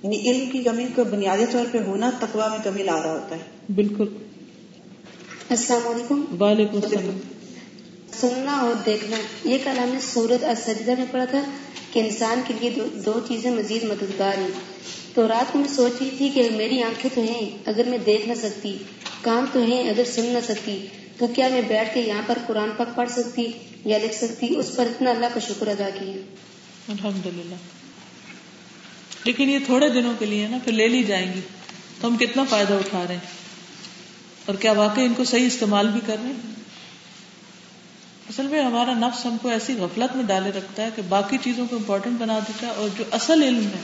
یعنی 0.03 0.19
علم 0.19 0.49
کی 0.49 0.63
کمی 0.63 0.86
کو 0.95 1.03
بنیادی 1.03 1.45
طور 1.51 1.65
پہ 1.71 1.77
ہونا 1.77 2.11
تقوا 2.19 2.47
میں 2.47 2.57
کمی 2.63 2.84
لا 2.84 3.03
رہا 3.03 3.13
ہوتا 3.13 3.36
ہے۔ 3.36 3.73
بالکل۔ 3.75 4.07
السلام 5.49 5.88
علیکم۔ 5.88 6.25
وعلیکم 6.39 6.79
السلام۔ 6.84 7.32
سننا 8.22 8.53
اور 8.53 8.74
دیکھنا۔ 8.86 9.18
یہ 9.43 9.57
کل 9.64 9.80
ہم 9.80 9.89
نے 9.89 9.99
سورت 9.99 10.43
السجدہ 10.43 10.91
میں 10.97 11.05
پڑھا 11.11 11.26
تھا 11.26 11.43
کہ 11.93 11.99
انسان 11.99 12.41
کے 12.47 12.53
لیے 12.59 12.70
دو, 12.70 12.88
دو 13.05 13.20
چیزیں 13.28 13.51
مزید 13.51 13.84
مددگار 13.84 14.38
ہیں۔ 14.38 14.47
تو 15.14 15.28
رات 15.28 15.53
کو 15.53 15.59
میں 15.59 15.68
سوچ 15.68 15.91
رہی 15.99 16.09
تھی 16.18 16.30
کہ 16.30 16.49
میری 16.55 16.84
آنکھیں 16.84 17.16
تو 17.16 17.22
ہیں 17.22 17.57
اگر 17.66 17.84
میں 17.86 17.97
دیکھ 17.97 18.30
نہ 18.30 18.34
سکتی 18.34 18.78
کام 19.22 19.45
تو 19.53 19.64
ہیں 19.64 19.89
اگر 19.89 20.03
سن 20.16 20.26
نہ 20.26 20.39
سکتی 20.43 20.88
تو 21.18 21.28
کیا 21.28 21.47
میں 21.47 21.61
بیٹھ 21.61 21.93
کے 21.93 21.99
یہاں 21.99 22.22
پر 22.28 22.38
قرآن 22.47 22.70
پاک 22.78 22.95
پڑھ 22.95 23.09
سکتی 23.09 23.51
یا 23.86 23.97
لکھ 23.97 24.16
سکتی؟ 24.16 24.47
اس 24.57 24.76
پر 24.76 24.86
اتنا 24.86 25.09
اللہ 25.09 25.26
کا 25.34 25.39
شکر 25.39 25.68
ادا 25.68 25.89
کیا۔ 25.89 26.14
الحمد 26.88 27.26
للہ 27.26 27.55
لیکن 29.24 29.49
یہ 29.49 29.59
تھوڑے 29.66 29.89
دنوں 29.89 30.14
کے 30.20 30.26
لیے 30.26 30.47
نا 30.47 30.57
پھر 30.64 30.72
لے 30.72 30.88
لی 30.88 31.03
جائیں 31.03 31.34
گی۔ 31.34 31.39
تو 32.01 32.07
ہم 32.07 32.18
کتنا 32.18 32.43
فائدہ 32.43 32.74
اٹھا 32.74 33.03
رہے 33.07 33.14
ہیں۔ 33.14 33.43
اور 34.45 34.55
کیا 34.55 34.72
واقعی 34.72 35.05
ان 35.05 35.14
کو 35.14 35.24
صحیح 35.24 35.47
استعمال 35.47 35.88
بھی 35.88 35.99
کر 36.05 36.16
رہے 36.24 36.30
ہیں؟ 36.30 36.53
اصل 38.34 38.47
میں 38.47 38.63
ہمارا 38.63 38.93
نفس 38.93 39.25
ہم 39.25 39.38
کو 39.41 39.49
ایسی 39.49 39.73
غفلت 39.73 40.15
میں 40.15 40.23
ڈالے 40.23 40.51
رکھتا 40.51 40.84
ہے 40.84 40.89
کہ 40.95 41.01
باقی 41.09 41.38
چیزوں 41.43 41.65
کو 41.69 41.75
امپورٹنٹ 41.75 42.19
بنا 42.19 42.39
دیتا 42.39 42.67
ہے 42.67 42.71
اور 42.71 42.89
جو 42.97 43.03
اصل 43.11 43.43
علم 43.43 43.65
ہے، 43.65 43.81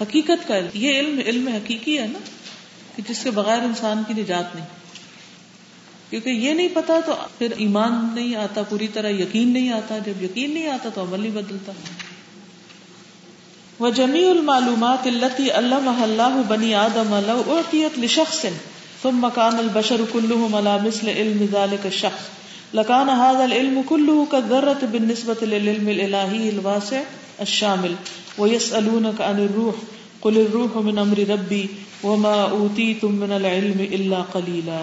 حقیقت 0.00 0.48
کا 0.48 0.58
علم، 0.58 0.68
یہ 0.74 1.00
علم 1.00 1.20
علم 1.26 1.48
حقیقی 1.48 1.98
ہے 1.98 2.06
نا، 2.06 2.18
کہ 2.96 3.02
جس 3.08 3.24
کے 3.24 3.30
بغیر 3.30 3.58
انسان 3.58 4.02
کی 4.08 4.14
نجات 4.14 4.54
نہیں۔ 4.54 4.66
کیونکہ 6.10 6.30
یہ 6.30 6.54
نہیں 6.54 6.68
پتا 6.74 7.00
تو 7.06 7.14
پھر 7.38 7.52
ایمان 7.56 8.08
نہیں 8.14 8.36
آتا، 8.36 8.62
پوری 8.62 8.88
طرح 8.88 9.08
یقین 9.08 9.48
نہیں 9.48 9.72
آتا۔ 9.72 9.98
جب 9.98 10.22
یقین 10.22 10.54
نہیں 10.54 10.68
آتا 10.68 10.88
تو 10.94 11.02
عمل 11.02 11.20
نہیں 11.20 11.32
بدلتا۔ 11.32 11.72
وہ 13.78 13.90
جمی 13.90 14.24
المعلومات 14.24 15.06
التی 15.06 15.50
اللہ 15.50 15.78
محلہ 15.78 16.42
بنی 16.48 16.74
آدم 16.74 17.14
اعطیت 17.14 17.98
لشخص 17.98 18.46
ثم 19.02 19.28
كان 19.34 19.58
البشر 19.58 20.00
كلهم 20.12 20.54
على 20.54 20.88
مثل 20.88 21.08
علم 21.08 21.46
ذلك 21.52 21.86
الشخص۔ 21.86 22.39
لكان 22.74 23.08
هذا 23.08 23.44
العلم 23.44 23.82
كله 23.88 24.26
كالذرة 24.32 24.88
بالنسبة 24.92 25.40
للعلم 25.42 25.88
الإلهي 25.88 26.50
الواسع 26.50 27.00
الشامل 27.38 27.94
ويسألونك 28.38 29.20
عن 29.20 29.40
الروح 29.40 29.74
قل 30.20 30.36
الروح 30.36 30.76
من 30.84 30.98
أمر 30.98 31.18
ربي 31.28 31.66
وما 32.02 32.36
أوتيتم 32.50 33.14
من 33.14 33.32
العلم 33.32 33.80
إلا 33.90 34.22
قليلا 34.32 34.80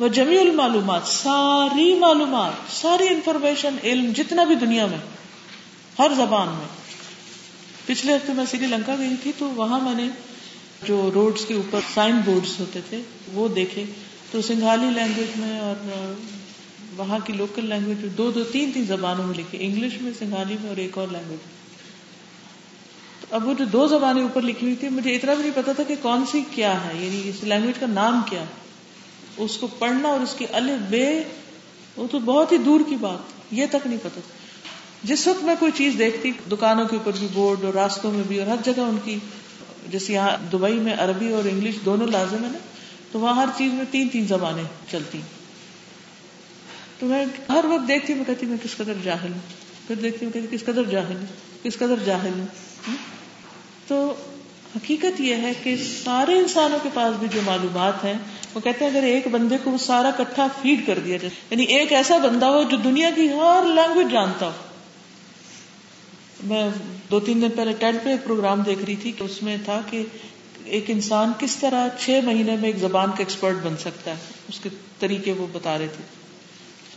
وجميع 0.00 0.40
المعلومات، 0.40 1.00
ساری 1.06 1.94
معلومات، 1.94 2.52
ساری 2.72 3.08
انفارمیشن 3.08 3.76
علم 3.84 4.12
جتنا 4.16 4.44
بھی 4.44 4.54
دنیا 4.54 4.86
میں، 4.86 4.98
ہر 5.98 6.10
زبان 6.16 6.48
میں۔ 6.48 6.66
پچھلے 7.86 8.16
ہفتے 8.16 8.32
میں 8.32 8.44
سری 8.50 8.66
لنکا 8.66 8.94
گئی 8.98 9.14
تھی 9.22 9.32
تو 9.38 9.50
وہاں 9.50 9.80
میں 9.80 9.94
نے 9.94 10.08
جو 10.88 11.10
روڈز 11.14 11.44
کے 11.44 11.54
اوپر 11.54 11.80
سائن 11.94 12.16
بورڈز 12.24 12.60
ہوتے 12.60 12.80
تھے 12.88 13.00
وہ 13.32 13.48
دیکھے۔ 13.48 13.84
تو 14.30 14.42
سنگھالی 14.42 14.86
لینگویج 14.86 15.38
میں 15.38 15.60
اور 15.60 15.74
وہاں 16.96 17.18
کی 17.24 17.32
لوکل 17.32 17.66
لینگویج 17.66 18.04
دو 18.18 18.30
دو 18.30 18.44
تین 18.44 18.70
تین 18.74 18.84
زبانوں 18.84 19.26
میں 19.26 19.34
لکھے 19.38 19.58
انگلش 19.60 20.00
میں 20.00 20.12
سنگھالی 20.18 20.56
میں 20.60 20.68
اور 20.68 20.76
ایک 20.76 20.98
اور 20.98 21.08
لینگویج 21.12 21.38
اب 23.30 23.48
وہ 23.48 23.54
جو 23.54 23.64
دو 23.64 23.86
زبانیں 23.86 24.22
اوپر 24.22 24.42
لکھی 24.42 24.66
ہوئی 24.66 24.76
تھی، 24.76 24.88
مجھے 24.88 25.14
اتنا 25.16 25.34
بھی 25.34 25.42
نہیں 25.42 25.52
پتا 25.54 25.72
تھا 25.72 25.82
کہ 25.82 25.94
کون 26.02 26.24
سی 26.30 26.40
کیا 26.50 26.84
ہے 26.84 26.92
یعنی 26.94 27.28
اس 27.28 27.44
لینگویج 27.44 27.78
کا 27.80 27.86
نام 27.86 28.20
کیا 28.30 28.44
اس 29.36 29.56
کو 29.56 29.66
پڑھنا 29.66 30.08
اور 30.08 30.20
اس 30.20 30.34
کی 30.38 30.46
الف، 30.52 30.90
بے، 30.90 31.22
وہ 31.96 32.06
تو 32.10 32.18
بہت 32.18 32.52
ہی 32.52 32.58
دور 32.58 32.80
کی 32.88 32.96
بات، 32.96 33.52
یہ 33.52 33.66
تک 33.70 33.86
نہیں 33.86 33.98
پتا 33.98 34.08
تھا۔ 34.14 34.34
جس 35.04 35.26
وقت 35.26 35.44
میں 35.44 35.54
کوئی 35.58 35.72
چیز 35.74 35.94
دیکھتی، 35.98 36.32
دکانوں 36.52 36.84
کے 36.84 36.96
اوپر 36.96 37.12
بھی 37.18 37.26
بورڈ 37.32 37.64
اور 37.64 37.74
راستوں 37.74 38.12
میں 38.12 38.24
بھی 38.28 38.38
اور 38.38 38.46
ہر 38.46 38.56
جگہ 38.64 38.80
ان 38.80 38.98
کی، 39.04 39.18
جیسے 39.88 40.12
یہاں 40.12 40.50
دبئی 40.52 40.78
میں 40.78 40.94
عربی 40.98 41.32
اور 41.32 41.44
انگلش 41.44 41.74
دونوں 41.84 42.06
لازم 42.06 42.44
ہے 42.44 42.48
نا، 42.52 42.58
تو 43.12 43.20
وہاں 43.20 43.34
ہر 43.34 43.48
چیز 43.56 43.72
میں 43.72 43.84
تین 43.90 44.08
تین 44.08 44.26
زبانیں 44.26 44.64
چلتی۔ 44.90 45.20
تو 47.02 47.08
میں 47.08 47.24
ہر 47.48 47.64
وقت 47.64 47.88
دیکھتی 47.88 48.14
میں 48.14 48.24
کہتی 48.24 48.46
میں 48.46 48.56
کس 48.62 48.76
قدر 48.76 48.92
جاہل 49.02 49.32
ہوں۔ 49.32 49.40
پھر 49.86 49.96
دیکھتی 49.96 50.26
ہوں 50.26 50.32
کہتی 50.32 50.56
کس 50.56 50.64
قدر 50.64 50.82
جاہل 50.82 51.16
ہوں، 51.16 51.26
کس 51.62 51.76
قدر 51.76 51.94
جاہل 52.04 52.30
ہوں۔ 52.38 52.46
تو 53.86 54.14
حقیقت 54.76 55.20
یہ 55.20 55.34
ہے 55.34 55.52
کہ 55.62 55.76
سارے 56.04 56.38
انسانوں 56.38 56.78
کے 56.82 56.88
پاس 56.94 57.14
بھی 57.18 57.28
جو 57.32 57.40
معلومات 57.44 58.04
ہیں، 58.04 58.14
وہ 58.54 58.60
کہتے 58.60 58.84
ہیں 58.84 58.92
اگر 58.92 59.02
ایک 59.02 59.28
بندے 59.28 59.56
کو 59.64 59.70
وہ 59.70 59.78
سارا 59.78 60.10
کٹھا 60.18 60.46
فیڈ 60.62 60.86
کر 60.86 60.98
دیا 60.98 61.16
جائے 61.16 61.34
یعنی 61.50 61.64
ایک 61.64 61.92
ایسا 61.92 62.18
بندہ 62.18 62.46
ہو 62.46 62.62
جو 62.62 62.76
دنیا 62.76 63.10
کی 63.14 63.28
ہر 63.28 63.66
لینگویج 63.74 64.12
جانتا 64.12 64.46
ہو۔ 64.46 64.52
میں 66.44 66.70
دو 67.10 67.20
تین 67.20 67.42
دن 67.42 67.50
پہلے 67.50 67.72
ٹینٹ 67.78 68.04
پہ 68.04 68.08
ایک 68.08 68.24
پروگرام 68.24 68.62
دیکھ 68.62 68.84
رہی 68.84 68.96
تھی 68.96 69.12
کہ 69.12 69.24
اس 69.24 69.42
میں 69.42 69.56
تھا 69.64 69.80
کہ 69.90 70.02
ایک 70.64 70.84
انسان 70.88 71.32
کس 71.38 71.56
طرح 71.56 71.88
چھ 72.00 72.20
مہینے 72.24 72.56
میں 72.56 72.68
ایک 72.68 72.76
زبان 72.76 73.10
کا 73.10 73.18
ایکسپرٹ 73.18 73.56
بن 73.62 73.76
سکتا 73.76 74.10
ہے، 74.10 74.16
اس 74.48 74.60
کے 74.60 74.68
طریقے 74.98 75.32
وہ 75.32 75.46
بتا 75.52 75.78
رہے 75.78 75.86
تھے۔ 75.96 76.21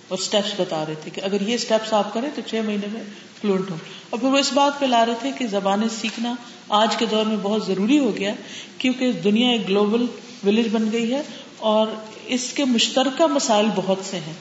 اور 0.07 0.17
اسٹیپس 0.17 0.59
بتا 0.59 0.85
رہے 0.87 0.93
تھے 1.03 1.11
کہ 1.11 1.21
اگر 1.21 1.41
یہ 1.41 1.55
اسٹیپس 1.55 1.93
آپ 1.93 2.13
کریں 2.13 2.29
تو 2.35 2.41
چھ 2.49 2.55
مہینے 2.65 2.87
میں 2.93 3.01
فلوئنٹ 3.41 3.69
ہو 3.69 3.75
اور 4.09 4.19
پھر 4.19 4.29
وہ 4.29 4.37
اس 4.37 4.53
بات 4.53 4.79
پہ 4.79 4.85
لا 4.85 5.05
رہے 5.05 5.13
تھے 5.19 5.31
کہ 5.37 5.47
زبانیں 5.47 5.87
سیکھنا 6.01 6.35
آج 6.69 6.95
کے 6.95 7.05
دور 7.11 7.25
میں 7.25 7.37
بہت 7.41 7.67
ضروری 7.67 7.99
ہو 7.99 8.17
گیا 8.17 8.33
کیونکہ 8.77 9.11
دنیا 9.11 9.49
ایک 9.49 9.67
گلوبل 9.69 10.05
ولیج 10.47 10.67
بن 10.71 10.91
گئی 10.91 11.13
ہے 11.13 11.21
اور 11.57 11.87
اس 12.25 12.53
کے 12.53 12.65
مشترکہ 12.65 13.27
مسائل 13.27 13.65
بہت 13.75 13.97
سے 14.03 14.17
ہیں۔ 14.17 14.33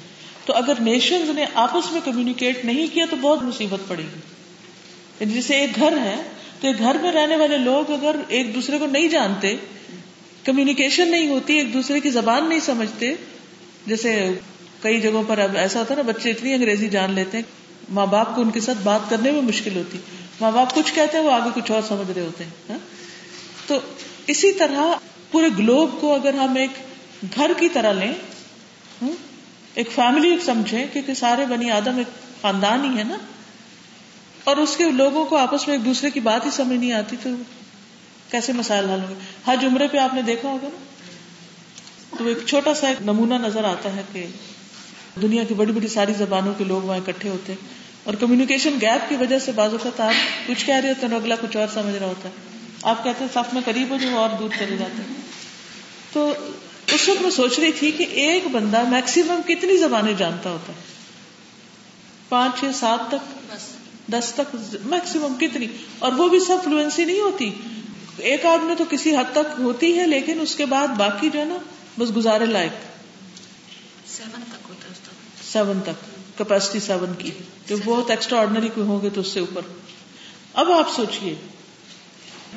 تو 0.46 0.52
اگر 0.52 0.72
نیشنز 0.80 1.30
نے 1.30 1.44
آپس 1.54 1.92
میں 1.92 2.00
کمیونیکیٹ 2.04 2.64
نہیں 2.64 2.86
کیا 2.94 3.04
تو 3.10 3.16
بہت 3.16 3.42
مصیبت 3.42 3.88
پڑے 3.88 4.02
گی۔ 4.02 4.20
یعنی 5.20 5.32
جیسے 5.32 5.54
ایک 5.54 5.76
گھر 5.76 5.98
ہے 5.98 6.22
تو 6.60 6.66
ایک 6.66 6.78
گھر 6.78 6.96
میں 7.02 7.12
رہنے 7.12 7.36
والے 7.36 7.58
لوگ 7.58 7.90
اگر 7.90 8.16
ایک 8.28 8.54
دوسرے 8.54 8.78
کو 8.78 8.86
نہیں 8.86 9.08
جانتے 9.08 9.56
کمیونیکیشن 10.44 11.10
نہیں 11.10 11.28
ہوتی، 11.28 11.54
ایک 11.54 11.74
دوسرے 11.74 12.00
کی 12.00 12.10
زبان 12.10 12.48
نہیں 12.48 12.60
سمجھتے، 12.60 13.14
جیسے 13.86 14.32
کئی 14.84 15.00
جگہوں 15.00 15.22
پر 15.26 15.38
اب 15.38 15.56
ایسا 15.56 15.80
ہوتا 15.80 15.94
ہے 15.94 16.02
نا، 16.02 16.12
بچے 16.12 16.30
اتنی 16.30 16.54
انگریزی 16.54 16.88
جان 16.88 17.12
لیتے 17.12 17.38
ہیں، 17.38 17.44
ماں 17.88 18.06
باپ 18.06 18.34
کو 18.34 18.40
ان 18.40 18.50
کے 18.50 18.60
ساتھ 18.60 18.78
بات 18.82 19.00
کرنے 19.10 19.30
میں 19.30 19.42
مشکل 19.42 19.76
ہوتی۔ 19.76 19.98
ماں 20.40 20.50
باپ 20.50 20.74
کچھ 20.74 20.94
کہتے 20.94 21.18
ہیں، 21.18 21.24
وہ 21.24 21.32
آگے 21.32 21.50
کچھ 21.54 21.70
اور 21.70 21.82
سمجھ 21.88 22.10
رہے 22.10 22.22
ہوتے 22.22 22.44
ہیں 22.44 22.50
ہاں؟ 22.70 22.78
تو 23.66 23.78
اسی 24.26 24.52
طرح 24.52 24.82
پورے 25.30 25.48
گلوب 25.58 26.00
کو 26.00 26.14
اگر 26.14 26.34
ہم 26.34 26.54
ایک 26.54 26.70
گھر 27.34 27.50
کی 27.58 27.68
طرح 27.68 27.92
لیں 27.92 28.12
ہاں؟ 29.02 29.10
ایک 29.74 29.90
فیملی 29.92 30.36
سمجھیں، 30.44 30.86
کیونکہ 30.92 31.14
سارے 31.14 31.44
بنی 31.44 31.70
آدم 31.70 31.96
ایک 31.96 32.42
خاندان 32.42 32.92
ہی 32.92 32.98
ہے 32.98 33.04
نا۔ 33.04 33.16
اور 34.44 34.56
اس 34.56 34.76
کے 34.76 34.90
لوگوں 34.90 35.24
کو 35.24 35.36
آپس 35.36 35.68
میں 35.68 35.76
ایک 35.76 35.84
دوسرے 35.84 36.10
کی 36.10 36.20
بات 36.20 36.46
ہی 36.46 36.50
سمجھ 36.50 36.78
نہیں 36.78 36.92
آتی، 36.92 37.16
تو 37.22 37.30
کیسے 38.30 38.52
مسائل 38.52 38.84
حل 38.84 39.00
ہوں 39.00 39.08
گے 39.08 39.14
ہر 39.46 39.54
عمرے 39.66 39.88
پہ 39.88 39.98
آپ 39.98 40.14
نے 40.14 40.22
دیکھا 40.22 40.48
ہوگا 40.48 40.68
نا؟ 40.72 40.78
تو 42.18 42.26
ایک 42.26 42.38
چھوٹا 42.46 42.74
سا 42.74 42.88
ایک 42.88 43.02
نمونہ 43.02 43.34
نظر 43.34 43.64
آتا 43.64 43.96
ہے 43.96 44.02
کہ 44.12 44.26
دنیا 45.22 45.44
کی 45.44 45.54
بڑی 45.54 45.72
بڑی 45.72 45.88
ساری 45.88 46.12
زبانوں 46.18 46.54
کے 46.58 46.64
لوگ 46.64 46.82
وہاں 46.82 46.96
اکٹھے 46.96 47.28
ہوتے 47.28 47.52
ہیں۔ 47.52 47.68
اور 48.04 48.14
کمیونیکیشن 48.14 48.70
گیپ 48.80 49.08
کی 49.08 49.16
وجہ 49.16 49.38
سے 49.38 49.52
بازو 49.52 49.76
کا 49.82 50.04
آپ 50.06 50.48
کچھ 50.48 50.66
کہہ 50.66 50.74
رہے 50.74 50.88
ہوتے 50.88 51.06
ہیں 51.06 51.14
اگلا 51.14 51.34
کچھ 51.40 51.56
اور 51.56 51.66
سمجھ 51.74 51.94
رہا 51.94 52.06
ہوتا 52.06 52.28
ہے۔ 52.28 52.34
آپ 52.82 53.04
کہتے 53.04 53.24
ہیں 53.24 53.30
سب 53.34 53.42
میں 53.52 53.62
قریب 53.64 53.90
ہو 53.90 53.96
جو 53.96 54.18
اور 54.18 54.28
دور 54.38 54.50
چلے 54.58 54.76
جاتے 54.76 55.02
ہیں۔ 55.02 55.14
تو 56.12 56.32
اس 56.86 57.08
وقت 57.08 57.22
میں 57.22 57.30
سوچ 57.30 57.58
رہی 57.58 57.72
تھی 57.72 57.90
کہ 57.90 58.02
ایک 58.02 58.46
بندہ 58.46 58.82
میکسیمم 58.88 59.40
کتنی 59.46 59.76
زبانیں 59.76 60.12
جانتا 60.12 60.50
ہوتا 60.50 60.72
ہے؟ 60.72 60.78
پانچ 62.28 62.60
چھ 62.60 62.64
سات 62.74 63.08
تک؟ 63.08 63.52
دس 64.10 64.32
تک؟ 64.34 64.56
میکسیمم 64.84 65.34
کتنی؟ 65.40 65.66
اور 65.98 66.12
وہ 66.12 66.28
بھی 66.28 66.40
سب 66.40 66.56
فلوئنسی 66.64 67.04
نہیں 67.04 67.20
ہوتی۔ 67.20 67.50
ایک 68.16 68.46
آدمی 68.46 68.74
تو 68.78 68.84
کسی 68.90 69.16
حد 69.16 69.32
تک 69.32 69.60
ہوتی 69.60 69.98
ہے 69.98 70.06
لیکن 70.06 70.40
اس 70.40 70.54
کے 70.56 70.66
بعد 70.66 70.88
باقی 70.88 71.30
جو 71.32 71.40
ہے 71.40 71.44
نا 71.44 71.56
بس 71.98 72.16
گزارے 72.16 72.46
لائق۔ 72.46 72.72
سیون 75.54 75.80
تک 75.80 76.04
کیپیسٹی 76.38 76.80
سیون 76.80 77.12
کی۔ 77.18 77.30
جو 77.68 77.76
بہت 77.84 78.10
ایکسٹرا 78.10 78.40
آرڈنری 78.40 78.68
کوئی 78.68 78.86
ہوں 78.86 79.02
گے 79.02 79.10
تو 79.10 79.20
اس 79.20 79.26
سے 79.26 79.40
اوپر۔ 79.40 79.60
اب 80.54 80.72
آپ 80.72 80.90
سوچئے، 80.96 81.34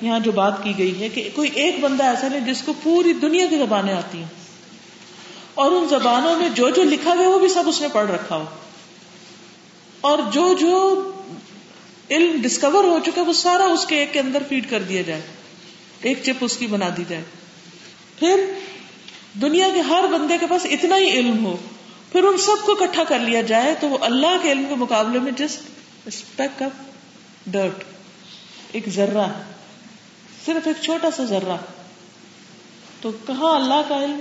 یہاں 0.01 0.19
جو 0.19 0.31
بات 0.31 0.63
کی 0.63 0.73
گئی 0.77 0.99
ہے 0.99 1.09
کہ 1.09 1.29
کوئی 1.35 1.49
ایک 1.53 1.79
بندہ 1.79 2.03
ایسا 2.03 2.27
نہیں 2.27 2.53
جس 2.53 2.61
کو 2.61 2.73
پوری 2.83 3.13
دنیا 3.13 3.45
کی 3.49 3.57
زبانیں 3.57 3.93
آتی 3.93 4.17
ہیں۔ 4.17 4.25
اور 5.53 5.71
ان 5.71 5.87
زبانوں 5.89 6.37
میں 6.37 6.49
جو 6.49 6.69
جو 6.69 6.83
لکھا 6.83 7.15
گیا 7.19 7.29
وہ 7.29 7.39
بھی 7.39 7.49
سب 7.49 7.63
اس 7.67 7.81
نے 7.81 7.87
پڑھ 7.93 8.11
رکھا 8.11 8.35
ہو۔ 8.35 8.45
اور 10.01 10.19
جو 10.31 10.53
جو 10.59 11.01
علم 12.09 12.41
ڈسکور 12.41 12.83
ہو 12.83 12.99
چکا 13.05 13.21
وہ 13.21 13.33
سارا 13.33 13.63
اس 13.63 13.85
کے 13.85 13.95
ایک 13.95 14.13
کے 14.13 14.19
اندر 14.19 14.43
فیڈ 14.49 14.69
کر 14.69 14.81
دیا 14.81 15.01
جائے۔ 15.01 15.21
ایک 16.01 16.19
چپ 16.23 16.37
اس 16.41 16.57
کی 16.57 16.67
بنا 16.67 16.89
دی 16.97 17.03
جائے۔ 17.07 17.23
پھر 18.19 18.53
دنیا 19.41 19.67
کے 19.73 19.81
ہر 19.81 20.05
بندے 20.11 20.37
کے 20.37 20.47
پاس 20.47 20.65
اتنا 20.65 20.97
ہی 20.97 21.09
علم 21.09 21.45
ہو۔ 21.45 21.57
پھر 22.17 22.25
ان 22.25 22.37
سب 22.37 22.65
کو 22.65 22.71
اکٹھا 22.71 23.03
کر 23.03 23.19
لیا 23.19 23.41
جائے 23.41 23.75
تو 23.79 23.87
وہ 23.87 23.97
اللہ 24.01 24.37
کے 24.43 24.51
علم 24.51 24.65
کے 24.69 24.75
مقابلے 24.75 25.19
میں 25.19 25.31
جسٹ 25.31 25.61
اسپیک 26.05 26.61
اپ 26.61 26.91
ڈرٹ، 27.47 27.83
ایک 28.71 28.89
ذرہ، 28.89 29.27
صرف 30.45 30.67
ایک 30.67 30.83
چھوٹا 30.83 31.11
سا 31.11 31.23
ذرہ۔ 31.23 31.57
تو 33.01 33.11
کہاں 33.27 33.55
اللہ 33.55 33.81
کا 33.87 34.03
علم 34.03 34.19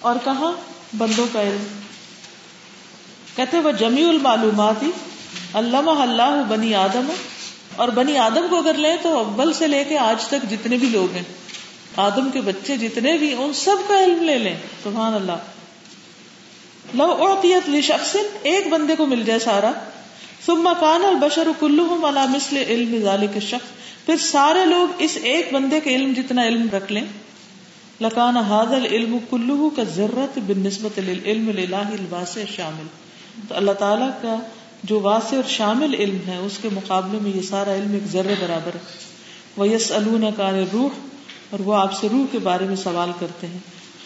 اور 0.00 0.16
کہاں 0.24 0.52
بندوں 0.96 1.26
کا 1.32 1.42
علم؟ 1.42 1.64
کہتے 3.36 3.58
وہ 3.58 3.72
جمی 3.72 4.04
المعلومات 4.04 4.82
ہی 4.82 4.90
علامہ 5.54 5.90
اللہ 5.90 6.42
بنی 6.48 6.74
آدم 6.74 7.12
اور 7.76 7.88
بنی 7.88 8.18
آدم 8.18 8.46
کو 8.50 8.58
اگر 8.58 8.74
لیں 8.74 8.96
تو 9.02 9.18
اول 9.18 9.52
سے 9.52 9.66
لے 9.66 9.84
کے 9.84 9.98
آج 9.98 10.24
تک 10.24 10.50
جتنے 10.50 10.76
بھی 10.76 10.88
لوگ 10.88 11.12
ہیں، 11.14 11.22
آدم 11.96 12.30
کے 12.30 12.40
بچے 12.40 12.76
جتنے 12.76 13.18
بھی، 13.18 13.34
ان 13.38 13.52
سب 13.52 13.76
کا 13.88 14.04
علم 14.04 14.22
لے 14.22 14.38
لیں۔ 14.38 14.56
سبحان 14.82 15.14
اللہ۔ 15.14 15.53
لو 16.94 17.04
اعطیت 17.04 17.68
لشخص 17.68 18.16
ایک 18.42 18.68
بندے 18.68 18.96
کو 18.96 19.06
مل 19.06 19.22
جائے 19.22 19.38
سارا۔ 19.38 19.72
ثم 20.46 20.68
کان 20.80 21.04
البشر 21.04 21.48
كلهم 21.60 22.04
على 22.04 22.20
مثل 22.34 22.56
علم 22.56 22.98
ذلك 23.02 23.30
الشخص۔ 23.34 24.06
پھر 24.06 24.16
سارے 24.16 24.64
لوگ 24.64 24.92
اس 24.98 25.18
ایک 25.22 25.52
بندے 25.52 25.80
کے 25.80 25.94
علم 25.94 26.12
جتنا 26.16 26.46
علم 26.46 26.66
رکھ 26.72 26.92
لیں۔ 26.92 27.04
لکان 28.00 28.36
هذا 28.36 28.76
العلم 28.76 29.18
كله 29.30 29.68
كالذره 29.76 30.40
بالنسبه 30.46 31.02
للعلم 31.02 31.48
الالهي 31.48 31.96
الواسع 31.98 32.40
الشامل 32.40 32.86
تو 33.48 33.54
اللہ 33.54 33.72
تعالیٰ 33.72 34.10
کا 34.22 34.36
جو 34.82 35.00
واسع 35.00 35.36
اور 35.36 35.48
شامل 35.48 35.94
علم 35.94 36.18
ہے، 36.26 36.36
اس 36.36 36.58
کے 36.62 36.68
مقابلے 36.72 37.18
میں 37.22 37.30
یہ 37.34 37.42
سارا 37.42 37.74
علم 37.74 37.92
ایک 37.92 38.06
ذرے 38.12 38.34
برابر 38.40 38.74
ہے۔ 38.74 38.80
وہ 39.56 39.68
یس 39.68 39.92
کار 40.36 40.52
روح 40.72 40.88
اور 41.50 41.60
وہ 41.60 41.74
آپ 41.74 42.00
سے 42.00 42.06
روح 42.12 42.24
کے 42.32 42.38
بارے 42.38 42.64
میں 42.64 42.76
سوال 42.76 43.10
کرتے 43.20 43.46
ہیں۔ 43.46 43.58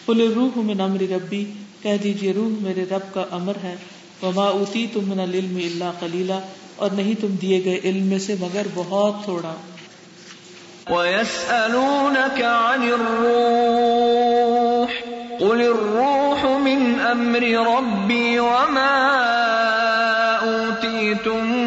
کل 0.05 0.33
روح 0.35 0.49
من 0.55 0.81
امر 0.81 1.01
ربی 1.11 1.45
کہہ 1.81 1.97
دیجیے 2.03 2.33
روح 2.33 2.61
میرے 2.61 2.85
رب 2.91 3.13
کا 3.13 3.23
امر 3.31 3.53
ہے، 3.63 3.75
وما 4.23 4.45
اوتی 4.45 4.87
تم 4.93 4.99
من 5.07 5.19
العلم 5.19 5.55
اللہ 5.55 5.91
کلیلہ 5.99 6.33
اور 6.75 6.91
نہیں 6.91 7.21
تم 7.21 7.27
دیے 7.27 7.61
گئے 7.65 7.79
علم 7.83 8.05
میں 8.05 8.19
سے 8.19 8.35
مگر 8.39 8.61
بہت 8.73 9.23
تھوڑا۔ 9.23 9.53
وَيَسْأَلُونَكَ 10.89 12.43
عَنِ 12.43 12.91
الرُّوحِ، 12.91 14.91
قُلِ 15.39 15.65
الرُّوحُ 15.65 16.59
مِنْ 16.59 16.99
أَمْرِ 17.11 17.53
رَبِّي 17.53 18.37
وَمَا 18.37 19.19
أُوتِيتُم 20.41 21.57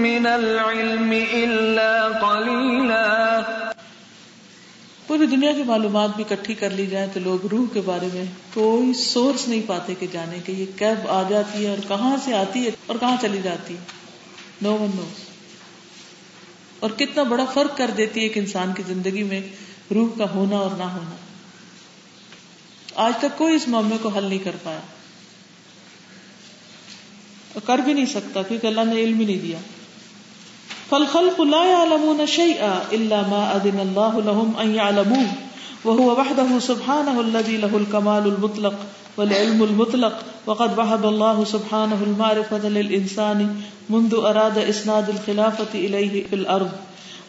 مِّنَ 0.00 0.28
الْعِلْمِ 0.28 1.24
إِلَّا 1.32 1.73
پوری 5.24 5.36
دنیا 5.36 5.52
کی 5.52 5.62
معلومات 5.62 6.16
بھی 6.16 6.24
کٹھی 6.28 6.54
کر 6.54 6.70
لی 6.70 6.86
جائے 6.86 7.08
تو 7.12 7.20
لوگ 7.20 7.46
روح 7.46 7.66
کے 7.72 7.80
بارے 7.80 8.08
میں 8.12 8.24
کوئی 8.54 8.94
سورس 8.94 9.48
نہیں 9.48 9.60
پاتے 9.66 9.94
کہ 9.94 10.06
جانے 10.12 10.38
کہ 10.44 10.52
یہ 10.52 10.66
کب 10.78 11.08
آ 11.08 11.22
جاتی 11.28 11.64
ہے 11.64 11.70
اور 11.70 11.78
کہاں 11.88 12.16
سے 12.24 12.34
آتی 12.34 12.66
ہے 12.66 12.70
اور 12.86 12.96
کہاں 13.00 13.16
چلی 13.22 13.38
جاتی 13.42 13.74
ہے۔ 13.74 13.78
نو 14.62 14.78
ون 14.78 14.90
نو 14.96 15.08
اور 16.80 16.90
کتنا 16.90 17.22
بڑا 17.22 17.44
فرق 17.44 17.76
کر 17.76 17.90
دیتی 17.96 18.20
ہے 18.20 18.24
ایک 18.24 18.38
انسان 18.38 18.72
کی 18.74 18.82
زندگی 18.86 19.22
میں 19.22 19.40
روح 19.94 20.18
کا 20.18 20.30
ہونا 20.34 20.56
اور 20.56 20.70
نہ 20.70 20.82
ہونا۔ 20.82 21.16
آج 22.94 23.12
تک 23.18 23.38
کوئی 23.38 23.54
اس 23.54 23.68
معاملے 23.68 23.96
کو 24.02 24.08
حل 24.08 24.24
نہیں 24.24 24.44
کر 24.44 24.56
پایا۔ 24.62 24.80
اور 27.52 27.60
کر 27.66 27.78
بھی 27.78 27.92
نہیں 27.92 28.06
سکتا 28.06 28.42
کیونکہ 28.42 28.66
اللہ 28.66 28.84
نے 28.84 29.00
علم 29.00 29.20
ہی 29.20 29.26
نہیں 29.26 29.38
دیا۔ 29.38 29.58
فالخلق 30.90 31.40
لا 31.40 31.64
يعلمون 31.64 32.26
شيئا 32.26 32.80
الا 32.92 33.22
ما 33.22 33.56
اذن 33.56 33.80
الله 33.80 34.20
لهم 34.20 34.54
ان 34.60 34.74
يعلموه. 34.74 35.26
وهو 35.84 36.20
وحده 36.20 36.58
سبحانه 36.58 37.20
الذي 37.20 37.56
له 37.56 37.76
الكمال 37.76 38.26
المطلق 38.26 38.74
والعلم 39.16 39.62
المطلق. 39.62 40.12
وقد 40.46 40.78
وهب 40.78 41.04
الله 41.06 41.44
سبحانه 41.44 41.98
المعرفة 42.06 42.68
للإنسان 42.68 43.56
منذ 43.90 44.14
أراد 44.14 44.58
إسناد 44.58 45.08
الخلافة 45.08 45.78
إليه 45.78 46.26
في 46.26 46.34
الأرض. 46.34 46.70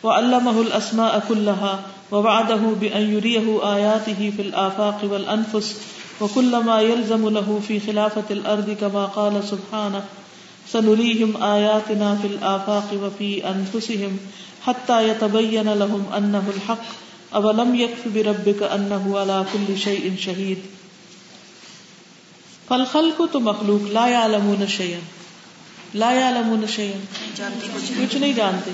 وعلمه 0.03 0.61
الأسماء 0.61 1.23
كلها. 1.29 1.79
ووعده 2.11 2.61
بأن 2.81 3.13
يريه 3.15 3.75
آياته 3.75 4.31
في 4.37 4.41
الآفاق 4.41 4.99
والأنفس. 5.11 5.81
وكل 6.21 6.57
ما 6.57 6.81
يلزم 6.81 7.29
له 7.29 7.61
في 7.67 7.79
خلافة 7.79 8.23
الأرض 8.31 8.77
كما 8.81 9.05
قال 9.05 9.43
سبحانه 9.43 10.03
سنريهم 10.71 11.43
آياتنا 11.43 12.17
في 12.21 12.27
الآفاق 12.27 12.93
وفي 12.93 13.49
أنفسهم 13.49 14.17
حتى 14.65 15.09
يتبين 15.09 15.73
لهم 15.73 16.13
أنه 16.17 16.51
الحق. 16.55 16.85
أولم 17.35 17.75
يكف 17.75 18.07
بربك 18.13 18.63
أنه 18.63 19.19
على 19.19 19.43
كل 19.51 19.77
شيء 19.77 20.09
شهيد. 20.19 20.59
فل 22.67 23.09
کو 23.17 23.27
تو 23.27 23.39
مخلوق 23.39 23.91
لا 23.91 24.07
يعلمون 24.07 24.67
شيئا. 24.67 24.99
لا 25.93 26.11
يعلمون 26.11 26.65
شيئا. 26.75 26.99
کچھ 27.99 28.15
نہیں 28.15 28.33
جانتے. 28.33 28.71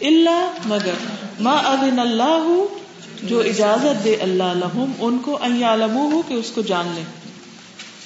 اللہ 0.00 0.66
مگر 0.66 1.04
ما 1.40 1.52
اذن 1.52 1.98
اللہ 1.98 2.64
جو 3.22 3.40
اجازت 3.40 4.04
دے 4.04 4.16
اللہ 4.16 4.52
لہم 4.54 4.92
ان 4.98 5.18
کو 5.18 5.38
ان 5.42 5.56
يعلموه 5.56 6.20
کہ 6.28 6.34
اس 6.34 6.50
کو 6.54 6.62
جان 6.62 6.92
لیں. 6.94 7.04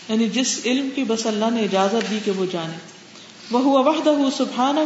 یعنی 0.08 0.28
جس 0.28 0.60
علم 0.64 0.88
کی 0.94 1.04
بس 1.04 1.26
اللہ 1.26 1.44
نے 1.52 1.60
اجازت 1.60 2.10
دی 2.10 2.18
کہ 2.24 2.30
وہ 2.30 2.46
جانے. 2.52 2.97
وہ 3.50 3.84
وحدہ 3.84 4.10
سبحانہ 4.36 4.80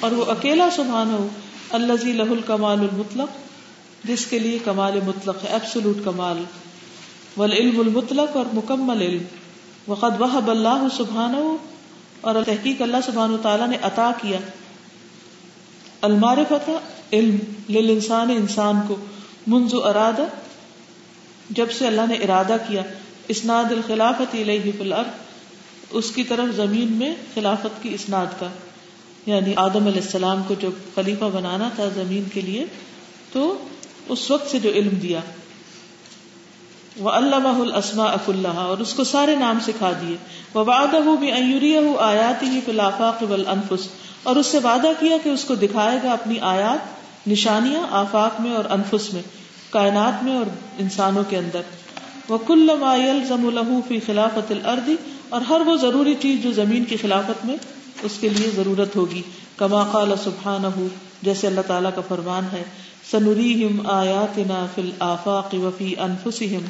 اور 0.00 0.10
وہ 0.10 0.24
اکیلا 0.30 0.68
سبحانہ 0.76 1.26
الذي 1.70 2.12
له 2.12 2.30
الكمال 2.30 2.78
المطلق، 2.80 3.28
جس 4.06 4.26
کے 4.26 4.38
لیے 4.38 4.58
کمال 4.64 5.00
مطلق 5.06 5.44
ہے 5.44 5.48
ایبسولوٹ 5.48 5.96
کمال۔ 6.04 6.44
والعلم 7.36 7.80
المطلق 7.80 8.36
اور 8.36 8.44
مکمل 8.52 9.02
علم۔ 9.02 9.22
وقد 9.88 10.20
وحب 10.20 10.50
اللہ 10.50 10.86
سبحان 10.96 11.34
ہو 11.34 11.56
اور 12.20 12.34
تحقیق 12.46 12.82
اللہ 12.82 12.96
سبحان 13.06 13.36
تعالیٰ 13.42 13.68
نے 13.68 13.76
عطا 13.82 14.10
کیا۔ 14.20 14.38
المارفت 16.02 16.70
علم 17.12 17.38
للانسان 17.68 18.30
انسان 18.30 18.76
کو، 18.88 18.96
منذ 19.46 19.74
ارادہ 19.74 20.24
جب 21.50 21.70
سے 21.70 21.86
اللہ 21.86 22.02
نے 22.08 22.14
ارادہ 22.14 22.56
کیا۔ 22.68 22.82
اسناد 23.28 23.64
الخلافت 23.64 24.34
الیہ 24.34 24.62
فی 24.62 24.80
الارض 24.80 25.29
اس 25.90 26.10
کی 26.10 26.24
طرف 26.24 26.56
زمین 26.56 26.92
میں 26.92 27.14
خلافت 27.34 27.82
کی 27.82 27.94
اسناد 27.94 28.26
کا 28.40 28.46
یعنی 29.26 29.52
آدم 29.56 29.86
علیہ 29.86 30.02
السلام 30.02 30.42
کو 30.48 30.54
جب 30.60 30.70
خلیفہ 30.94 31.24
بنانا 31.24 31.68
تھا 31.76 31.88
زمین 31.94 32.24
کے 32.34 32.40
لیے، 32.40 32.64
تو 33.32 33.58
اس 34.08 34.30
وقت 34.30 34.50
سے 34.50 34.58
جو 34.58 34.70
علم 34.70 34.88
دیا۔ 34.88 35.20
وہ 36.96 37.10
اللہ 37.10 37.72
السما 37.74 38.04
اف 38.04 38.28
اللہ 38.28 38.48
اور 38.48 38.78
اس 38.78 38.94
کو 38.94 39.04
سارے 39.04 39.36
نام 39.36 39.58
سکھا 39.66 39.92
دیے۔ 39.92 40.16
وہ 40.54 40.64
وعدہ 40.64 40.96
بھی 41.20 41.32
آیات 41.98 42.42
ہی 42.42 42.60
فلافاق 42.64 43.24
انفس 43.46 43.88
اور 44.22 44.36
اس 44.36 44.46
سے 44.46 44.58
وعدہ 44.58 44.88
کیا 45.00 45.16
کہ 45.24 45.28
اس 45.28 45.44
کو 45.44 45.54
دکھائے 45.54 45.98
گا 46.02 46.12
اپنی 46.12 46.38
آیات، 46.40 46.78
نشانیاں 47.28 47.82
آفاق 47.90 48.40
میں 48.40 48.52
اور 48.52 48.64
انفس 48.70 49.12
میں، 49.12 49.22
کائنات 49.70 50.24
میں 50.24 50.36
اور 50.36 50.46
انسانوں 50.78 51.24
کے 51.28 51.36
اندر۔ 51.36 51.60
وہ 52.30 52.38
کل 52.46 52.70
زم 53.28 53.46
الح 53.46 53.80
فی 53.88 53.98
خلافت 54.06 54.52
الردی 54.52 54.96
اور 55.28 55.40
ہر 55.40 55.60
وہ 55.60 55.76
ضروری 55.76 56.14
چیز 56.20 56.42
جو 56.42 56.52
زمین 56.52 56.84
کی 56.84 56.96
خلافت 56.96 57.46
میں 57.46 57.56
اس 58.02 58.12
کے 58.20 58.28
لیے 58.28 58.50
ضرورت 58.56 58.96
ہوگی۔ 58.96 59.22
کما 59.56 59.84
قال 59.84 60.12
سبحان 60.24 60.88
جیسے 61.22 61.46
اللہ 61.46 61.60
تعالیٰ 61.66 61.90
کا 61.94 62.00
فرمان 62.08 62.44
ہے 62.52 62.62
سنوریم 63.10 63.86
آیات 63.86 64.38
نا 64.38 64.66
فل 64.74 64.90
آفاق 64.98 65.54
وفی 65.54 65.94
انفسم 65.98 66.64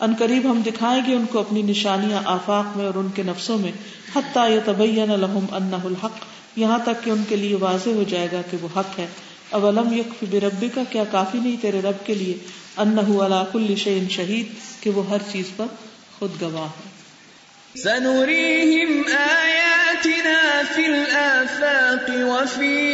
ان 0.00 0.14
قریب 0.18 0.50
ہم 0.50 0.62
دکھائیں 0.66 1.02
گے 1.06 1.14
ان 1.14 1.24
کو 1.30 1.38
اپنی 1.38 1.62
نشانیاں 1.62 2.22
آفاق 2.24 2.76
میں 2.76 2.86
اور 2.86 2.94
ان 2.94 3.08
کے 3.14 3.22
نفسوں 3.22 3.58
میں، 3.58 3.72
حتیٰ 4.16 4.48
تبین 4.64 5.08
لهم 5.08 5.46
انہ 5.52 5.86
الحق۔ 5.86 6.24
یہاں 6.56 6.78
تک 6.84 7.04
کہ 7.04 7.10
ان 7.10 7.22
کے 7.28 7.36
لیے 7.36 7.56
واضح 7.56 7.90
ہو 7.90 8.04
جائے 8.08 8.28
گا 8.32 8.40
کہ 8.50 8.56
وہ 8.60 8.68
حق 8.76 8.98
ہے۔ 8.98 9.06
اولم 9.50 9.92
یک 9.92 10.24
بربی 10.30 10.68
کا 10.74 10.82
کیا 10.90 11.04
کافی 11.10 11.38
نہیں 11.38 11.56
تیرے 11.62 11.80
رب 11.80 12.06
کے 12.06 12.14
لیے؟ 12.14 12.36
انہ 12.76 13.00
علا 13.00 13.44
کل 13.52 13.74
شعین 13.76 14.08
شہید، 14.08 14.46
کہ 14.82 14.90
وہ 14.90 15.08
ہر 15.08 15.18
چیز 15.32 15.44
پر 15.56 15.64
خود 16.18 16.42
گواہ 16.42 16.64
ہے۔ 16.64 16.96
سنريهم 17.78 19.02
آياتنا 19.18 20.60
في 20.74 20.84
الآفاق 20.84 22.10
وفي 22.10 22.92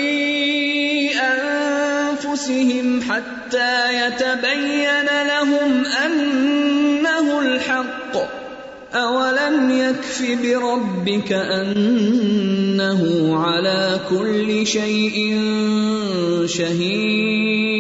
أنفسهم 1.21 2.99
حتى 3.11 3.95
يتبين 3.95 5.09
لهم 5.27 5.83
أنه 6.05 7.39
الحق۔ 7.39 8.42
أولم 8.95 9.71
يكف 9.71 10.23
بربك 10.43 11.33
أنه 11.33 13.01
على 13.45 14.01
كل 14.11 14.67
شيء 14.67 15.17
شهيد 16.47 17.73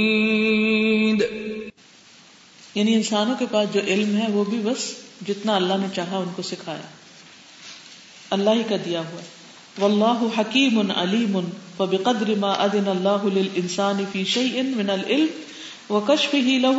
یعنی 2.74 2.94
انسانوں 2.94 3.34
کے 3.38 3.46
پاس 3.50 3.66
جو 3.74 3.80
علم 3.86 4.16
ہے 4.16 4.26
وہ 4.32 4.44
بھی 4.44 4.58
بس 4.64 4.82
جتنا 5.26 5.56
اللہ 5.56 5.76
نے 5.80 5.86
چاہا 5.94 6.18
ان 6.18 6.30
کو 6.36 6.42
سکھایا۔ 6.42 6.86
اللہ 8.30 8.50
ہی 8.50 8.62
کا 8.68 8.76
دیا 8.84 9.00
ہوا 9.00 9.22
واللہ 9.80 10.20
حکیم 10.38 10.78
علیم 10.96 11.34
فبقدر 11.76 12.30
ما 12.40 12.52
اذن 12.64 12.88
اللہ 12.88 13.26
للانسان 13.34 14.02
فی 14.12 14.24
شیء 14.24 14.62
من 14.76 14.90
العلم 14.90 15.32
وکشفه 15.90 16.58
له 16.58 16.78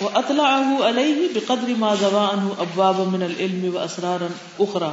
واطلعه 0.00 0.86
علیہ 0.86 1.28
بقدر 1.34 1.68
ما 1.82 1.90
زوا 2.00 2.24
عنه 2.30 2.64
ابواب 2.64 2.98
من 3.12 3.22
العلم 3.26 3.62
واسرارا 3.76 4.26
اخرى 4.64 4.90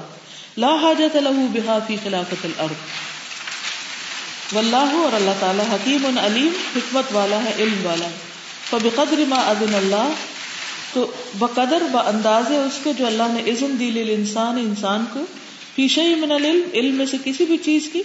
لا 0.64 0.70
حاجت 0.84 1.16
له 1.24 1.48
بها 1.56 1.80
في 1.88 1.98
خلافت 2.04 2.46
الارض 2.50 2.86
واللہ 4.54 4.94
اور 5.02 5.16
اللہ 5.18 5.40
تعالی 5.40 5.64
حکیم 5.72 6.06
علیم، 6.24 6.58
حکمت 6.76 7.12
والا 7.14 7.38
ہے، 7.44 7.54
علم 7.64 7.86
والا 7.86 8.06
ہے. 8.06 8.18
فبقدر 8.70 9.24
ما 9.30 9.40
اذن 9.54 9.76
اللہ، 9.76 10.22
تو 10.94 11.06
بقدر 11.40 11.86
ب 11.92 12.04
انداز 12.12 12.52
اس 12.58 12.78
کے 12.84 12.94
جو 13.00 13.06
اللہ 13.08 13.34
نے 13.34 13.42
عزم 13.52 13.76
دی 13.80 13.90
لل 13.98 14.14
انسان 14.16 15.06
کو. 15.14 15.24
پیشے 15.76 16.06
من 16.22 16.32
العلم، 16.32 16.70
علم 16.82 16.96
میں 17.02 17.06
سے 17.12 17.18
کسی 17.24 17.46
بھی 17.52 17.58
چیز 17.68 17.90
کی. 17.94 18.02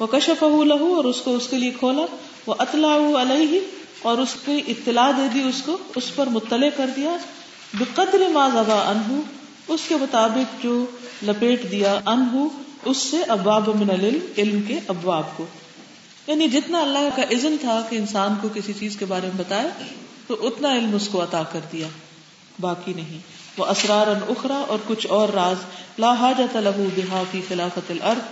وہ 0.00 0.06
کشف 0.12 0.42
لہو 0.72 0.94
اور 0.96 1.10
اس 1.12 1.20
کو 1.24 1.34
اس 1.36 1.46
کے 1.50 1.56
لیے 1.64 1.70
کھولا. 1.78 2.04
وہ 2.46 2.54
اطلاع 2.66 2.96
علیہ 3.22 3.60
اور 4.02 4.18
اس 4.18 4.36
کی 4.44 4.62
اطلاع 4.68 5.10
دے 5.10 5.28
دی، 5.34 5.42
اس 5.42 5.62
کو، 5.62 5.78
اس 5.96 6.14
پر 6.14 6.26
مطلع 6.26 6.68
کر 6.76 6.90
دیا۔ 6.96 7.16
بقدر 7.74 8.28
ما 8.32 8.48
زبا 8.48 8.90
انہو 8.90 9.20
اس 9.68 9.80
کے 9.88 9.96
مطابق 9.96 10.62
جو 10.62 10.86
لپیٹ 11.22 11.70
دیا 11.70 12.00
ان 12.06 12.48
اس 12.84 12.96
سے 12.96 13.16
ابواب 13.28 13.68
من 13.68 13.90
العلم 13.90 14.26
علم 14.38 14.60
کے 14.62 14.78
ابواب 14.88 15.36
کو۔ 15.36 15.46
یعنی 16.26 16.48
جتنا 16.48 16.80
اللہ 16.80 17.08
کا 17.16 17.22
عزن 17.22 17.56
تھا 17.60 17.86
کہ 17.88 17.96
انسان 17.96 18.34
کو 18.40 18.48
کسی 18.54 18.72
چیز 18.72 18.96
کے 18.96 19.04
بارے 19.04 19.26
میں 19.26 19.38
بتائے، 19.38 19.68
تو 20.26 20.46
اتنا 20.46 20.74
علم 20.74 20.94
اس 20.94 21.08
کو 21.08 21.22
عطا 21.22 21.42
کر 21.42 21.60
دیا۔ 21.72 21.88
باقی 22.60 22.92
نہیں۔ 22.92 23.18
وہ 23.56 23.66
اسرار 23.66 24.06
اخرا 24.06 24.64
اور 24.68 24.78
کچھ 24.86 25.06
اور 25.06 25.28
راز۔ 25.28 25.56
لا 25.98 26.12
حاجت 26.12 26.56
لہو 26.56 26.88
بہا 26.96 27.22
کی 27.30 27.40
خلافت 27.48 27.90
الارض۔ 27.90 28.22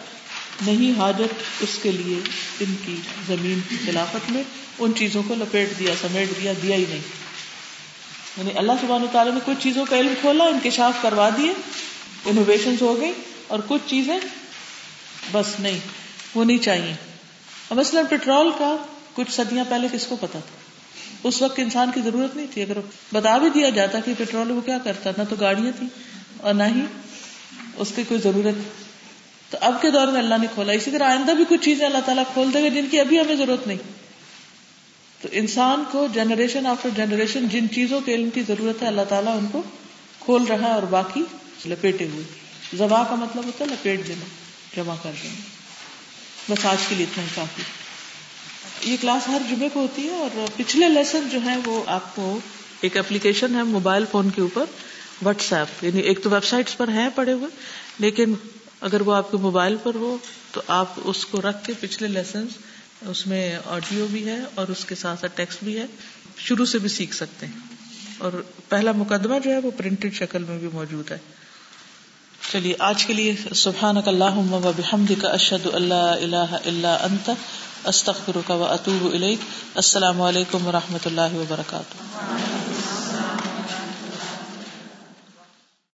نہیں 0.69 0.99
حاجت 0.99 1.35
اس 1.61 1.79
کے 1.83 1.93
لیے 1.93 2.21
ان 2.61 2.75
کی 2.87 2.97
زمین 3.27 3.61
کی 3.69 3.77
خلافت 3.87 4.31
میں۔ 4.31 4.43
ان 4.79 4.95
چیزوں 4.95 5.23
کو 5.29 5.35
لپیٹ 5.35 5.79
دیا، 5.79 5.95
سمیٹ 6.01 6.29
دیا 6.43 6.53
دیا 6.63 6.77
ہی 6.77 6.85
نہیں۔ 6.89 7.01
یعنی 8.37 8.51
اللہ 8.57 8.73
سبحانہ 8.81 9.07
تعالیٰ 9.13 9.35
نے 9.35 9.41
کچھ 9.45 9.63
چیزوں 9.63 9.85
کا 9.91 9.97
علم 9.97 10.15
کھولا، 10.21 10.45
انکشاف 10.45 10.93
کروا 11.03 11.29
دیے 11.37 11.53
انوویشن 12.25 12.75
ہو 12.81 13.01
گئی 13.01 13.13
اور 13.47 13.59
کچھ 13.69 13.83
چیزیں 13.87 14.19
بس 15.33 15.61
نہیں، 15.61 15.79
وہ 16.35 16.45
نہیں 16.45 16.59
چاہیے۔ 16.59 16.95
مثلاً 17.71 18.05
پیٹرول 18.11 18.51
کا 18.59 18.77
کچھ 19.15 19.33
صدیاں 19.33 19.65
پہلے 19.69 19.89
کس 19.93 20.07
کو 20.07 20.17
پتا 20.17 20.39
تھا؟ 20.39 20.57
اس 21.23 21.43
وقت 21.43 21.59
انسان 21.59 21.91
کی 21.95 22.01
ضرورت 22.01 22.37
نہیں 22.37 22.47
تھی۔ 22.55 22.63
اگر 22.63 22.77
بتا 23.13 23.39
بھی 23.39 23.51
دیا 23.51 23.71
جاتا 23.71 24.01
کہ 24.01 24.15
پیٹرول 24.19 24.51
وہ 24.51 24.61
کیا 24.61 24.79
کرتا، 24.85 25.11
نہ 25.19 25.23
تو 25.31 25.37
گاڑیاں 25.41 25.73
تھیں 25.79 25.89
اور 26.41 26.55
نہ 26.55 26.63
ہی 26.63 26.81
اس 27.77 27.93
کی 27.97 28.03
کوئی 28.09 28.21
ضرورت۔ 28.21 28.55
تو 29.53 29.59
اب 29.61 29.83
کے 29.83 29.91
دور 29.91 30.07
میں 30.07 30.21
اللہ 30.21 30.35
نے 30.41 30.47
کھولا، 30.55 30.73
اسی 30.73 30.91
طرح 30.91 31.05
آئندہ 31.05 31.31
بھی 31.31 31.45
کچھ 31.49 31.65
چیزیں 31.65 31.87
اللہ 31.87 31.99
تعالیٰ 31.99 32.25
کھول 32.33 32.55
دے 32.55 32.63
گا 32.63 32.69
جن 32.69 32.87
کی 32.91 33.01
ابھی 33.01 33.21
ہمیں 33.21 33.37
ضرورت 33.37 33.67
نہیں۔ 33.67 34.08
تو 35.21 35.29
انسان 35.33 35.85
کو 35.91 36.07
جنریشن 36.15 36.67
آفٹر 36.67 36.89
جنریشن 36.97 37.49
جن 37.49 37.71
چیزوں 37.75 38.01
کے 38.01 38.15
علم 38.15 38.31
کی 38.31 38.43
ضرورت 38.43 38.83
ہے، 38.83 38.87
اللہ 38.87 39.09
تعالیٰ 39.09 39.37
ان 39.39 39.47
کو 39.53 39.63
کھول 40.21 40.45
رہا 40.45 40.69
ہے 40.69 40.73
اور 40.73 40.83
باقی 40.83 41.23
لپیٹے 41.67 42.05
ہوئے۔ 42.05 42.25
زبا 42.77 43.03
کا 43.05 43.15
مطلب 43.15 43.45
ہوتا 43.45 43.65
ہے 43.65 43.71
لپیٹ 43.71 44.07
دینا، 44.09 44.25
جمع 44.77 44.95
کر 45.03 45.11
دینا۔ 45.23 45.41
بس 46.49 46.67
آج 46.67 46.77
کے 46.89 46.95
لیے 46.95 47.07
اتنا 47.07 47.25
ہی 47.25 47.29
کافی۔ 47.35 47.63
یہ 48.91 48.97
کلاس 49.01 49.29
ہر 49.29 49.43
جمعے 49.51 49.69
کو 49.73 49.81
ہوتی 49.81 50.05
ہے 50.05 50.15
اور 50.15 50.47
پچھلے 50.57 50.89
لیسن 50.89 51.29
جو 51.33 51.39
ہے 51.45 51.57
وہ 51.65 51.83
آپ 51.87 52.17
کو 52.17 52.39
ایک 52.81 52.97
اپلیکیشن 52.97 53.55
ہے 53.55 53.63
موبائل 53.63 54.05
فون 54.11 54.31
کے 54.31 54.41
اوپر 54.41 54.65
واٹس 55.23 55.53
ایپ 55.53 55.85
یعنی 55.85 56.01
ایک 56.01 56.23
تو 56.23 56.31
ویب 56.31 56.45
سائٹس 56.45 56.77
پر 56.77 56.89
ہیں 56.89 57.09
پڑے 57.15 57.33
ہوئے، 57.33 57.49
لیکن 57.99 58.35
اگر 58.81 59.01
وہ 59.01 59.15
آپ 59.15 59.31
کے 59.31 59.37
موبائل 59.37 59.77
پر 59.83 59.95
ہو 59.95 60.17
تو 60.53 60.61
آپ 60.67 60.93
اس 61.05 61.27
کو 61.27 61.41
رکھ 61.41 61.67
کے 61.67 61.73
پچھلے 61.81 62.09
لیسنس 62.09 62.53
اس 63.07 63.27
میں 63.27 63.59
آڈیو 63.67 64.07
بھی 64.11 64.27
ہے 64.27 64.39
اور 64.55 64.69
اس 64.69 64.85
کے 64.85 64.95
ساتھ 64.95 65.21
ساتھ 65.21 65.37
ٹیکسٹ 65.37 65.65
بھی 65.65 65.79
ہے۔ 65.79 65.87
شروع 66.37 66.67
سے 66.67 66.79
بھی 66.79 66.89
سیکھ 66.89 67.15
سکتے 67.15 67.47
ہیں۔ 67.47 67.59
اور 68.19 68.43
پہلا 68.69 68.93
مقدمہ 68.93 69.39
جو 69.45 69.51
ہے 69.51 69.59
وہ 69.59 69.71
پرنٹڈ 69.77 70.15
شکل 70.15 70.45
میں 70.45 70.59
بھی 70.59 70.69
موجود 70.73 71.11
ہے۔ 71.11 71.19
چلیے، 72.53 72.75
آج 72.79 73.07
کے 73.07 73.13
لیے 73.13 73.35
سبحان 73.55 73.97
اللہ 74.07 74.61
کا 75.21 75.29
اشد 75.29 75.67
اللہ 75.73 75.95
اللہ 75.95 76.57
اللہ 76.67 76.87
انت 76.87 77.31
استخر 77.85 78.39
کا 78.47 78.55
و 78.55 78.65
اطوب 78.65 79.15
السلام 79.75 80.21
علیکم 80.21 80.67
و 80.67 80.73
رحمۃ 80.73 80.99
اللہ 81.05 81.35
وبرکاتہ۔ 81.35 81.97